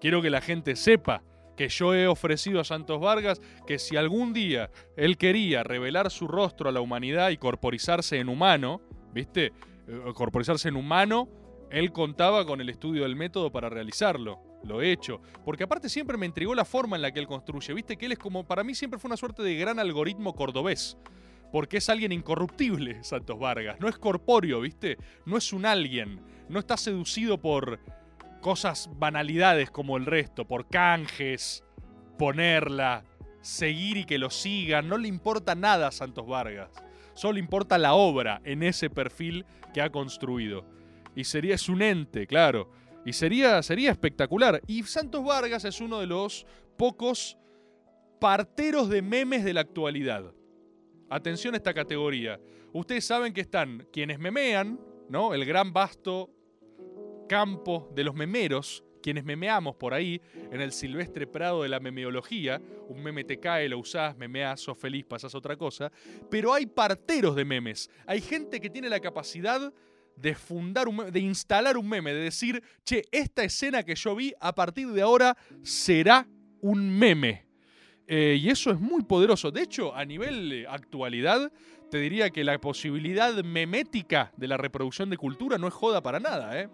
Quiero 0.00 0.20
que 0.20 0.30
la 0.30 0.40
gente 0.40 0.76
sepa 0.76 1.22
que 1.56 1.68
yo 1.68 1.94
he 1.94 2.06
ofrecido 2.08 2.60
a 2.60 2.64
Santos 2.64 3.00
Vargas 3.00 3.40
que 3.66 3.78
si 3.78 3.96
algún 3.96 4.32
día 4.32 4.70
él 4.96 5.16
quería 5.16 5.62
revelar 5.62 6.10
su 6.10 6.26
rostro 6.26 6.68
a 6.68 6.72
la 6.72 6.80
humanidad 6.80 7.30
y 7.30 7.36
corporizarse 7.36 8.18
en 8.18 8.28
humano, 8.28 8.82
¿viste? 9.12 9.52
Eh, 9.86 10.12
Corporizarse 10.14 10.68
en 10.68 10.76
humano, 10.76 11.28
él 11.70 11.92
contaba 11.92 12.44
con 12.44 12.60
el 12.60 12.68
estudio 12.68 13.04
del 13.04 13.16
método 13.16 13.52
para 13.52 13.68
realizarlo. 13.68 14.42
Lo 14.64 14.82
he 14.82 14.90
hecho. 14.90 15.20
Porque 15.44 15.64
aparte 15.64 15.88
siempre 15.88 16.16
me 16.16 16.26
intrigó 16.26 16.54
la 16.54 16.64
forma 16.64 16.96
en 16.96 17.02
la 17.02 17.12
que 17.12 17.20
él 17.20 17.26
construye. 17.26 17.74
Viste 17.74 17.96
que 17.96 18.06
él 18.06 18.12
es 18.12 18.18
como, 18.18 18.44
para 18.44 18.64
mí 18.64 18.74
siempre 18.74 18.98
fue 18.98 19.08
una 19.08 19.16
suerte 19.16 19.42
de 19.42 19.54
gran 19.56 19.78
algoritmo 19.78 20.34
cordobés. 20.34 20.96
Porque 21.52 21.76
es 21.76 21.88
alguien 21.88 22.12
incorruptible, 22.12 23.04
Santos 23.04 23.38
Vargas. 23.38 23.78
No 23.80 23.88
es 23.88 23.98
corpóreo, 23.98 24.60
¿viste? 24.60 24.98
No 25.26 25.36
es 25.36 25.52
un 25.52 25.66
alguien. 25.66 26.20
No 26.48 26.58
está 26.58 26.76
seducido 26.76 27.40
por 27.40 27.78
cosas 28.40 28.90
banalidades 28.96 29.70
como 29.70 29.96
el 29.96 30.04
resto, 30.04 30.46
por 30.46 30.68
canjes, 30.68 31.64
ponerla, 32.18 33.04
seguir 33.40 33.98
y 33.98 34.04
que 34.04 34.18
lo 34.18 34.30
sigan. 34.30 34.88
No 34.88 34.98
le 34.98 35.08
importa 35.08 35.54
nada 35.54 35.88
a 35.88 35.92
Santos 35.92 36.26
Vargas. 36.26 36.70
Solo 37.14 37.38
importa 37.38 37.78
la 37.78 37.94
obra 37.94 38.40
en 38.44 38.62
ese 38.62 38.90
perfil 38.90 39.46
que 39.72 39.80
ha 39.80 39.90
construido. 39.90 40.66
Y 41.14 41.24
sería, 41.24 41.54
es 41.54 41.68
un 41.68 41.80
ente, 41.80 42.26
claro. 42.26 42.70
Y 43.04 43.12
sería, 43.12 43.62
sería 43.62 43.90
espectacular. 43.90 44.60
Y 44.66 44.82
Santos 44.84 45.24
Vargas 45.24 45.64
es 45.64 45.80
uno 45.80 46.00
de 46.00 46.06
los 46.06 46.46
pocos 46.76 47.36
parteros 48.18 48.88
de 48.88 49.02
memes 49.02 49.44
de 49.44 49.52
la 49.52 49.60
actualidad. 49.60 50.32
Atención 51.10 51.54
a 51.54 51.58
esta 51.58 51.74
categoría. 51.74 52.40
Ustedes 52.72 53.04
saben 53.04 53.32
que 53.32 53.42
están 53.42 53.86
quienes 53.92 54.18
memean, 54.18 54.80
¿no? 55.08 55.34
El 55.34 55.44
gran 55.44 55.72
vasto 55.72 56.30
campo 57.28 57.90
de 57.94 58.04
los 58.04 58.14
memeros, 58.14 58.82
quienes 59.02 59.24
memeamos 59.24 59.76
por 59.76 59.92
ahí 59.92 60.20
en 60.50 60.60
el 60.62 60.72
silvestre 60.72 61.26
prado 61.26 61.62
de 61.62 61.68
la 61.68 61.78
memeología. 61.78 62.60
Un 62.88 63.02
meme 63.02 63.24
te 63.24 63.38
cae, 63.38 63.68
lo 63.68 63.78
usás, 63.78 64.16
memeás, 64.16 64.60
sos 64.60 64.78
feliz, 64.78 65.04
pasás 65.04 65.34
otra 65.34 65.56
cosa. 65.56 65.92
Pero 66.30 66.54
hay 66.54 66.64
parteros 66.64 67.36
de 67.36 67.44
memes. 67.44 67.90
Hay 68.06 68.22
gente 68.22 68.60
que 68.60 68.70
tiene 68.70 68.88
la 68.88 69.00
capacidad 69.00 69.72
de 70.16 70.34
fundar 70.34 70.88
un 70.88 70.96
meme, 70.96 71.10
de 71.10 71.20
instalar 71.20 71.76
un 71.76 71.88
meme, 71.88 72.12
de 72.12 72.20
decir, 72.20 72.62
che, 72.84 73.04
esta 73.10 73.44
escena 73.44 73.82
que 73.82 73.94
yo 73.94 74.14
vi 74.14 74.32
a 74.40 74.54
partir 74.54 74.88
de 74.88 75.02
ahora 75.02 75.36
será 75.62 76.26
un 76.60 76.98
meme. 76.98 77.46
Eh, 78.06 78.38
y 78.40 78.50
eso 78.50 78.70
es 78.70 78.78
muy 78.78 79.02
poderoso. 79.02 79.50
De 79.50 79.62
hecho, 79.62 79.94
a 79.94 80.04
nivel 80.04 80.66
actualidad, 80.68 81.50
te 81.90 81.98
diría 81.98 82.30
que 82.30 82.44
la 82.44 82.60
posibilidad 82.60 83.32
memética 83.44 84.32
de 84.36 84.48
la 84.48 84.56
reproducción 84.56 85.10
de 85.10 85.16
cultura 85.16 85.58
no 85.58 85.68
es 85.68 85.74
joda 85.74 86.02
para 86.02 86.20
nada, 86.20 86.60
¿eh? 86.60 86.68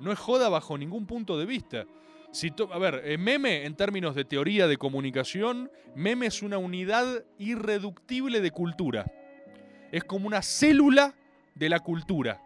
No 0.00 0.10
es 0.10 0.18
joda 0.18 0.48
bajo 0.48 0.76
ningún 0.76 1.06
punto 1.06 1.38
de 1.38 1.46
vista. 1.46 1.86
Si 2.32 2.50
a 2.72 2.78
ver, 2.78 3.02
eh, 3.04 3.18
meme 3.18 3.66
en 3.66 3.76
términos 3.76 4.14
de 4.14 4.24
teoría 4.24 4.66
de 4.66 4.78
comunicación, 4.78 5.70
meme 5.94 6.26
es 6.26 6.42
una 6.42 6.58
unidad 6.58 7.24
irreductible 7.38 8.40
de 8.40 8.50
cultura. 8.50 9.12
Es 9.92 10.02
como 10.04 10.26
una 10.26 10.42
célula 10.42 11.14
de 11.54 11.68
la 11.68 11.80
cultura. 11.80 12.40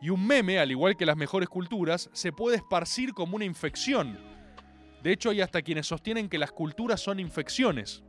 Y 0.00 0.10
un 0.10 0.26
meme, 0.26 0.58
al 0.58 0.70
igual 0.70 0.96
que 0.96 1.04
las 1.04 1.16
mejores 1.16 1.48
culturas, 1.48 2.08
se 2.12 2.32
puede 2.32 2.56
esparcir 2.56 3.12
como 3.12 3.36
una 3.36 3.44
infección. 3.44 4.18
De 5.02 5.12
hecho, 5.12 5.30
hay 5.30 5.40
hasta 5.40 5.62
quienes 5.62 5.86
sostienen 5.86 6.28
que 6.28 6.38
las 6.38 6.52
culturas 6.52 7.00
son 7.00 7.20
infecciones, 7.20 8.02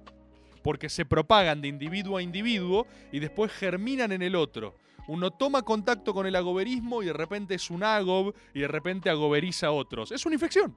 porque 0.63 0.89
se 0.89 1.05
propagan 1.05 1.61
de 1.61 1.67
individuo 1.67 2.17
a 2.17 2.21
individuo 2.21 2.87
y 3.11 3.19
después 3.19 3.51
germinan 3.51 4.11
en 4.11 4.21
el 4.21 4.35
otro. 4.35 4.75
Uno 5.07 5.31
toma 5.31 5.63
contacto 5.63 6.13
con 6.13 6.27
el 6.27 6.35
agoberismo 6.35 7.01
y 7.03 7.07
de 7.07 7.13
repente 7.13 7.55
es 7.55 7.69
un 7.69 7.83
agob 7.83 8.33
y 8.53 8.61
de 8.61 8.67
repente 8.67 9.09
agoberiza 9.09 9.67
a 9.67 9.71
otros. 9.71 10.11
Es 10.11 10.25
una 10.25 10.35
infección. 10.35 10.75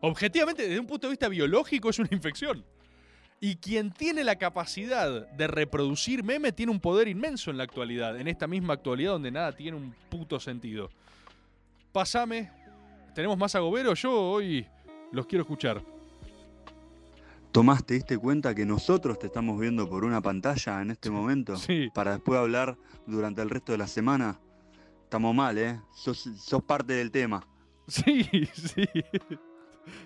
Objetivamente, 0.00 0.62
desde 0.62 0.80
un 0.80 0.86
punto 0.86 1.06
de 1.06 1.12
vista 1.12 1.28
biológico, 1.28 1.90
es 1.90 1.98
una 1.98 2.08
infección. 2.10 2.64
Y 3.40 3.56
quien 3.56 3.90
tiene 3.90 4.24
la 4.24 4.36
capacidad 4.36 5.28
de 5.28 5.46
reproducir 5.46 6.24
meme 6.24 6.52
tiene 6.52 6.72
un 6.72 6.80
poder 6.80 7.06
inmenso 7.06 7.50
en 7.50 7.58
la 7.58 7.64
actualidad, 7.64 8.18
en 8.18 8.28
esta 8.28 8.46
misma 8.46 8.74
actualidad 8.74 9.12
donde 9.12 9.30
nada 9.30 9.52
tiene 9.52 9.76
un 9.76 9.94
puto 10.08 10.40
sentido. 10.40 10.90
Pásame. 11.92 12.50
¿Tenemos 13.14 13.36
más 13.36 13.54
agoberos? 13.54 14.00
Yo 14.00 14.12
hoy 14.12 14.66
los 15.12 15.26
quiero 15.26 15.42
escuchar. 15.42 15.82
Tomás, 17.52 17.84
¿te 17.84 17.94
diste 17.94 18.18
cuenta 18.18 18.54
que 18.54 18.66
nosotros 18.66 19.18
te 19.18 19.26
estamos 19.26 19.58
viendo 19.58 19.88
por 19.88 20.04
una 20.04 20.20
pantalla 20.20 20.82
en 20.82 20.90
este 20.90 21.08
momento? 21.08 21.56
Sí. 21.56 21.88
Para 21.94 22.12
después 22.12 22.38
hablar 22.38 22.76
durante 23.06 23.40
el 23.40 23.48
resto 23.48 23.72
de 23.72 23.78
la 23.78 23.86
semana. 23.86 24.38
Estamos 25.04 25.34
mal, 25.34 25.56
¿eh? 25.56 25.80
Sos, 25.94 26.28
sos 26.38 26.62
parte 26.62 26.92
del 26.94 27.10
tema. 27.10 27.46
Sí, 27.88 28.28
sí. 28.52 28.84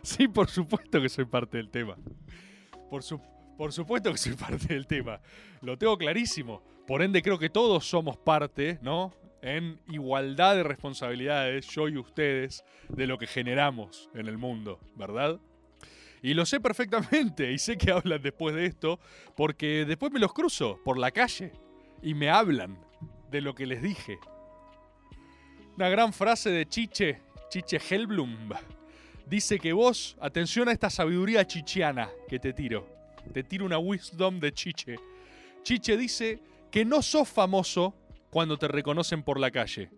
Sí, 0.02 0.28
por 0.28 0.48
supuesto 0.50 1.00
que 1.00 1.08
soy 1.08 1.24
parte 1.24 1.56
del 1.56 1.70
tema. 1.70 1.96
Por, 2.90 3.02
su- 3.02 3.20
por 3.56 3.72
supuesto 3.72 4.10
que 4.12 4.18
soy 4.18 4.34
parte 4.36 4.66
del 4.74 4.86
tema. 4.86 5.20
Lo 5.62 5.78
tengo 5.78 5.96
clarísimo. 5.96 6.62
Por 6.86 7.02
ende, 7.02 7.22
creo 7.22 7.38
que 7.38 7.48
todos 7.50 7.86
somos 7.88 8.16
parte, 8.16 8.78
¿no? 8.82 9.14
En 9.42 9.80
igualdad 9.88 10.56
de 10.56 10.64
responsabilidades, 10.64 11.66
yo 11.68 11.88
y 11.88 11.96
ustedes, 11.96 12.64
de 12.88 13.06
lo 13.06 13.16
que 13.16 13.26
generamos 13.26 14.10
en 14.14 14.26
el 14.26 14.36
mundo, 14.36 14.80
¿verdad? 14.96 15.38
Y 16.22 16.34
lo 16.34 16.44
sé 16.44 16.60
perfectamente 16.60 17.50
y 17.50 17.58
sé 17.58 17.78
que 17.78 17.90
hablan 17.92 18.20
después 18.20 18.54
de 18.54 18.66
esto 18.66 19.00
porque 19.36 19.86
después 19.86 20.12
me 20.12 20.20
los 20.20 20.34
cruzo 20.34 20.78
por 20.84 20.98
la 20.98 21.10
calle 21.10 21.52
y 22.02 22.12
me 22.12 22.28
hablan 22.28 22.78
de 23.30 23.40
lo 23.40 23.54
que 23.54 23.64
les 23.64 23.80
dije. 23.80 24.18
Una 25.76 25.88
gran 25.88 26.12
frase 26.12 26.50
de 26.50 26.66
Chiche, 26.68 27.22
Chiche 27.48 27.78
Hellblum. 27.88 28.50
Dice 29.30 29.60
que 29.60 29.72
vos, 29.72 30.16
atención 30.20 30.68
a 30.68 30.72
esta 30.72 30.90
sabiduría 30.90 31.46
chichiana 31.46 32.10
que 32.26 32.40
te 32.40 32.52
tiro. 32.52 32.84
Te 33.32 33.44
tiro 33.44 33.64
una 33.64 33.78
wisdom 33.78 34.40
de 34.40 34.52
Chiche. 34.52 34.96
Chiche 35.62 35.96
dice 35.96 36.42
que 36.72 36.84
no 36.84 37.00
sos 37.00 37.28
famoso 37.28 37.94
cuando 38.30 38.58
te 38.58 38.66
reconocen 38.66 39.22
por 39.22 39.38
la 39.38 39.52
calle. 39.52 39.88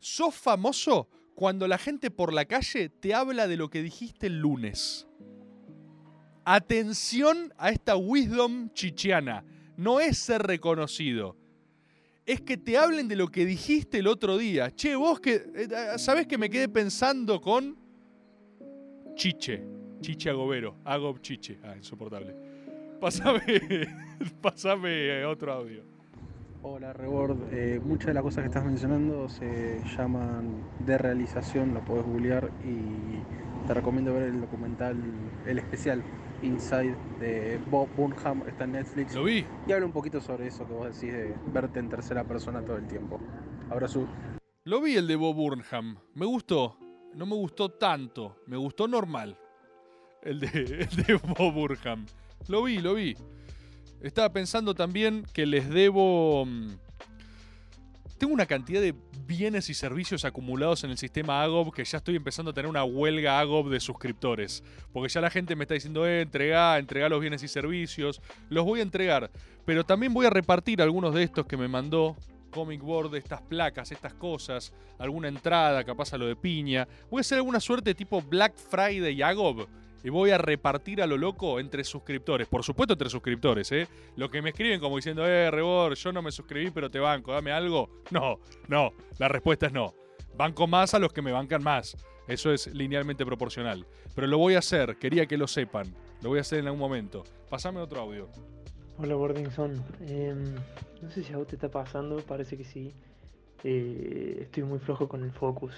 Sos 0.00 0.34
famoso 0.34 1.08
cuando 1.36 1.68
la 1.68 1.78
gente 1.78 2.10
por 2.10 2.32
la 2.32 2.46
calle 2.46 2.88
te 2.88 3.14
habla 3.14 3.46
de 3.46 3.56
lo 3.56 3.70
que 3.70 3.82
dijiste 3.82 4.26
el 4.26 4.40
lunes. 4.40 5.06
Atención 6.44 7.54
a 7.56 7.70
esta 7.70 7.94
wisdom 7.94 8.72
chichiana. 8.72 9.44
No 9.76 10.00
es 10.00 10.18
ser 10.18 10.42
reconocido. 10.42 11.36
Es 12.26 12.40
que 12.40 12.56
te 12.56 12.76
hablen 12.76 13.06
de 13.06 13.14
lo 13.14 13.28
que 13.28 13.46
dijiste 13.46 13.98
el 13.98 14.08
otro 14.08 14.36
día. 14.36 14.74
Che, 14.74 14.96
vos 14.96 15.20
que. 15.20 15.34
eh, 15.54 15.68
¿Sabés 15.96 16.26
que 16.26 16.36
me 16.36 16.50
quedé 16.50 16.68
pensando 16.68 17.40
con. 17.40 17.76
Chiche. 19.14 19.62
Chiche 20.00 20.28
Agobero. 20.30 20.76
Agob 20.84 21.20
Chiche. 21.20 21.58
Ah, 21.62 21.76
insoportable. 21.76 22.34
Pásame. 23.00 23.40
Pásame 24.42 25.20
eh, 25.20 25.24
otro 25.24 25.52
audio. 25.52 25.82
Hola 26.62 26.92
Rebord, 26.92 27.38
Eh, 27.52 27.80
muchas 27.84 28.08
de 28.08 28.14
las 28.14 28.24
cosas 28.24 28.42
que 28.42 28.48
estás 28.48 28.64
mencionando 28.64 29.28
se 29.28 29.80
llaman 29.96 30.64
de 30.84 30.98
realización, 30.98 31.72
lo 31.74 31.84
podés 31.84 32.04
googlear 32.04 32.50
y 32.64 33.68
te 33.68 33.74
recomiendo 33.74 34.12
ver 34.12 34.24
el 34.24 34.40
documental, 34.40 34.96
el 35.46 35.58
especial 35.60 36.02
Inside 36.42 36.96
de 37.18 37.58
Bob 37.70 37.88
Burnham, 37.96 38.42
está 38.46 38.64
en 38.64 38.72
Netflix. 38.72 39.14
Lo 39.14 39.24
vi. 39.24 39.44
Y 39.66 39.72
habla 39.72 39.86
un 39.86 39.92
poquito 39.92 40.20
sobre 40.20 40.46
eso 40.46 40.66
que 40.66 40.72
vos 40.72 40.86
decís 40.86 41.12
de 41.12 41.34
verte 41.52 41.78
en 41.78 41.88
tercera 41.88 42.24
persona 42.24 42.62
todo 42.62 42.76
el 42.76 42.86
tiempo. 42.86 43.20
Abrazo. 43.70 44.06
Lo 44.64 44.80
vi 44.80 44.96
el 44.96 45.06
de 45.06 45.16
Bob 45.16 45.34
Burnham. 45.34 45.98
Me 46.14 46.26
gustó. 46.26 46.78
No 47.14 47.24
me 47.26 47.34
gustó 47.34 47.70
tanto. 47.70 48.36
Me 48.46 48.56
gustó 48.56 48.86
normal. 48.86 49.38
El 50.22 50.40
de, 50.40 50.48
el 50.90 51.04
de 51.04 51.14
Bob 51.14 51.54
Burnham. 51.54 52.06
Lo 52.48 52.62
vi, 52.62 52.78
lo 52.78 52.94
vi. 52.94 53.16
Estaba 54.00 54.32
pensando 54.32 54.74
también 54.74 55.24
que 55.32 55.46
les 55.46 55.68
debo. 55.68 56.46
Tengo 58.18 58.32
una 58.32 58.46
cantidad 58.46 58.80
de 58.80 58.94
bienes 59.26 59.68
y 59.68 59.74
servicios 59.74 60.24
acumulados 60.24 60.84
en 60.84 60.90
el 60.90 60.96
sistema 60.96 61.42
Agob 61.42 61.74
que 61.74 61.84
ya 61.84 61.98
estoy 61.98 62.16
empezando 62.16 62.50
a 62.50 62.54
tener 62.54 62.68
una 62.68 62.82
huelga 62.82 63.38
Agob 63.38 63.68
de 63.68 63.78
suscriptores. 63.78 64.64
Porque 64.92 65.12
ya 65.12 65.20
la 65.20 65.28
gente 65.28 65.54
me 65.54 65.64
está 65.64 65.74
diciendo, 65.74 66.06
eh, 66.06 66.22
entregá, 66.22 66.78
entregá 66.78 67.10
los 67.10 67.20
bienes 67.20 67.42
y 67.42 67.48
servicios. 67.48 68.22
Los 68.48 68.64
voy 68.64 68.80
a 68.80 68.84
entregar. 68.84 69.30
Pero 69.66 69.84
también 69.84 70.14
voy 70.14 70.24
a 70.24 70.30
repartir 70.30 70.80
algunos 70.80 71.14
de 71.14 71.24
estos 71.24 71.44
que 71.44 71.58
me 71.58 71.68
mandó 71.68 72.16
Comic 72.52 72.80
Board, 72.80 73.14
estas 73.16 73.42
placas, 73.42 73.92
estas 73.92 74.14
cosas, 74.14 74.72
alguna 74.98 75.28
entrada, 75.28 75.84
capaz 75.84 76.14
a 76.14 76.18
lo 76.18 76.26
de 76.26 76.36
piña. 76.36 76.88
Voy 77.10 77.18
a 77.18 77.20
hacer 77.20 77.36
alguna 77.36 77.60
suerte 77.60 77.94
tipo 77.94 78.22
Black 78.22 78.56
Friday 78.56 79.20
Agob 79.20 79.68
y 80.06 80.08
voy 80.08 80.30
a 80.30 80.38
repartir 80.38 81.02
a 81.02 81.06
lo 81.08 81.18
loco 81.18 81.58
entre 81.58 81.82
suscriptores. 81.82 82.46
Por 82.46 82.62
supuesto 82.62 82.92
entre 82.92 83.10
suscriptores, 83.10 83.72
¿eh? 83.72 83.88
Lo 84.14 84.30
que 84.30 84.40
me 84.40 84.50
escriben 84.50 84.78
como 84.78 84.94
diciendo, 84.94 85.26
eh, 85.26 85.50
Rebor, 85.50 85.96
yo 85.96 86.12
no 86.12 86.22
me 86.22 86.30
suscribí, 86.30 86.70
pero 86.70 86.88
te 86.88 87.00
banco, 87.00 87.32
dame 87.32 87.50
algo. 87.50 87.90
No, 88.12 88.38
no, 88.68 88.92
la 89.18 89.26
respuesta 89.26 89.66
es 89.66 89.72
no. 89.72 89.94
Banco 90.36 90.68
más 90.68 90.94
a 90.94 91.00
los 91.00 91.12
que 91.12 91.22
me 91.22 91.32
bancan 91.32 91.60
más. 91.60 91.96
Eso 92.28 92.52
es 92.52 92.72
linealmente 92.72 93.26
proporcional. 93.26 93.84
Pero 94.14 94.28
lo 94.28 94.38
voy 94.38 94.54
a 94.54 94.60
hacer, 94.60 94.96
quería 94.96 95.26
que 95.26 95.36
lo 95.36 95.48
sepan. 95.48 95.92
Lo 96.22 96.28
voy 96.28 96.38
a 96.38 96.42
hacer 96.42 96.60
en 96.60 96.66
algún 96.66 96.78
momento. 96.78 97.24
Pasame 97.50 97.80
otro 97.80 98.00
audio. 98.02 98.28
Hola 98.98 99.16
Bordingson, 99.16 99.84
Em, 100.06 100.54
no 101.02 101.10
sé 101.10 101.24
si 101.24 101.32
a 101.32 101.38
vos 101.38 101.48
te 101.48 101.56
está 101.56 101.68
pasando, 101.68 102.18
parece 102.18 102.56
que 102.56 102.62
sí. 102.62 102.94
Eh, 103.64 104.38
estoy 104.42 104.62
muy 104.62 104.78
flojo 104.78 105.08
con 105.08 105.24
el 105.24 105.32
focus. 105.32 105.74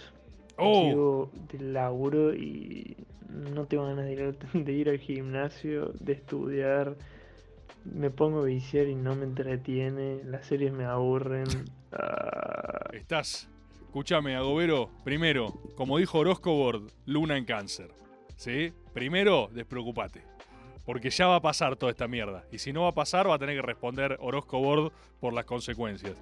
Oh. 0.58 1.30
Del 1.52 1.72
laburo 1.72 2.34
y 2.34 2.96
no 3.28 3.66
tengo 3.66 3.86
ganas 3.86 4.04
de 4.06 4.12
ir, 4.12 4.38
de 4.64 4.72
ir 4.72 4.88
al 4.88 4.98
gimnasio, 4.98 5.92
de 6.00 6.12
estudiar. 6.12 6.96
Me 7.84 8.10
pongo 8.10 8.40
a 8.40 8.44
viciar 8.44 8.86
y 8.88 8.94
no 8.94 9.14
me 9.14 9.24
entretiene. 9.24 10.22
Las 10.24 10.46
series 10.46 10.72
me 10.72 10.84
aburren. 10.84 11.46
Ah, 11.90 12.90
Estás, 12.92 13.48
escúchame, 13.80 14.36
Agobero. 14.36 14.90
Primero, 15.04 15.54
como 15.74 15.96
dijo 15.96 16.18
Orozco 16.18 16.52
Board, 16.52 16.92
luna 17.06 17.38
en 17.38 17.46
cáncer. 17.46 17.90
¿Sí? 18.36 18.74
Primero, 18.92 19.48
despreocupate. 19.54 20.22
Porque 20.84 21.08
ya 21.08 21.28
va 21.28 21.36
a 21.36 21.40
pasar 21.40 21.76
toda 21.76 21.90
esta 21.90 22.06
mierda. 22.06 22.44
Y 22.52 22.58
si 22.58 22.74
no 22.74 22.82
va 22.82 22.88
a 22.88 22.94
pasar, 22.94 23.26
va 23.26 23.36
a 23.36 23.38
tener 23.38 23.56
que 23.56 23.62
responder 23.62 24.18
Orozco 24.20 24.58
Board 24.58 24.92
por 25.18 25.32
las 25.32 25.46
consecuencias. 25.46 26.12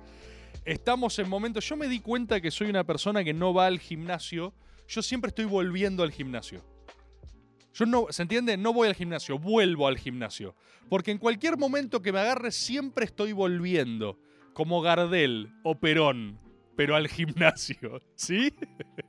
Estamos 0.66 1.16
en 1.20 1.28
momentos. 1.28 1.64
Yo 1.68 1.76
me 1.76 1.86
di 1.86 2.00
cuenta 2.00 2.40
que 2.40 2.50
soy 2.50 2.68
una 2.68 2.82
persona 2.82 3.22
que 3.22 3.32
no 3.32 3.54
va 3.54 3.66
al 3.66 3.78
gimnasio. 3.78 4.52
Yo 4.88 5.00
siempre 5.00 5.28
estoy 5.28 5.44
volviendo 5.44 6.02
al 6.02 6.10
gimnasio. 6.10 6.64
Yo 7.72 7.86
no, 7.86 8.08
¿se 8.10 8.22
entiende? 8.22 8.56
No 8.56 8.72
voy 8.72 8.88
al 8.88 8.96
gimnasio, 8.96 9.38
vuelvo 9.38 9.86
al 9.86 9.96
gimnasio. 9.96 10.56
Porque 10.88 11.12
en 11.12 11.18
cualquier 11.18 11.56
momento 11.56 12.02
que 12.02 12.12
me 12.12 12.18
agarre 12.18 12.50
siempre 12.50 13.04
estoy 13.04 13.30
volviendo. 13.30 14.18
Como 14.54 14.80
Gardel 14.80 15.52
o 15.62 15.78
Perón, 15.78 16.40
pero 16.74 16.96
al 16.96 17.06
gimnasio. 17.06 18.00
¿Sí? 18.16 18.52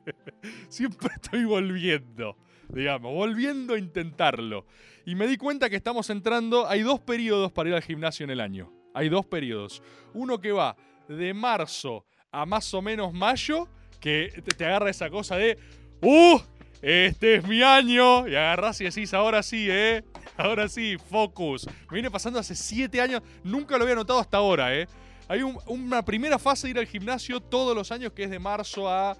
siempre 0.69 1.09
estoy 1.15 1.45
volviendo. 1.45 2.37
Digamos, 2.69 3.15
volviendo 3.15 3.73
a 3.73 3.79
intentarlo. 3.79 4.67
Y 5.07 5.15
me 5.15 5.25
di 5.25 5.37
cuenta 5.37 5.71
que 5.71 5.75
estamos 5.75 6.11
entrando. 6.11 6.67
Hay 6.67 6.83
dos 6.83 6.99
periodos 6.99 7.51
para 7.51 7.69
ir 7.69 7.75
al 7.75 7.81
gimnasio 7.81 8.25
en 8.25 8.29
el 8.29 8.41
año. 8.41 8.71
Hay 8.93 9.09
dos 9.09 9.25
periodos. 9.25 9.81
Uno 10.13 10.39
que 10.39 10.51
va 10.51 10.75
de 11.07 11.33
marzo 11.33 12.05
a 12.31 12.45
más 12.45 12.73
o 12.73 12.81
menos 12.81 13.13
mayo, 13.13 13.67
que 13.99 14.43
te, 14.57 14.65
agarra 14.65 14.89
esa 14.89 15.09
cosa 15.09 15.35
de. 15.37 15.57
¡Uh! 16.01 16.39
Este 16.81 17.35
es 17.35 17.47
mi 17.47 17.63
año. 17.63 18.27
Y 18.27 18.35
agarrás 18.35 18.79
y 18.81 18.83
decís, 18.83 19.13
ahora 19.13 19.41
sí, 19.41 19.67
¿eh? 19.69 20.03
Ahora 20.37 20.69
sí, 20.69 20.95
focus. 21.09 21.65
Me 21.89 21.95
viene 21.95 22.11
pasando 22.11 22.37
hace 22.39 22.53
siete 22.55 23.01
años. 23.01 23.21
Nunca 23.43 23.77
lo 23.77 23.83
había 23.83 23.95
notado 23.95 24.19
hasta 24.19 24.37
ahora, 24.37 24.75
¿eh? 24.75 24.87
Hay 25.27 25.41
un- 25.41 25.57
una 25.65 26.03
primera 26.05 26.37
fase 26.37 26.67
de 26.67 26.71
ir 26.71 26.79
al 26.79 26.85
gimnasio 26.85 27.39
todos 27.39 27.75
los 27.75 27.91
años 27.91 28.13
que 28.13 28.23
es 28.25 28.29
de 28.29 28.37
marzo 28.39 28.87
a 28.89 29.17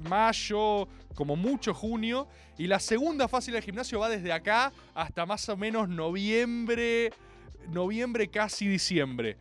mayo, 0.00 0.88
como 1.14 1.36
mucho 1.36 1.72
junio. 1.74 2.28
Y 2.58 2.66
la 2.66 2.78
segunda 2.80 3.28
fase 3.28 3.50
del 3.50 3.62
gimnasio 3.62 4.00
va 4.00 4.08
desde 4.08 4.32
acá 4.32 4.72
hasta 4.94 5.24
más 5.26 5.48
o 5.48 5.56
menos 5.56 5.88
noviembre, 5.88 7.12
noviembre 7.70 8.28
casi 8.28 8.68
diciembre. 8.68 9.36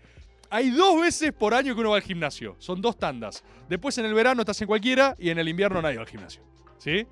Hay 0.50 0.70
dos 0.70 1.02
veces 1.02 1.34
por 1.34 1.54
año 1.54 1.76
que 1.76 1.82
uno 1.82 1.92
va 1.92 1.98
al 1.98 2.02
gimnasio. 2.02 2.56
Son 2.60 2.82
dos 2.82 2.98
tandas. 2.98 3.44
Después 3.68 3.98
en 3.98 4.06
el 4.06 4.14
verano 4.14 4.42
estás 4.42 4.62
en 4.62 4.68
cualquiera 4.68 5.16
y 5.18 5.30
en 5.30 5.40
el 5.40 5.50
invierno 5.50 5.82
nadie 5.82 5.98
va 5.98 6.04
al 6.04 6.10
gimnasio. 6.10 6.42
¿Sí? 6.78 7.06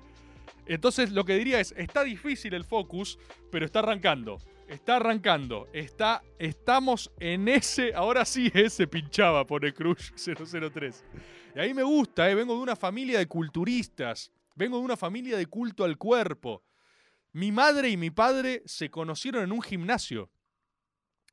Entonces 0.66 1.12
lo 1.12 1.24
que 1.24 1.36
diría 1.36 1.60
es, 1.60 1.72
está 1.76 2.02
difícil 2.02 2.54
el 2.54 2.64
focus, 2.64 3.18
pero 3.50 3.66
está 3.66 3.80
arrancando. 3.80 4.38
Está 4.68 4.96
arrancando. 4.96 5.68
Está, 5.72 6.22
estamos 6.38 7.12
en 7.20 7.48
ese, 7.48 7.94
ahora 7.94 8.24
sí 8.24 8.50
ese 8.54 8.86
pinchaba, 8.86 9.46
pone 9.46 9.72
Crush 9.72 10.10
003. 10.14 11.04
Y 11.54 11.58
ahí 11.58 11.74
me 11.74 11.82
gusta, 11.82 12.28
¿eh? 12.30 12.34
vengo 12.34 12.54
de 12.54 12.60
una 12.60 12.76
familia 12.76 13.18
de 13.18 13.26
culturistas. 13.26 14.32
Vengo 14.54 14.78
de 14.78 14.84
una 14.84 14.96
familia 14.96 15.36
de 15.36 15.46
culto 15.46 15.84
al 15.84 15.98
cuerpo. 15.98 16.64
Mi 17.32 17.52
madre 17.52 17.90
y 17.90 17.98
mi 17.98 18.10
padre 18.10 18.62
se 18.64 18.90
conocieron 18.90 19.44
en 19.44 19.52
un 19.52 19.60
gimnasio. 19.60 20.30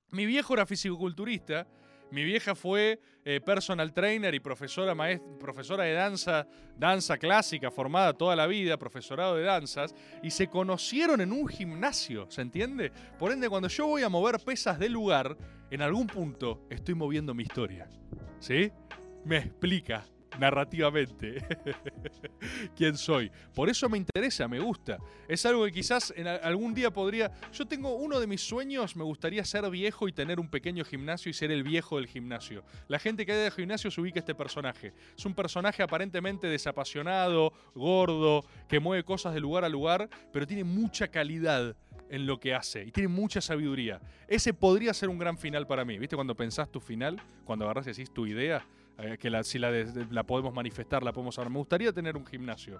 Mi 0.09 0.25
viejo 0.25 0.53
era 0.53 0.65
fisicoculturista. 0.65 1.65
Mi 2.13 2.23
vieja 2.23 2.53
fue 2.53 2.99
eh, 3.25 3.41
personal 3.41 3.91
trainer 3.91 4.35
y 4.35 4.39
profesora, 4.39 4.95
profesora 5.39 5.85
de 5.85 5.93
danza, 5.93 6.45
danza 6.77 7.17
clásica, 7.17 7.71
formada 7.71 8.13
toda 8.13 8.35
la 8.35 8.45
vida, 8.45 8.77
profesorado 8.77 9.35
de 9.35 9.41
danzas, 9.41 9.95
y 10.21 10.29
se 10.29 10.45
conocieron 10.45 11.21
en 11.21 11.31
un 11.31 11.47
gimnasio, 11.47 12.29
¿se 12.29 12.43
entiende? 12.43 12.91
Por 13.17 13.31
ende, 13.31 13.49
cuando 13.49 13.67
yo 13.67 13.87
voy 13.87 14.03
a 14.03 14.09
mover 14.09 14.39
pesas 14.41 14.77
del 14.77 14.91
lugar, 14.91 15.35
en 15.71 15.81
algún 15.81 16.05
punto 16.05 16.67
estoy 16.69 16.93
moviendo 16.93 17.33
mi 17.33 17.41
historia. 17.41 17.89
¿Sí? 18.37 18.71
Me 19.25 19.37
explica 19.37 20.05
narrativamente 20.39 21.45
quién 22.75 22.97
soy. 22.97 23.31
Por 23.53 23.69
eso 23.69 23.89
me 23.89 23.97
interesa, 23.97 24.47
me 24.47 24.59
gusta. 24.59 24.97
Es 25.27 25.45
algo 25.45 25.65
que 25.65 25.71
quizás 25.71 26.13
en 26.15 26.27
algún 26.27 26.73
día 26.73 26.91
podría... 26.91 27.31
Yo 27.51 27.65
tengo 27.65 27.95
uno 27.95 28.19
de 28.19 28.27
mis 28.27 28.41
sueños, 28.41 28.95
me 28.95 29.03
gustaría 29.03 29.43
ser 29.45 29.69
viejo 29.69 30.07
y 30.07 30.13
tener 30.13 30.39
un 30.39 30.49
pequeño 30.49 30.83
gimnasio 30.83 31.29
y 31.29 31.33
ser 31.33 31.51
el 31.51 31.63
viejo 31.63 31.97
del 31.97 32.07
gimnasio. 32.07 32.63
La 32.87 32.99
gente 32.99 33.25
que 33.25 33.31
hay 33.31 33.39
del 33.39 33.51
gimnasio 33.51 33.91
se 33.91 34.01
ubica 34.01 34.19
este 34.19 34.35
personaje. 34.35 34.93
Es 35.17 35.25
un 35.25 35.33
personaje 35.33 35.83
aparentemente 35.83 36.47
desapasionado, 36.47 37.53
gordo, 37.73 38.45
que 38.67 38.79
mueve 38.79 39.03
cosas 39.03 39.33
de 39.33 39.39
lugar 39.39 39.63
a 39.63 39.69
lugar, 39.69 40.09
pero 40.31 40.47
tiene 40.47 40.63
mucha 40.63 41.07
calidad 41.07 41.75
en 42.09 42.27
lo 42.27 42.39
que 42.39 42.53
hace 42.53 42.83
y 42.83 42.91
tiene 42.91 43.07
mucha 43.07 43.41
sabiduría. 43.41 43.99
Ese 44.27 44.53
podría 44.53 44.93
ser 44.93 45.09
un 45.09 45.17
gran 45.17 45.37
final 45.37 45.65
para 45.65 45.85
mí. 45.85 45.97
¿Viste 45.97 46.15
cuando 46.15 46.35
pensás 46.35 46.71
tu 46.71 46.79
final? 46.79 47.21
Cuando 47.43 47.65
agarrás 47.65 47.87
y 47.87 47.89
decís 47.89 48.13
tu 48.13 48.25
idea, 48.27 48.65
que 49.19 49.29
la, 49.29 49.43
si 49.43 49.59
la, 49.59 49.71
de- 49.71 49.85
de- 49.85 50.07
la 50.13 50.23
podemos 50.23 50.53
manifestar, 50.53 51.03
la 51.03 51.11
podemos 51.13 51.37
hablar. 51.37 51.51
Me 51.51 51.59
gustaría 51.59 51.91
tener 51.91 52.15
un 52.15 52.25
gimnasio. 52.25 52.79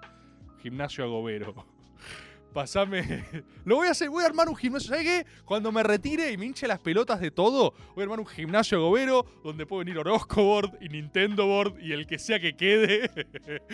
Gimnasio 0.61 1.03
agobero. 1.03 1.53
Pasame. 2.53 3.25
Lo 3.65 3.77
voy 3.77 3.87
a 3.87 3.91
hacer, 3.91 4.09
voy 4.11 4.23
a 4.23 4.27
armar 4.27 4.47
un 4.47 4.55
gimnasio. 4.55 4.89
¿Sabes 4.89 5.03
qué? 5.05 5.25
Cuando 5.43 5.71
me 5.71 5.81
retire 5.81 6.31
y 6.31 6.37
me 6.37 6.45
hinche 6.45 6.67
las 6.67 6.79
pelotas 6.79 7.19
de 7.19 7.31
todo, 7.31 7.73
voy 7.95 8.01
a 8.01 8.03
armar 8.03 8.19
un 8.19 8.27
gimnasio 8.27 8.77
agobero 8.77 9.25
donde 9.43 9.65
puede 9.65 9.85
venir 9.85 9.97
Orozco 9.97 10.43
Board 10.43 10.77
y 10.79 10.89
Nintendo 10.89 11.47
Board 11.47 11.79
y 11.81 11.93
el 11.93 12.05
que 12.05 12.19
sea 12.19 12.39
que 12.39 12.55
quede. 12.55 13.09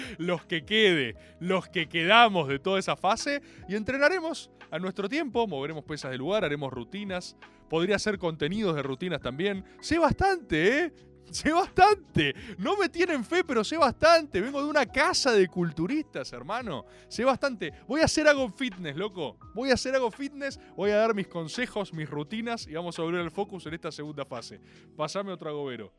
los 0.18 0.46
que 0.46 0.64
quede. 0.64 1.16
Los 1.42 1.68
que 1.68 1.90
quedamos 1.90 2.48
de 2.48 2.60
toda 2.60 2.80
esa 2.80 2.96
fase. 2.96 3.42
Y 3.68 3.76
entrenaremos 3.76 4.50
a 4.72 4.80
nuestro 4.80 5.10
tiempo. 5.10 5.46
Moveremos 5.46 5.84
pesas 5.84 6.12
del 6.12 6.20
lugar, 6.20 6.46
haremos 6.46 6.72
rutinas. 6.72 7.36
Podría 7.70 7.98
hacer 7.98 8.18
contenidos 8.18 8.76
de 8.78 8.82
rutinas 8.82 9.22
también. 9.22 9.66
Sé 9.82 10.00
bastante, 10.00 10.86
¿eh? 10.86 10.94
Sé 11.32 11.52
bastante. 11.52 12.34
No 12.58 12.76
me 12.78 12.90
tienen 12.90 13.24
fe, 13.24 13.44
pero 13.44 13.64
sé 13.64 13.78
bastante. 13.78 14.42
Vengo 14.42 14.62
de 14.64 14.70
una 14.70 14.86
casa 14.86 15.32
de 15.32 15.48
culturistas, 15.48 16.34
hermano. 16.34 16.86
Sé 17.08 17.24
bastante. 17.24 17.72
Voy 17.88 18.02
a 18.02 18.06
hacer 18.06 18.28
algo 18.28 18.50
fitness, 18.50 18.96
loco. 18.96 19.38
Voy 19.54 19.72
a 19.72 19.76
hacer 19.76 19.94
algo 19.96 20.12
fitness. 20.12 20.60
Voy 20.76 20.92
a 20.92 20.98
dar 20.98 21.14
mis 21.14 21.28
consejos, 21.28 21.94
mis 21.94 22.10
rutinas 22.10 22.68
y 22.68 22.74
vamos 22.74 22.98
a 22.98 23.04
volver 23.04 23.22
al 23.22 23.32
focus 23.32 23.66
en 23.68 23.76
esta 23.76 23.92
segunda 23.92 24.26
fase. 24.26 24.60
Pasame 24.96 25.32
otro 25.32 25.50
agobero. 25.50 25.94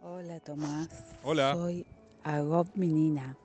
Hola 0.00 0.38
Tomás. 0.40 0.88
Hola. 1.22 1.54
Soy 1.54 1.86
Agob 2.24 2.68
Menina. 2.74 3.36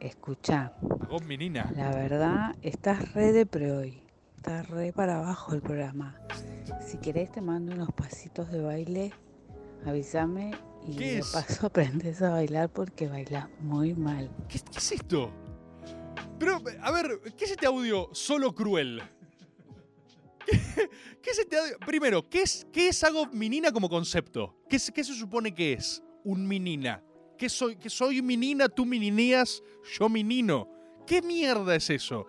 Escucha, 0.00 0.72
Agob 1.02 1.22
Menina. 1.24 1.72
la 1.74 1.90
verdad 1.90 2.54
estás 2.62 3.12
re 3.14 3.32
de 3.32 3.46
pre 3.46 3.72
hoy. 3.72 4.02
Estás 4.36 4.68
re 4.68 4.92
para 4.92 5.16
abajo 5.18 5.54
el 5.54 5.62
programa. 5.62 6.14
Si 6.86 6.98
querés 6.98 7.32
te 7.32 7.40
mando 7.40 7.72
unos 7.72 7.90
pasitos 7.92 8.50
de 8.50 8.60
baile, 8.60 9.12
avísame 9.86 10.52
y 10.86 10.96
¿Qué 10.96 11.04
de 11.04 11.18
es? 11.18 11.26
paso 11.28 11.66
aprendes 11.68 12.20
a 12.22 12.30
bailar 12.30 12.70
porque 12.72 13.08
bailas 13.08 13.48
muy 13.60 13.94
mal. 13.94 14.30
¿Qué, 14.48 14.58
qué 14.58 14.78
es 14.78 14.92
esto? 14.92 15.30
Pero, 16.38 16.60
a 16.82 16.90
ver, 16.90 17.20
¿qué 17.36 17.44
es 17.44 17.52
este 17.52 17.66
audio 17.66 18.08
solo 18.12 18.54
cruel? 18.54 19.02
¿Qué, 20.46 20.90
qué 21.22 21.30
es 21.30 21.38
este 21.38 21.56
audio? 21.58 21.78
Primero, 21.78 22.28
¿qué 22.28 22.42
es, 22.42 22.66
qué 22.72 22.88
es 22.88 23.02
Agob 23.04 23.32
Menina 23.32 23.72
como 23.72 23.88
concepto? 23.88 24.56
¿Qué, 24.68 24.76
es- 24.76 24.90
qué 24.90 25.02
se 25.04 25.14
supone 25.14 25.54
que 25.54 25.72
es 25.74 26.02
un 26.24 26.46
menina? 26.46 27.02
¿Qué 27.38 27.48
soy? 27.48 27.76
¿Que 27.76 27.88
soy 27.90 28.20
menina, 28.22 28.68
tú 28.68 28.84
meninías, 28.84 29.62
yo 29.98 30.08
menino? 30.08 30.68
¿Qué 31.06 31.20
mierda 31.22 31.74
es 31.76 31.90
eso? 31.90 32.26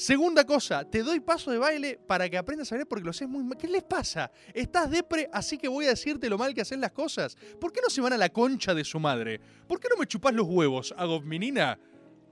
Segunda 0.00 0.46
cosa, 0.46 0.82
te 0.82 1.02
doy 1.02 1.20
paso 1.20 1.50
de 1.50 1.58
baile 1.58 2.00
para 2.06 2.26
que 2.30 2.38
aprendas 2.38 2.72
a 2.72 2.74
bailar 2.74 2.88
porque 2.88 3.04
lo 3.04 3.10
haces 3.10 3.28
muy 3.28 3.44
mal. 3.44 3.58
¿Qué 3.58 3.68
les 3.68 3.82
pasa? 3.82 4.32
Estás 4.54 4.90
depre, 4.90 5.28
así 5.30 5.58
que 5.58 5.68
voy 5.68 5.84
a 5.84 5.90
decirte 5.90 6.30
lo 6.30 6.38
mal 6.38 6.54
que 6.54 6.62
hacen 6.62 6.80
las 6.80 6.92
cosas. 6.92 7.36
¿Por 7.60 7.70
qué 7.70 7.82
no 7.82 7.90
se 7.90 8.00
van 8.00 8.14
a 8.14 8.16
la 8.16 8.30
concha 8.30 8.72
de 8.72 8.82
su 8.82 8.98
madre? 8.98 9.38
¿Por 9.68 9.78
qué 9.78 9.88
no 9.90 9.98
me 9.98 10.06
chupás 10.06 10.32
los 10.32 10.46
huevos, 10.48 10.94
Agob 10.96 11.24
menina? 11.24 11.78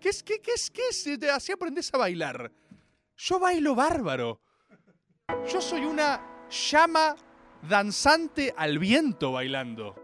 ¿Qué 0.00 0.08
es? 0.08 0.22
¿Qué, 0.22 0.40
qué 0.40 0.52
es? 0.52 0.70
¿Qué 0.70 0.80
es? 0.88 1.06
Así 1.30 1.52
aprendes 1.52 1.92
a 1.92 1.98
bailar. 1.98 2.50
Yo 3.18 3.38
bailo 3.38 3.74
bárbaro. 3.74 4.40
Yo 5.52 5.60
soy 5.60 5.84
una 5.84 6.48
llama 6.48 7.16
danzante 7.68 8.54
al 8.56 8.78
viento 8.78 9.32
bailando. 9.32 9.94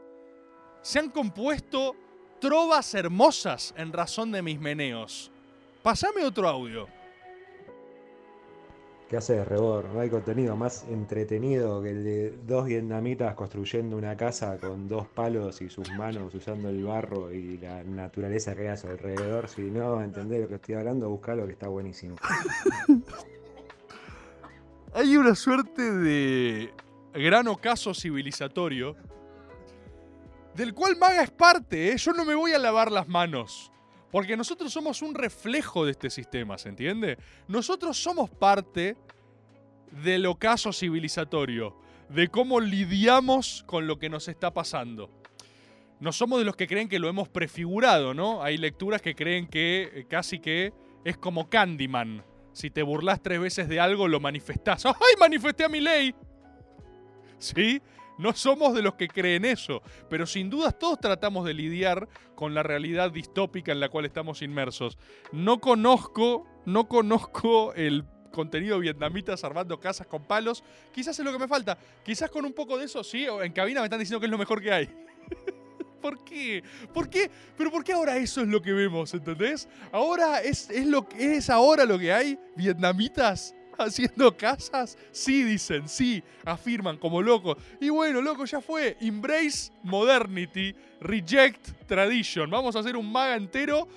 Se 0.83 0.99
han 0.99 1.09
compuesto 1.09 1.97
trovas 2.43 2.93
hermosas 2.93 3.73
en 3.79 3.91
razón 3.91 4.33
de 4.33 4.43
mis 4.43 4.61
meneos. 4.61 5.33
Pasame 5.83 6.25
otro 6.25 6.47
audio. 6.47 6.94
¿Qué 9.15 9.19
haces, 9.19 9.47
Rebor? 9.47 9.91
No 9.95 10.01
hay 10.01 10.11
contenido 10.11 10.57
más 10.57 10.85
entretenido 10.91 11.81
que 11.81 11.91
el 11.91 12.03
de 12.03 12.37
dos 12.49 12.67
vietnamitas 12.67 13.33
construyendo 13.37 13.97
una 13.97 14.17
casa 14.17 14.59
con 14.59 14.89
dos 14.89 15.07
palos 15.07 15.63
y 15.63 15.71
sus 15.71 15.89
manos 15.93 16.35
usando 16.35 16.69
el 16.69 16.83
barro 16.83 17.33
y 17.33 17.59
la 17.59 17.85
naturaleza 17.85 18.57
que 18.57 18.63
hay 18.63 18.67
a 18.67 18.77
su 18.77 18.89
alrededor. 18.89 19.49
Si 19.49 19.63
no 19.63 20.03
entendés 20.03 20.41
lo 20.41 20.49
que 20.49 20.57
estoy 20.57 20.75
hablando, 20.75 21.09
buscalo 21.09 21.47
que 21.47 21.53
está 21.53 21.69
buenísimo. 21.69 22.17
Hay 24.95 25.17
una 25.17 25.37
suerte 25.37 25.93
de 25.93 26.75
gran 27.13 27.47
ocaso 27.47 27.95
civilizatorio 27.95 28.97
del 30.57 30.75
cual 30.75 30.97
Maga 30.97 31.23
es 31.23 31.31
parte, 31.31 31.93
¿eh? 31.93 31.97
Yo 31.99 32.15
no 32.15 32.25
me 32.25 32.35
voy 32.35 32.53
a 32.53 32.59
lavar 32.59 32.91
las 32.91 33.07
manos. 33.07 33.71
Porque 34.15 34.37
nosotros 34.37 34.73
somos 34.73 35.03
un 35.03 35.13
reflejo 35.13 35.85
de 35.85 35.91
este 35.91 36.09
sistema, 36.09 36.57
¿se 36.57 36.69
entiende? 36.69 37.19
Nosotros 37.49 38.01
somos 38.01 38.31
parte 38.31 38.97
del 39.91 40.27
ocaso 40.27 40.73
civilizatorio, 40.73 41.77
de 42.11 42.29
cómo 42.29 42.61
lidiamos 42.61 43.65
con 43.67 43.89
lo 43.89 43.99
que 43.99 44.09
nos 44.09 44.29
está 44.29 44.55
pasando. 44.55 45.11
No 45.99 46.13
somos 46.13 46.39
de 46.39 46.45
los 46.45 46.55
que 46.55 46.69
creen 46.69 46.89
que 46.89 47.01
lo 47.01 47.09
hemos 47.09 47.29
prefigurado, 47.29 48.15
¿no? 48.15 48.41
Hay 48.41 48.57
lecturas 48.57 49.03
que 49.03 49.17
creen 49.17 49.49
que 49.49 49.91
eh, 49.93 50.07
casi 50.09 50.39
que 50.39 50.73
es 51.05 51.17
como 51.17 51.51
Candyman. 51.51 52.23
Si 52.53 52.71
te 52.71 52.85
burlas 52.85 53.21
tres 53.21 53.41
veces 53.41 53.69
de 53.69 53.81
algo, 53.81 54.07
lo 54.07 54.21
manifestás. 54.21 54.87
¡Ay, 54.87 54.93
manifesté 55.19 55.65
a 55.65 55.69
mi 55.69 55.81
ley! 55.81 56.15
¿Sí? 57.41 57.83
No 58.19 58.33
somos 58.33 58.75
de 58.75 58.83
los 58.83 58.95
que 58.95 59.09
creen 59.09 59.45
eso, 59.45 59.83
pero 60.09 60.27
sin 60.27 60.51
dudas 60.51 60.79
todos 60.79 61.01
tratamos 61.01 61.45
de 61.45 61.55
lidiar 61.55 62.09
con 62.35 62.55
la 62.55 62.63
realidad 62.63 63.11
distópica 63.11 63.73
en 63.73 63.81
la 63.81 63.89
cual 63.89 64.05
estamos 64.05 64.43
inmersos. 64.43 64.99
No 65.33 65.61
conozco, 65.61 66.47
no 66.65 66.89
conozco 66.89 67.75
el 67.75 68.05
contenido 68.31 68.79
vietnamitas 68.79 69.43
armando 69.45 69.81
casas 69.81 70.07
con 70.07 70.25
palos. 70.25 70.63
Quizás 70.93 71.19
es 71.19 71.25
lo 71.25 71.33
que 71.33 71.39
me 71.39 71.49
falta. 71.49 71.79
Quizás 72.05 72.31
con 72.31 72.45
un 72.45 72.53
poco 72.53 72.79
de 72.79 72.85
eso, 72.85 73.03
sí, 73.03 73.27
en 73.27 73.53
cabina 73.53 73.81
me 73.81 73.87
están 73.87 74.01
diciendo 74.01 74.21
que 74.21 74.27
es 74.27 74.33
lo 74.33 74.39
mejor 74.39 74.61
que 74.61 74.73
hay. 74.73 74.89
¿Por 76.01 76.23
qué? 76.23 76.63
¿Por 76.93 77.09
qué? 77.09 77.31
Pero 77.57 77.71
¿por 77.71 77.83
qué 77.83 77.95
ahora 77.95 78.19
eso 78.19 78.43
es 78.43 78.49
lo 78.49 78.61
que 78.61 78.75
vemos, 78.75 79.15
¿entendés? 79.15 79.67
Ahora 79.91 80.43
es, 80.43 80.69
es 80.69 80.87
lo 80.87 81.09
que 81.09 81.37
es 81.37 81.49
ahora 81.49 81.87
lo 81.87 81.99
que 81.99 82.13
hay, 82.13 82.39
vietnamitas 82.57 83.55
haciendo 83.79 84.37
casas. 84.37 84.97
Sí, 85.11 85.43
dicen, 85.45 85.89
sí, 85.89 86.23
afirman 86.45 86.97
como 86.97 87.23
locos. 87.23 87.57
Y 87.81 87.89
bueno, 87.89 88.21
loco, 88.21 88.45
ya 88.45 88.61
fue. 88.61 88.97
Embrace 89.01 89.73
modernity, 89.83 90.75
reject 91.01 91.87
tradition. 91.87 92.51
Vamos 92.51 92.77
a 92.77 92.81
hacer 92.81 92.97
un 92.97 93.11
maga 93.11 93.37
entero 93.37 93.89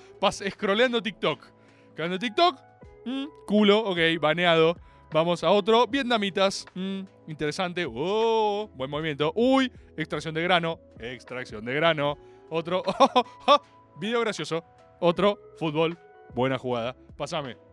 scrolleando 0.50 1.02
TikTok. 1.02 1.44
Scrolleando 1.92 2.18
TikTok, 2.18 2.60
mm, 3.04 3.24
culo, 3.46 3.78
ok, 3.80 3.98
baneado. 4.20 4.76
Vamos 5.10 5.42
a 5.42 5.50
otro, 5.50 5.86
vietnamitas. 5.86 6.66
mm, 6.74 7.00
interesante. 7.28 7.86
Oh, 7.88 8.68
buen 8.74 8.90
movimiento. 8.90 9.32
Uy, 9.34 9.72
extracción 9.96 10.34
de 10.34 10.42
grano. 10.42 10.78
Extracción 10.98 11.64
de 11.64 11.74
grano. 11.74 12.18
Otro. 12.50 12.82
Video 14.00 14.20
gracioso. 14.20 14.64
Otro, 15.00 15.38
fútbol. 15.58 15.98
Buena 16.34 16.58
jugada. 16.58 16.94
Pásame. 17.16 17.67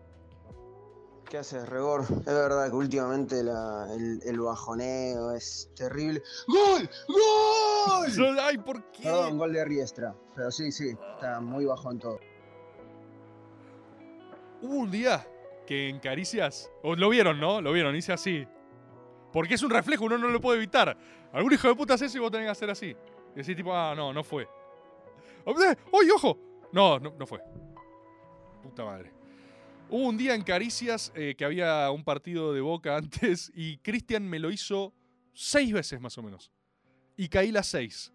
¿Qué 1.36 1.40
haces, 1.40 1.68
Rebor? 1.68 2.04
Es 2.04 2.26
verdad 2.28 2.70
que 2.70 2.76
últimamente 2.78 3.44
la- 3.44 3.94
el, 3.94 4.22
el 4.24 4.40
bajoneo 4.40 5.32
es 5.32 5.70
terrible. 5.76 6.24
¡Gol! 6.48 6.90
¡Gol! 8.18 8.40
¡Ay, 8.40 8.58
por 8.58 8.82
qué! 8.92 9.04
Perdón, 9.04 9.38
gol 9.38 9.52
de 9.52 9.66
Riestra. 9.66 10.16
Pero 10.34 10.50
sí, 10.50 10.72
sí, 10.72 10.96
está 11.16 11.42
muy 11.42 11.66
bajón 11.66 12.00
todo. 12.00 12.22
Hubo 14.62 14.76
un 14.76 14.90
día 14.90 15.28
que 15.68 15.90
en 15.90 16.00
Caricias. 16.00 16.72
lo 16.82 17.10
vieron, 17.10 17.38
¿no? 17.38 17.60
Lo 17.60 17.74
vieron, 17.74 17.94
hice 17.98 18.14
así. 18.14 18.48
Porque 19.34 19.56
es 19.56 19.62
un 19.64 19.72
reflejo, 19.72 20.06
uno 20.06 20.18
no 20.18 20.30
lo 20.30 20.40
puede 20.40 20.56
evitar. 20.60 20.98
Algún 21.34 21.52
hijo 21.52 21.68
de 21.68 21.76
puta 21.76 21.96
hace 21.96 22.06
eso 22.06 22.18
y 22.18 22.22
vos 22.22 22.32
tenés 22.32 22.48
que 22.48 22.52
hacer 22.52 22.70
así. 22.70 22.96
Y 23.34 23.36
decir, 23.36 23.58
tipo, 23.58 23.76
ah, 23.76 23.94
no, 23.94 24.14
no 24.14 24.24
fue. 24.24 24.48
¡Uy, 25.46 26.10
ojo! 26.16 26.38
No, 26.72 26.98
no, 26.98 27.14
no 27.20 27.28
fue. 27.28 27.42
Puta 28.64 28.86
madre. 28.86 29.14
Hubo 29.88 30.08
un 30.08 30.18
día 30.18 30.34
en 30.34 30.42
Caricias 30.42 31.12
eh, 31.16 31.36
que 31.38 31.46
había 31.46 31.92
un 31.92 32.04
partido 32.04 32.54
de 32.54 32.62
boca 32.62 32.98
antes 32.98 33.52
y 33.56 33.78
Cristian 33.78 34.28
me 34.28 34.40
lo 34.40 34.52
hizo 34.52 34.94
seis 35.34 35.72
veces 35.72 36.02
más 36.02 36.18
o 36.18 36.24
menos. 36.24 36.52
Y 37.18 37.30
caí 37.30 37.52
las 37.52 37.68
seis. 37.68 38.12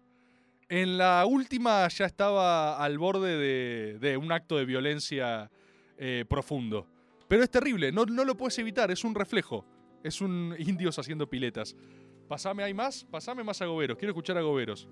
En 0.67 0.97
la 0.97 1.25
última 1.25 1.87
ya 1.87 2.05
estaba 2.05 2.81
al 2.83 2.97
borde 2.97 3.97
de, 3.99 4.17
un 4.17 4.31
acto 4.31 4.57
de 4.57 4.65
violencia 4.65 5.49
eh, 5.97 6.25
profundo. 6.29 6.87
Pero 7.27 7.43
es 7.43 7.49
terrible, 7.49 7.91
no, 7.91 8.05
no 8.05 8.25
lo 8.25 8.35
puedes 8.35 8.57
evitar, 8.59 8.91
es 8.91 9.03
un 9.03 9.15
reflejo. 9.15 9.65
Es 10.03 10.21
un 10.21 10.55
indios 10.59 10.99
haciendo 10.99 11.29
piletas. 11.29 11.75
Pasame, 12.27 12.63
¿hay 12.63 12.73
más? 12.73 13.05
Pasame 13.09 13.43
más 13.43 13.61
agoberos. 13.61 13.97
Quiero 13.97 14.11
escuchar 14.11 14.37
agoberos. 14.37 14.89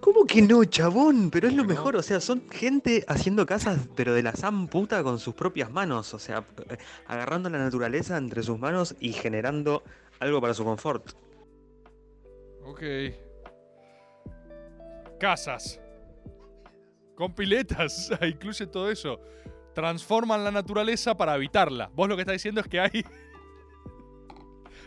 ¿Cómo 0.00 0.24
que 0.24 0.40
no, 0.42 0.64
chabón? 0.64 1.30
Pero 1.30 1.48
es 1.48 1.54
lo 1.54 1.64
mejor, 1.64 1.96
o 1.96 2.02
sea, 2.02 2.20
son 2.20 2.48
gente 2.50 3.04
haciendo 3.08 3.44
casas, 3.46 3.88
pero 3.96 4.14
de 4.14 4.22
la 4.22 4.32
san 4.34 4.68
puta 4.68 5.02
con 5.02 5.18
sus 5.18 5.34
propias 5.34 5.70
manos, 5.70 6.14
o 6.14 6.18
sea, 6.18 6.44
eh, 6.70 6.76
agarrando 7.06 7.50
la 7.50 7.58
naturaleza 7.58 8.16
entre 8.16 8.42
sus 8.42 8.58
manos 8.58 8.94
y 9.00 9.12
generando 9.12 9.82
algo 10.20 10.40
para 10.40 10.54
su 10.54 10.64
confort. 10.64 11.12
Ok. 12.64 12.82
Casas. 15.18 15.80
Con 17.14 17.34
piletas. 17.34 18.10
Incluye 18.22 18.66
todo 18.66 18.90
eso. 18.90 19.20
Transforman 19.74 20.44
la 20.44 20.50
naturaleza 20.50 21.16
para 21.16 21.32
habitarla. 21.32 21.90
Vos 21.94 22.08
lo 22.08 22.16
que 22.16 22.22
estás 22.22 22.34
diciendo 22.34 22.60
es 22.60 22.68
que 22.68 22.80
hay. 22.80 23.04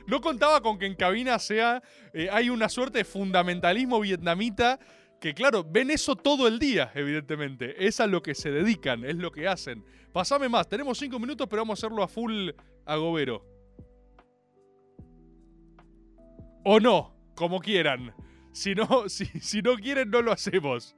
No 0.08 0.22
contaba 0.22 0.60
con 0.62 0.80
que 0.80 0.88
en 0.88 0.96
cabina 0.96 1.38
sea. 1.38 1.84
eh, 2.14 2.30
hay 2.32 2.50
una 2.50 2.68
suerte 2.68 2.98
de 2.98 3.04
fundamentalismo 3.04 4.00
vietnamita. 4.00 4.80
Que 5.20 5.34
claro, 5.34 5.66
ven 5.70 5.92
eso 5.92 6.16
todo 6.16 6.48
el 6.48 6.60
día, 6.60 6.92
evidentemente. 6.96 7.86
Es 7.86 8.00
a 8.00 8.08
lo 8.08 8.24
que 8.24 8.34
se 8.36 8.52
dedican, 8.52 9.04
es 9.04 9.16
lo 9.16 9.32
que 9.32 9.48
hacen. 9.48 9.84
Pasame 10.14 10.48
más, 10.48 10.68
tenemos 10.70 10.98
cinco 10.98 11.20
minutos, 11.20 11.48
pero 11.50 11.62
vamos 11.64 11.78
a 11.78 11.86
hacerlo 11.86 12.04
a 12.04 12.08
full 12.08 12.50
agobero. 12.86 13.46
O 16.64 16.80
no, 16.80 17.14
como 17.36 17.60
quieran. 17.60 18.14
Si 18.54 18.74
no, 18.76 18.88
si, 19.10 19.26
si 19.26 19.62
no 19.62 19.76
quieren, 19.76 20.10
no 20.10 20.22
lo 20.22 20.32
hacemos. 20.32 20.96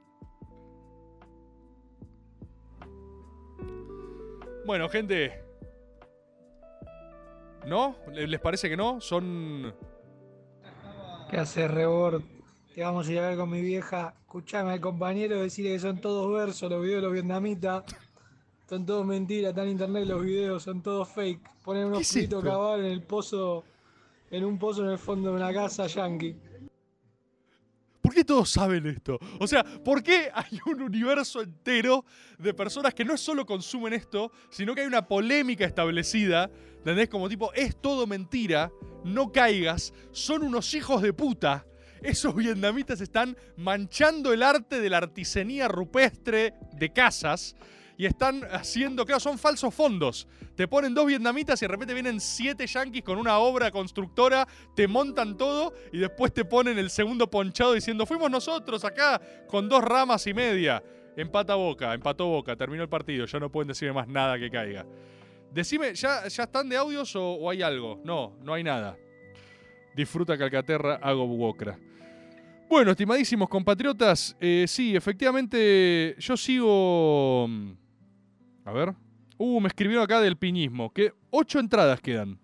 Bueno, 4.64 4.88
gente. 4.88 5.42
¿No? 7.66 7.96
¿Le- 8.12 8.28
¿Les 8.28 8.40
parece 8.40 8.68
que 8.68 8.76
no? 8.76 9.00
Son. 9.00 9.74
¿Qué 11.30 11.36
hace 11.38 11.66
Rebord? 11.66 12.22
Que 12.74 12.82
vamos 12.82 13.06
a 13.06 13.12
ir 13.12 13.18
a 13.18 13.28
ver 13.28 13.36
con 13.36 13.50
mi 13.50 13.60
vieja. 13.60 14.14
Escuchame 14.20 14.72
al 14.72 14.80
compañero 14.80 15.40
decirle 15.40 15.72
que 15.72 15.78
son 15.78 16.00
todos 16.00 16.32
versos 16.32 16.70
los 16.70 16.82
videos 16.82 17.02
de 17.02 17.02
los 17.02 17.12
vietnamitas. 17.12 17.84
Son 18.68 18.86
todos 18.86 19.04
mentiras, 19.04 19.50
están 19.50 19.66
en 19.66 19.72
internet 19.72 20.06
los 20.06 20.22
videos, 20.22 20.62
son 20.62 20.82
todos 20.82 21.08
fake. 21.10 21.40
Ponen 21.62 21.86
unos 21.86 22.00
es 22.00 22.16
esto? 22.16 22.40
cabal 22.40 22.80
en 22.80 22.92
el 22.92 23.02
pozo, 23.02 23.64
en 24.30 24.44
un 24.44 24.58
pozo 24.58 24.84
en 24.84 24.90
el 24.92 24.98
fondo 24.98 25.30
de 25.30 25.36
una 25.36 25.52
casa 25.52 25.86
yankee. 25.86 26.34
¿Por 28.00 28.14
qué 28.14 28.24
todos 28.24 28.50
saben 28.50 28.86
esto? 28.86 29.18
O 29.38 29.46
sea, 29.46 29.62
¿por 29.62 30.02
qué 30.02 30.30
hay 30.34 30.58
un 30.66 30.82
universo 30.82 31.42
entero 31.42 32.04
de 32.38 32.52
personas 32.54 32.94
que 32.94 33.04
no 33.04 33.16
solo 33.16 33.44
consumen 33.46 33.92
esto, 33.92 34.32
sino 34.50 34.74
que 34.74 34.80
hay 34.80 34.86
una 34.86 35.06
polémica 35.06 35.66
establecida? 35.66 36.50
¿Entendés? 36.78 37.08
Como 37.08 37.28
tipo, 37.28 37.52
es 37.52 37.80
todo 37.80 38.06
mentira, 38.06 38.72
no 39.04 39.30
caigas, 39.30 39.92
son 40.10 40.42
unos 40.42 40.74
hijos 40.74 41.00
de 41.02 41.12
puta. 41.12 41.64
Esos 42.02 42.34
vietnamitas 42.34 43.00
están 43.00 43.36
manchando 43.56 44.32
el 44.32 44.42
arte 44.42 44.80
de 44.80 44.90
la 44.90 44.98
artesanía 44.98 45.68
rupestre 45.68 46.54
de 46.72 46.92
casas 46.92 47.54
y 47.96 48.06
están 48.06 48.42
haciendo, 48.50 49.06
claro, 49.06 49.20
son 49.20 49.38
falsos 49.38 49.72
fondos. 49.72 50.26
Te 50.56 50.66
ponen 50.66 50.94
dos 50.94 51.06
vietnamitas 51.06 51.62
y 51.62 51.64
de 51.64 51.68
repente 51.68 51.94
vienen 51.94 52.20
siete 52.20 52.66
yanquis 52.66 53.04
con 53.04 53.18
una 53.18 53.38
obra 53.38 53.70
constructora, 53.70 54.48
te 54.74 54.88
montan 54.88 55.36
todo 55.36 55.72
y 55.92 55.98
después 55.98 56.34
te 56.34 56.44
ponen 56.44 56.76
el 56.76 56.90
segundo 56.90 57.30
ponchado 57.30 57.74
diciendo, 57.74 58.04
fuimos 58.04 58.30
nosotros 58.30 58.84
acá 58.84 59.20
con 59.46 59.68
dos 59.68 59.84
ramas 59.84 60.26
y 60.26 60.34
media. 60.34 60.82
Empata 61.16 61.54
Boca, 61.54 61.94
empató 61.94 62.26
Boca, 62.26 62.56
terminó 62.56 62.82
el 62.82 62.88
partido, 62.88 63.26
ya 63.26 63.38
no 63.38 63.52
pueden 63.52 63.68
decirme 63.68 63.94
más 63.94 64.08
nada 64.08 64.38
que 64.40 64.50
caiga. 64.50 64.84
Decime, 65.52 65.94
¿ya, 65.94 66.26
ya 66.26 66.42
están 66.42 66.68
de 66.68 66.76
audios 66.76 67.14
o, 67.14 67.34
o 67.34 67.48
hay 67.48 67.62
algo? 67.62 68.00
No, 68.02 68.36
no 68.42 68.54
hay 68.54 68.64
nada. 68.64 68.96
Disfruta 69.94 70.38
Calcaterra, 70.38 70.94
hago 71.02 71.26
Buocra. 71.26 71.78
Bueno, 72.68 72.92
estimadísimos 72.92 73.48
compatriotas, 73.48 74.34
eh, 74.40 74.64
sí, 74.66 74.96
efectivamente 74.96 76.16
yo 76.18 76.36
sigo... 76.36 77.46
mm, 77.48 77.72
A 78.64 78.72
ver. 78.72 78.94
Uh, 79.36 79.60
me 79.60 79.68
escribieron 79.68 80.04
acá 80.04 80.20
del 80.20 80.36
piñismo, 80.38 80.92
que 80.92 81.12
ocho 81.30 81.58
entradas 81.58 82.00
quedan. 82.00 82.38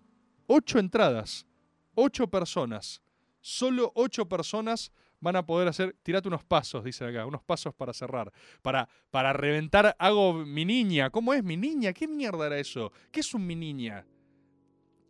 Ocho 0.46 0.78
entradas. 0.78 1.46
Ocho 1.94 2.28
personas. 2.28 3.00
Solo 3.40 3.92
ocho 3.94 4.28
personas 4.28 4.92
van 5.20 5.36
a 5.36 5.46
poder 5.46 5.68
hacer... 5.68 5.96
Tirate 6.02 6.28
unos 6.28 6.44
pasos, 6.44 6.84
dicen 6.84 7.08
acá, 7.08 7.24
unos 7.24 7.42
pasos 7.42 7.72
para 7.72 7.92
cerrar. 7.94 8.32
Para, 8.62 8.88
para 9.10 9.32
reventar, 9.32 9.96
hago 9.98 10.34
mi 10.34 10.64
niña. 10.64 11.08
¿Cómo 11.10 11.32
es 11.32 11.42
mi 11.42 11.56
niña? 11.56 11.92
¿Qué 11.92 12.06
mierda 12.08 12.46
era 12.46 12.58
eso? 12.58 12.92
¿Qué 13.10 13.20
es 13.20 13.32
un 13.32 13.46
mi 13.46 13.54
niña? 13.54 14.04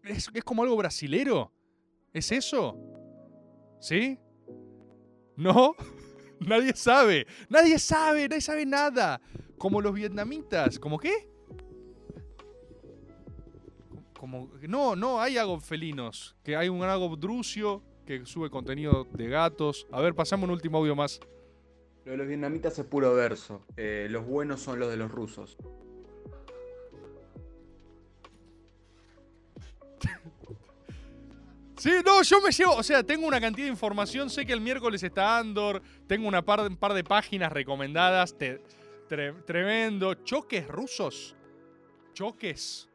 ¿Es, 0.05 0.31
es 0.33 0.45
como 0.45 0.63
algo 0.63 0.77
brasilero? 0.77 1.53
¿Es 2.13 2.33
eso? 2.33 2.77
¿Sí? 3.81 4.19
¿No? 5.37 5.75
Nadie 6.41 6.73
sabe. 6.75 7.27
Nadie 7.49 7.79
sabe. 7.79 8.29
Nadie 8.29 8.41
sabe 8.41 8.67
nada. 8.67 9.21
Como 9.57 9.81
los 9.81 9.95
vietnamitas. 9.95 10.79
¿Cómo 10.79 10.99
qué? 10.99 11.29
Como, 14.19 14.51
no, 14.69 14.97
no, 14.97 15.21
hay 15.21 15.39
agop 15.39 15.61
felinos. 15.61 16.37
Que 16.43 16.57
hay 16.57 16.69
un 16.69 16.83
agop 16.83 17.19
drucio 17.19 17.83
que 18.05 18.25
sube 18.27 18.51
contenido 18.51 19.07
de 19.13 19.29
gatos. 19.29 19.87
A 19.93 20.01
ver, 20.01 20.15
pasamos 20.15 20.49
un 20.49 20.53
último 20.53 20.79
audio 20.79 20.97
más. 20.97 21.21
Lo 22.05 22.13
de 22.13 22.19
los 22.19 22.27
vietnamitas 22.27 22.79
es 22.79 22.87
puro 22.87 23.15
verso. 23.15 23.67
Eh, 23.77 24.09
los 24.11 24.27
buenos 24.27 24.61
son 24.61 24.81
los 24.81 24.89
de 24.89 24.97
los 24.97 25.11
rusos. 25.11 25.59
Sí, 31.79 31.93
no, 32.05 32.23
yo 32.23 32.41
me 32.41 32.51
llevo, 32.51 32.75
o 32.75 32.83
sea, 32.83 33.03
tengo 33.05 33.27
una 33.27 33.41
cantidad 33.41 33.67
de 33.67 33.73
información, 33.73 34.29
sé 34.31 34.45
que 34.45 34.53
el 34.53 34.61
miércoles 34.61 35.03
está 35.03 35.39
Andor, 35.39 35.81
tengo 36.07 36.27
una 36.27 36.45
par, 36.45 36.61
un 36.61 36.77
par 36.77 36.93
de 36.93 37.05
páginas 37.05 37.53
recomendadas, 37.53 38.35
tremendo. 39.47 40.15
Choques 40.15 40.67
rusos. 40.67 41.37
Choques. 42.13 42.89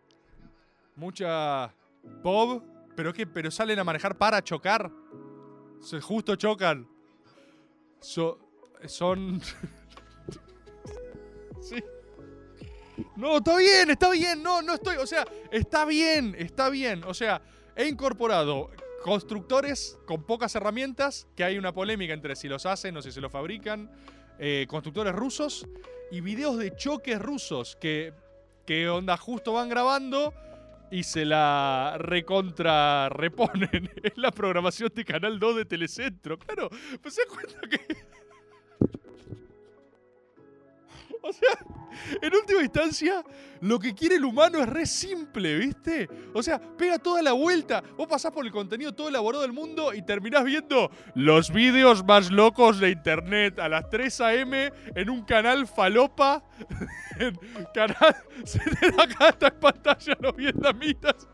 Mucha 0.95 1.73
Bob, 2.21 2.63
pero 2.95 3.13
que 3.13 3.25
pero 3.25 3.49
salen 3.49 3.79
a 3.79 3.83
manejar 3.83 4.17
para 4.17 4.43
chocar. 4.43 4.91
Se 5.81 5.99
justo 6.01 6.35
chocan. 6.35 6.87
So- 7.99 8.39
son 8.85 9.41
Sí. 11.61 11.81
No, 13.15 13.37
está 13.37 13.57
bien, 13.57 13.89
está 13.89 14.11
bien. 14.11 14.43
No, 14.43 14.61
no 14.61 14.75
estoy. 14.75 14.97
O 14.97 15.07
sea, 15.07 15.25
está 15.51 15.85
bien, 15.85 16.35
está 16.37 16.69
bien. 16.69 17.03
O 17.05 17.13
sea, 17.13 17.41
he 17.75 17.87
incorporado 17.87 18.69
constructores 19.03 19.97
con 20.05 20.23
pocas 20.23 20.55
herramientas, 20.55 21.27
que 21.35 21.43
hay 21.43 21.57
una 21.57 21.73
polémica 21.73 22.13
entre 22.13 22.35
si 22.35 22.47
los 22.47 22.65
hacen 22.65 22.95
o 22.97 23.01
si 23.01 23.11
se 23.11 23.21
los 23.21 23.31
fabrican. 23.31 23.91
eh, 24.39 24.65
constructores 24.67 25.13
rusos 25.13 25.67
y 26.11 26.21
videos 26.21 26.57
de 26.57 26.75
choques 26.75 27.19
rusos 27.19 27.75
que, 27.79 28.13
que 28.65 28.89
onda 28.89 29.15
justo 29.17 29.53
van 29.53 29.69
grabando 29.69 30.33
y 30.91 31.03
se 31.03 31.25
la 31.25 31.95
recontra 31.99 33.09
reponen. 33.09 33.91
Es 34.03 34.17
la 34.17 34.31
programación 34.31 34.91
de 34.93 35.05
Canal 35.05 35.39
2 35.39 35.55
de 35.57 35.65
Telecentro. 35.65 36.37
Claro, 36.37 36.69
pues 37.01 37.15
se 37.15 37.25
cuenta 37.25 37.59
que. 37.69 37.79
O 41.25 41.31
sea, 41.31 41.57
en 42.21 42.35
última 42.35 42.42
instancia, 42.63 43.23
lo 43.61 43.79
que 43.79 43.93
quiere 43.93 44.15
el 44.15 44.25
humano 44.25 44.59
es 44.59 44.67
re 44.67 44.85
simple, 44.85 45.57
¿viste? 45.57 46.09
O 46.33 46.43
sea, 46.43 46.59
pega 46.59 46.99
toda 46.99 47.21
la 47.21 47.33
vuelta. 47.33 47.83
Vos 47.97 48.07
pasás 48.07 48.31
por 48.31 48.45
el 48.45 48.51
contenido 48.51 48.93
todo 48.93 49.09
elaborado 49.09 49.43
del 49.43 49.53
mundo 49.53 49.93
y 49.93 50.01
terminás 50.01 50.43
viendo 50.43 50.91
los 51.15 51.51
vídeos 51.51 52.03
más 52.03 52.31
locos 52.31 52.79
de 52.79 52.89
internet 52.89 53.59
a 53.59 53.69
las 53.69 53.89
3 53.89 54.21
a.m. 54.21 54.71
en 54.95 55.09
un 55.09 55.23
canal 55.23 55.67
falopa. 55.67 56.43
En 57.19 57.37
canal. 57.75 58.15
Se 58.43 58.59
te 58.59 58.89
da 58.91 59.03
acá 59.03 59.37
en 59.39 59.59
pantalla 59.59 60.17
los 60.19 60.35
vietnamitas. 60.35 61.27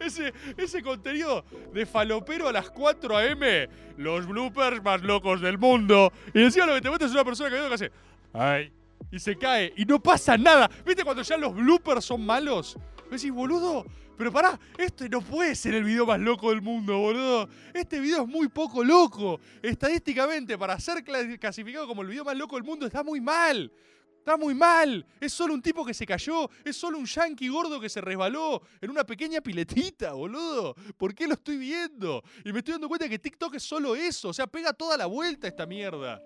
Ese, 0.00 0.34
ese 0.58 0.82
contenido 0.82 1.44
de 1.72 1.86
falopero 1.86 2.46
a 2.48 2.52
las 2.52 2.68
4 2.70 3.16
a.m. 3.16 3.68
Los 3.96 4.26
bloopers 4.26 4.82
más 4.82 5.02
locos 5.02 5.40
del 5.40 5.56
mundo. 5.56 6.12
Y 6.34 6.42
encima 6.42 6.66
lo 6.66 6.74
que 6.74 6.82
te 6.82 6.88
muestra 6.88 7.06
es 7.06 7.14
una 7.14 7.24
persona 7.24 7.48
que, 7.48 7.68
que 7.68 7.74
hace. 7.74 7.92
Ay. 8.34 8.72
Y 9.10 9.18
se 9.18 9.36
cae. 9.36 9.72
Y 9.76 9.84
no 9.84 10.02
pasa 10.02 10.36
nada. 10.36 10.70
¿Viste 10.86 11.04
cuando 11.04 11.22
ya 11.22 11.36
los 11.36 11.54
bloopers 11.54 12.04
son 12.04 12.24
malos? 12.24 12.76
Me 13.10 13.16
decís, 13.16 13.30
boludo. 13.32 13.84
Pero 14.16 14.30
pará, 14.30 14.58
este 14.78 15.08
no 15.08 15.20
puede 15.20 15.54
ser 15.54 15.74
el 15.74 15.84
video 15.84 16.06
más 16.06 16.20
loco 16.20 16.50
del 16.50 16.62
mundo, 16.62 16.98
boludo. 16.98 17.48
Este 17.74 17.98
video 17.98 18.22
es 18.22 18.28
muy 18.28 18.48
poco 18.48 18.84
loco. 18.84 19.40
Estadísticamente, 19.62 20.56
para 20.56 20.78
ser 20.78 20.98
cla- 21.04 21.38
clasificado 21.38 21.86
como 21.88 22.02
el 22.02 22.08
video 22.08 22.24
más 22.24 22.36
loco 22.36 22.56
del 22.56 22.64
mundo, 22.64 22.86
está 22.86 23.02
muy 23.02 23.20
mal. 23.20 23.72
Está 24.18 24.36
muy 24.36 24.54
mal. 24.54 25.04
Es 25.20 25.32
solo 25.32 25.52
un 25.52 25.60
tipo 25.60 25.84
que 25.84 25.92
se 25.92 26.06
cayó. 26.06 26.48
Es 26.64 26.76
solo 26.76 26.98
un 26.98 27.06
yankee 27.06 27.48
gordo 27.48 27.80
que 27.80 27.88
se 27.88 28.00
resbaló 28.00 28.62
en 28.80 28.90
una 28.90 29.02
pequeña 29.02 29.40
piletita, 29.40 30.12
boludo. 30.12 30.76
¿Por 30.96 31.12
qué 31.14 31.26
lo 31.26 31.34
estoy 31.34 31.56
viendo? 31.56 32.22
Y 32.44 32.52
me 32.52 32.60
estoy 32.60 32.72
dando 32.72 32.88
cuenta 32.88 33.08
que 33.08 33.18
TikTok 33.18 33.56
es 33.56 33.64
solo 33.64 33.96
eso. 33.96 34.28
O 34.28 34.32
sea, 34.32 34.46
pega 34.46 34.72
toda 34.72 34.96
la 34.96 35.06
vuelta 35.06 35.48
esta 35.48 35.66
mierda. 35.66 36.22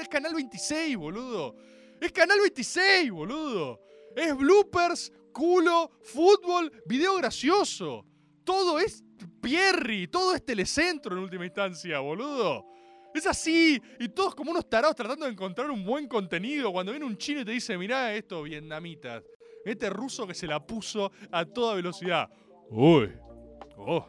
Es 0.00 0.08
Canal 0.08 0.34
26, 0.34 0.96
boludo. 0.96 1.56
Es 2.00 2.12
Canal 2.12 2.40
26, 2.40 3.10
boludo. 3.10 3.80
Es 4.14 4.36
bloopers, 4.36 5.12
culo, 5.32 5.90
fútbol, 6.02 6.70
video 6.86 7.16
gracioso. 7.16 8.04
Todo 8.44 8.78
es 8.78 9.02
Pierri. 9.40 10.08
Todo 10.08 10.34
es 10.34 10.44
telecentro 10.44 11.16
en 11.16 11.22
última 11.22 11.44
instancia, 11.44 12.00
boludo. 12.00 12.66
Es 13.14 13.26
así. 13.26 13.80
Y 13.98 14.08
todos 14.08 14.34
como 14.34 14.50
unos 14.50 14.68
tarados 14.68 14.96
tratando 14.96 15.26
de 15.26 15.32
encontrar 15.32 15.70
un 15.70 15.84
buen 15.84 16.06
contenido. 16.06 16.72
Cuando 16.72 16.92
viene 16.92 17.04
un 17.04 17.16
chino 17.16 17.40
y 17.40 17.44
te 17.44 17.52
dice, 17.52 17.76
mirá 17.76 18.14
esto, 18.14 18.42
vietnamitas. 18.42 19.22
Este 19.64 19.90
ruso 19.90 20.26
que 20.26 20.34
se 20.34 20.46
la 20.46 20.64
puso 20.64 21.12
a 21.30 21.44
toda 21.44 21.74
velocidad. 21.74 22.28
Uy. 22.70 23.12
Oh. 23.76 24.06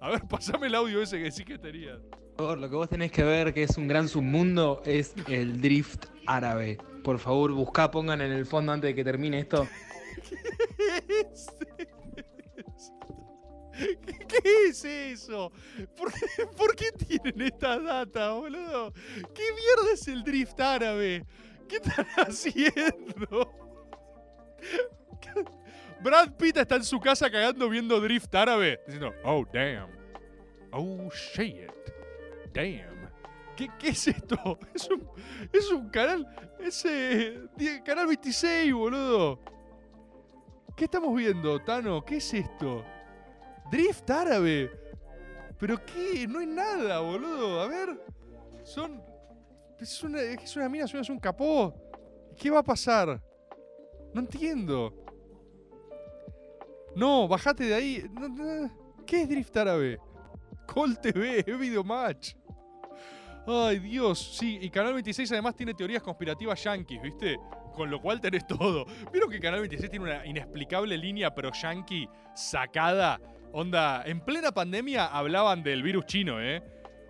A 0.00 0.10
ver, 0.10 0.22
pasame 0.28 0.66
el 0.66 0.74
audio 0.74 1.02
ese 1.02 1.22
que 1.22 1.30
sí 1.30 1.44
que 1.44 1.58
tenías. 1.58 1.98
Lo 2.36 2.68
que 2.68 2.74
vos 2.74 2.88
tenés 2.88 3.12
que 3.12 3.22
ver 3.22 3.54
que 3.54 3.62
es 3.62 3.78
un 3.78 3.86
gran 3.86 4.08
submundo 4.08 4.82
es 4.84 5.14
el 5.28 5.60
drift 5.60 6.06
árabe. 6.26 6.78
Por 7.04 7.18
favor, 7.18 7.52
buscá, 7.52 7.90
pongan 7.90 8.20
en 8.20 8.32
el 8.32 8.44
fondo 8.44 8.72
antes 8.72 8.88
de 8.88 8.94
que 8.94 9.04
termine 9.04 9.40
esto. 9.40 9.68
¿Qué, 10.98 11.26
qué 14.28 14.66
es 14.68 14.84
eso? 14.84 15.52
¿Por 15.96 16.12
qué, 16.12 16.46
por 16.56 16.74
qué 16.74 16.90
tienen 16.92 17.40
esta 17.40 17.78
data, 17.78 18.32
boludo? 18.32 18.92
¿Qué 18.92 19.42
mierda 19.52 19.92
es 19.92 20.08
el 20.08 20.24
drift 20.24 20.58
árabe? 20.58 21.24
¿Qué 21.68 21.76
están 21.76 22.06
haciendo? 22.16 23.52
Brad 26.02 26.32
Pitt 26.36 26.56
está 26.56 26.76
en 26.76 26.84
su 26.84 26.98
casa 26.98 27.30
cagando 27.30 27.68
viendo 27.68 28.00
drift 28.00 28.34
árabe. 28.34 28.80
Diciendo, 28.86 29.14
oh, 29.24 29.44
damn. 29.52 29.90
Oh, 30.72 31.08
shit. 31.10 31.70
Damn. 32.54 33.10
¿Qué, 33.56 33.68
es 33.82 34.08
esto? 34.08 34.58
Es 34.74 34.88
un, 34.88 35.08
es 35.52 35.70
un 35.70 35.88
canal. 35.90 36.26
Ese. 36.58 37.48
Canal 37.84 38.06
26, 38.06 38.72
boludo. 38.72 39.40
¿Qué 40.76 40.84
estamos 40.84 41.14
viendo, 41.16 41.60
Tano? 41.62 42.04
¿Qué 42.04 42.16
es 42.16 42.34
esto? 42.34 42.84
Drift 43.70 44.08
árabe. 44.10 44.70
¿Pero 45.58 45.84
qué? 45.84 46.26
No 46.28 46.40
es 46.40 46.48
nada, 46.48 47.00
boludo. 47.00 47.60
A 47.60 47.68
ver. 47.68 48.00
Son. 48.62 49.02
Es 49.78 50.02
una, 50.02 50.20
es 50.20 50.56
una 50.56 50.68
mina, 50.68 50.84
es 50.84 51.10
un 51.10 51.18
capó. 51.18 51.74
¿Qué 52.36 52.50
va 52.50 52.60
a 52.60 52.64
pasar? 52.64 53.20
No 54.12 54.20
entiendo. 54.20 54.94
No, 56.94 57.26
bajate 57.26 57.64
de 57.64 57.74
ahí. 57.74 58.10
¿Qué 59.06 59.22
es 59.22 59.28
Drift 59.28 59.56
Árabe? 59.56 59.98
Call 60.66 60.98
TV, 61.00 61.44
es 61.46 61.58
Videomatch. 61.58 62.34
Ay, 63.46 63.78
Dios. 63.78 64.36
Sí, 64.38 64.58
y 64.60 64.70
Canal 64.70 64.94
26 64.94 65.30
además 65.32 65.54
tiene 65.54 65.74
teorías 65.74 66.02
conspirativas 66.02 66.62
yankees, 66.62 67.02
¿viste? 67.02 67.38
Con 67.74 67.90
lo 67.90 68.00
cual 68.00 68.20
tenés 68.20 68.46
todo. 68.46 68.86
¿Vieron 69.12 69.30
que 69.30 69.40
Canal 69.40 69.60
26 69.60 69.90
tiene 69.90 70.04
una 70.04 70.26
inexplicable 70.26 70.96
línea 70.96 71.34
pro-yankee 71.34 72.08
sacada? 72.34 73.20
Onda, 73.52 74.02
en 74.06 74.20
plena 74.20 74.52
pandemia 74.52 75.06
hablaban 75.06 75.62
del 75.62 75.82
virus 75.82 76.06
chino, 76.06 76.40
¿eh? 76.40 76.62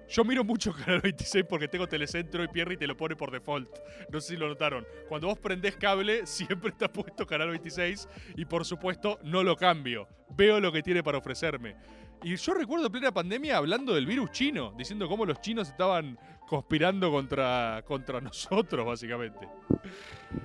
Yo 0.08 0.24
miro 0.24 0.44
mucho 0.44 0.72
Canal 0.84 1.00
26 1.00 1.44
porque 1.48 1.68
tengo 1.68 1.86
Telecentro 1.86 2.42
y 2.42 2.48
Pierre 2.48 2.76
te 2.76 2.86
lo 2.86 2.96
pone 2.96 3.16
por 3.16 3.30
default. 3.30 3.68
No 4.10 4.20
sé 4.20 4.34
si 4.34 4.36
lo 4.36 4.48
notaron. 4.48 4.86
Cuando 5.08 5.28
vos 5.28 5.38
prendés 5.38 5.76
cable, 5.76 6.26
siempre 6.26 6.70
está 6.70 6.92
puesto 6.92 7.26
Canal 7.26 7.50
26 7.50 8.08
y 8.36 8.44
por 8.44 8.64
supuesto 8.64 9.18
no 9.22 9.42
lo 9.42 9.56
cambio. 9.56 10.08
Veo 10.30 10.60
lo 10.60 10.72
que 10.72 10.82
tiene 10.82 11.02
para 11.02 11.18
ofrecerme. 11.18 11.76
Y 12.24 12.36
yo 12.36 12.54
recuerdo 12.54 12.86
en 12.86 12.92
plena 12.92 13.12
pandemia 13.12 13.58
hablando 13.58 13.94
del 13.94 14.06
virus 14.06 14.30
chino, 14.30 14.72
diciendo 14.78 15.06
cómo 15.06 15.26
los 15.26 15.42
chinos 15.42 15.68
estaban 15.68 16.18
conspirando 16.48 17.10
contra, 17.10 17.84
contra 17.86 18.18
nosotros, 18.22 18.86
básicamente. 18.86 19.46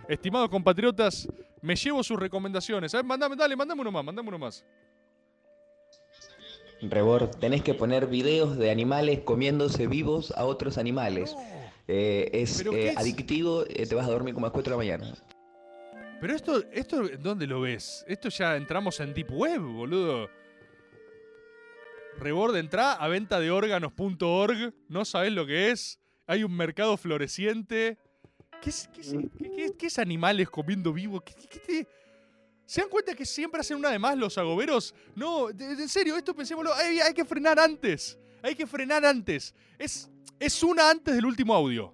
Estimados 0.10 0.50
compatriotas, 0.50 1.26
me 1.62 1.78
llevo 1.78 2.04
sus 2.04 2.20
recomendaciones. 2.20 2.94
A 2.94 2.98
ver, 2.98 3.06
mandame, 3.06 3.38
dale, 3.38 3.56
mandame 3.56 3.80
uno 3.80 3.92
más, 3.94 4.04
mandame 4.04 4.28
uno 4.28 4.40
más. 4.40 4.66
Rebord, 6.82 7.38
tenés 7.38 7.62
que 7.62 7.74
poner 7.74 8.08
videos 8.08 8.58
de 8.58 8.72
animales 8.72 9.22
comiéndose 9.22 9.88
vivos 9.88 10.32
a 10.36 10.44
otros 10.44 10.78
animales. 10.78 11.34
Eh, 11.88 12.30
es 12.34 12.58
¿Pero 12.58 12.74
eh, 12.74 12.90
es? 12.90 12.98
adictivo, 12.98 13.64
eh, 13.70 13.86
te 13.86 13.96
vas 13.96 14.06
a 14.06 14.12
dormir 14.12 14.34
como 14.34 14.46
a 14.46 14.50
las 14.50 14.54
4 14.54 14.70
de 14.70 14.78
la 14.78 14.78
mañana. 14.78 15.14
Pero 16.20 16.36
esto, 16.36 16.62
esto, 16.74 17.08
¿dónde 17.20 17.48
lo 17.48 17.62
ves? 17.62 18.04
Esto 18.06 18.28
ya 18.28 18.58
entramos 18.58 19.00
en 19.00 19.14
Deep 19.14 19.32
Web, 19.32 19.62
boludo. 19.62 20.30
Rebord, 22.20 22.56
entra 22.58 22.94
a 22.94 23.08
venta 23.08 23.40
de 23.40 23.52
órganos.org. 23.52 24.74
No 24.88 25.06
sabés 25.06 25.32
lo 25.34 25.46
que 25.46 25.72
es. 25.72 26.00
Hay 26.28 26.44
un 26.44 26.56
mercado 26.56 26.96
floreciente. 26.98 27.98
¿Qué 28.62 28.70
es, 28.70 28.90
qué 28.94 29.02
es- 29.02 29.16
qué- 29.78 29.88
es 29.88 30.00
animales 30.00 30.50
comiendo 30.50 30.92
vivo? 30.94 31.22
¿Qué- 31.22 31.34
qué- 31.34 31.48
qué 31.48 31.60
te- 31.60 31.88
¿Se 32.66 32.82
dan 32.82 32.90
cuenta 32.90 33.16
que 33.16 33.26
siempre 33.26 33.62
hacen 33.62 33.78
una 33.78 33.90
de 33.90 33.98
más 33.98 34.16
los 34.18 34.38
agoberos? 34.38 34.94
No, 35.16 35.50
en 35.50 35.90
serio, 35.90 36.16
esto 36.18 36.36
pensémoslo. 36.36 36.72
Hay, 36.76 37.00
hay 37.00 37.14
que 37.14 37.26
frenar 37.26 37.60
antes. 37.60 38.20
Hay 38.44 38.54
que 38.54 38.68
frenar 38.68 39.04
antes. 39.06 39.56
Es, 39.80 40.08
es 40.40 40.62
una 40.62 40.90
antes 40.90 41.16
del 41.16 41.26
último 41.26 41.56
audio. 41.56 41.94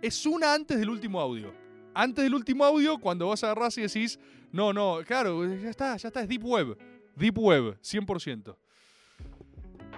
Es 0.00 0.24
una 0.24 0.54
antes 0.54 0.78
del 0.78 0.88
último 0.88 1.20
audio. 1.20 1.52
Antes 1.92 2.24
del 2.24 2.34
último 2.34 2.64
audio, 2.64 2.98
cuando 2.98 3.26
vos 3.26 3.44
agarrás 3.44 3.76
y 3.76 3.82
decís, 3.82 4.18
no, 4.52 4.72
no, 4.72 5.00
claro, 5.06 5.44
ya 5.56 5.68
está, 5.68 5.96
ya 5.98 6.08
está, 6.08 6.22
es 6.22 6.28
Deep 6.28 6.44
Web. 6.46 6.78
Deep 7.16 7.38
Web, 7.38 7.78
100%. 7.82 8.56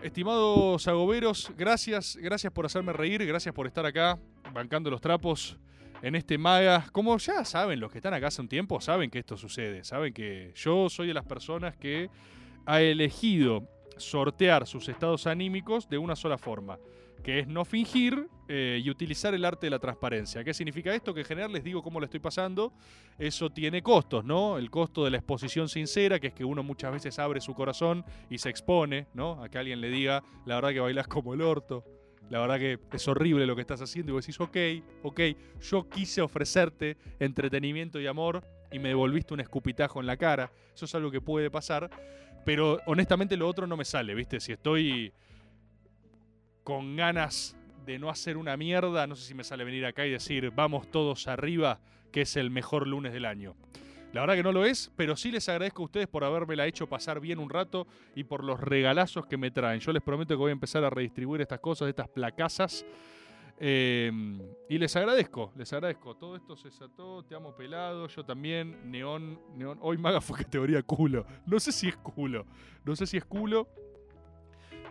Estimados 0.02 0.88
agoberos, 0.88 1.52
gracias, 1.56 2.16
gracias 2.16 2.52
por 2.52 2.66
hacerme 2.66 2.92
reír, 2.92 3.24
gracias 3.24 3.54
por 3.54 3.68
estar 3.68 3.86
acá, 3.86 4.18
bancando 4.52 4.90
los 4.90 5.00
trapos 5.00 5.56
en 6.02 6.16
este 6.16 6.36
maga. 6.38 6.86
Como 6.90 7.16
ya 7.18 7.44
saben, 7.44 7.78
los 7.78 7.92
que 7.92 7.98
están 7.98 8.12
acá 8.12 8.26
hace 8.26 8.40
un 8.40 8.48
tiempo, 8.48 8.80
saben 8.80 9.10
que 9.10 9.20
esto 9.20 9.36
sucede, 9.36 9.84
saben 9.84 10.12
que 10.12 10.52
yo 10.56 10.88
soy 10.90 11.06
de 11.06 11.14
las 11.14 11.24
personas 11.24 11.76
que 11.76 12.10
ha 12.66 12.80
elegido 12.80 13.68
sortear 13.96 14.66
sus 14.66 14.88
estados 14.88 15.28
anímicos 15.28 15.88
de 15.88 15.98
una 15.98 16.16
sola 16.16 16.36
forma, 16.36 16.80
que 17.22 17.40
es 17.40 17.46
no 17.46 17.64
fingir 17.64 18.28
eh, 18.48 18.80
y 18.82 18.90
utilizar 18.90 19.32
el 19.34 19.44
arte 19.44 19.66
de 19.66 19.70
la 19.70 19.78
transparencia. 19.78 20.42
¿Qué 20.44 20.52
significa 20.52 20.94
esto? 20.94 21.14
Que 21.14 21.20
en 21.20 21.26
general 21.26 21.52
les 21.52 21.64
digo 21.64 21.82
cómo 21.82 22.00
lo 22.00 22.04
estoy 22.04 22.20
pasando. 22.20 22.72
Eso 23.18 23.50
tiene 23.50 23.82
costos, 23.82 24.24
¿no? 24.24 24.58
El 24.58 24.70
costo 24.70 25.04
de 25.04 25.10
la 25.10 25.18
exposición 25.18 25.68
sincera, 25.68 26.18
que 26.18 26.28
es 26.28 26.34
que 26.34 26.44
uno 26.44 26.62
muchas 26.62 26.92
veces 26.92 27.18
abre 27.18 27.40
su 27.40 27.54
corazón 27.54 28.04
y 28.28 28.38
se 28.38 28.50
expone, 28.50 29.06
¿no? 29.14 29.42
A 29.42 29.48
que 29.48 29.58
alguien 29.58 29.80
le 29.80 29.88
diga, 29.88 30.22
la 30.44 30.56
verdad 30.56 30.70
que 30.70 30.80
bailas 30.80 31.06
como 31.06 31.34
el 31.34 31.42
orto. 31.42 31.84
La 32.30 32.40
verdad 32.40 32.58
que 32.58 32.78
es 32.92 33.08
horrible 33.08 33.46
lo 33.46 33.54
que 33.54 33.60
estás 33.60 33.82
haciendo 33.82 34.12
y 34.12 34.14
vos 34.14 34.24
decís, 34.24 34.40
ok, 34.40 34.56
ok, 35.02 35.20
yo 35.60 35.88
quise 35.88 36.22
ofrecerte 36.22 36.96
entretenimiento 37.20 38.00
y 38.00 38.06
amor 38.06 38.42
y 38.70 38.78
me 38.78 38.88
devolviste 38.88 39.34
un 39.34 39.40
escupitajo 39.40 40.00
en 40.00 40.06
la 40.06 40.16
cara. 40.16 40.50
Eso 40.74 40.86
es 40.86 40.94
algo 40.94 41.10
que 41.10 41.20
puede 41.20 41.50
pasar, 41.50 41.90
pero 42.44 42.80
honestamente 42.86 43.36
lo 43.36 43.46
otro 43.46 43.66
no 43.66 43.76
me 43.76 43.84
sale, 43.84 44.14
¿viste? 44.14 44.40
Si 44.40 44.52
estoy 44.52 45.12
con 46.64 46.96
ganas 46.96 47.56
de 47.84 47.98
no 47.98 48.10
hacer 48.10 48.36
una 48.36 48.56
mierda, 48.56 49.06
no 49.06 49.16
sé 49.16 49.26
si 49.26 49.34
me 49.34 49.44
sale 49.44 49.64
venir 49.64 49.84
acá 49.84 50.06
y 50.06 50.10
decir, 50.10 50.50
vamos 50.54 50.90
todos 50.90 51.26
arriba, 51.26 51.80
que 52.12 52.22
es 52.22 52.36
el 52.36 52.50
mejor 52.50 52.86
lunes 52.86 53.12
del 53.12 53.24
año. 53.24 53.56
La 54.12 54.20
verdad 54.20 54.34
que 54.34 54.42
no 54.42 54.52
lo 54.52 54.64
es, 54.66 54.92
pero 54.94 55.16
sí 55.16 55.30
les 55.30 55.48
agradezco 55.48 55.82
a 55.82 55.84
ustedes 55.86 56.06
por 56.06 56.22
habérmela 56.22 56.66
hecho 56.66 56.86
pasar 56.86 57.18
bien 57.18 57.38
un 57.38 57.48
rato 57.48 57.86
y 58.14 58.24
por 58.24 58.44
los 58.44 58.60
regalazos 58.60 59.26
que 59.26 59.38
me 59.38 59.50
traen. 59.50 59.80
Yo 59.80 59.90
les 59.90 60.02
prometo 60.02 60.34
que 60.34 60.38
voy 60.38 60.50
a 60.50 60.52
empezar 60.52 60.84
a 60.84 60.90
redistribuir 60.90 61.40
estas 61.40 61.60
cosas, 61.60 61.88
estas 61.88 62.08
placazas. 62.08 62.84
Eh, 63.58 64.12
y 64.68 64.76
les 64.76 64.94
agradezco, 64.96 65.52
les 65.56 65.72
agradezco. 65.72 66.14
Todo 66.16 66.36
esto 66.36 66.56
se 66.56 66.68
desató, 66.68 67.24
te 67.24 67.34
amo 67.34 67.56
pelado, 67.56 68.06
yo 68.08 68.22
también. 68.22 68.90
Neón, 68.90 69.40
neón. 69.54 69.78
Hoy 69.80 69.96
Maga 69.96 70.20
fue 70.20 70.38
categoría 70.38 70.82
culo. 70.82 71.24
No 71.46 71.58
sé 71.58 71.72
si 71.72 71.88
es 71.88 71.96
culo. 71.96 72.44
No 72.84 72.94
sé 72.94 73.06
si 73.06 73.16
es 73.16 73.24
culo. 73.24 73.66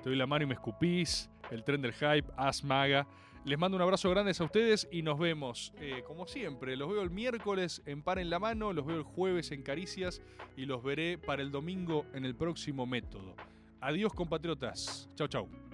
Te 0.01 0.09
doy 0.09 0.17
la 0.17 0.25
mano 0.25 0.45
y 0.45 0.47
me 0.47 0.55
escupís. 0.55 1.30
El 1.51 1.63
tren 1.63 1.81
del 1.81 1.93
hype, 1.93 2.25
As 2.35 2.63
Maga. 2.63 3.05
Les 3.43 3.57
mando 3.57 3.75
un 3.75 3.81
abrazo 3.81 4.09
grande 4.09 4.33
a 4.39 4.43
ustedes 4.43 4.87
y 4.91 5.01
nos 5.01 5.19
vemos, 5.19 5.73
eh, 5.79 6.03
como 6.07 6.27
siempre. 6.27 6.75
Los 6.75 6.89
veo 6.89 7.01
el 7.01 7.09
miércoles 7.09 7.81
en 7.85 8.03
Par 8.03 8.19
en 8.19 8.29
la 8.29 8.39
Mano, 8.39 8.71
los 8.71 8.85
veo 8.85 8.97
el 8.97 9.03
jueves 9.03 9.51
en 9.51 9.63
Caricias 9.63 10.21
y 10.55 10.65
los 10.65 10.83
veré 10.83 11.17
para 11.17 11.41
el 11.41 11.51
domingo 11.51 12.05
en 12.13 12.25
el 12.25 12.35
próximo 12.35 12.85
método. 12.85 13.35
Adiós, 13.81 14.13
compatriotas. 14.13 15.09
Chau, 15.15 15.27
chau. 15.27 15.70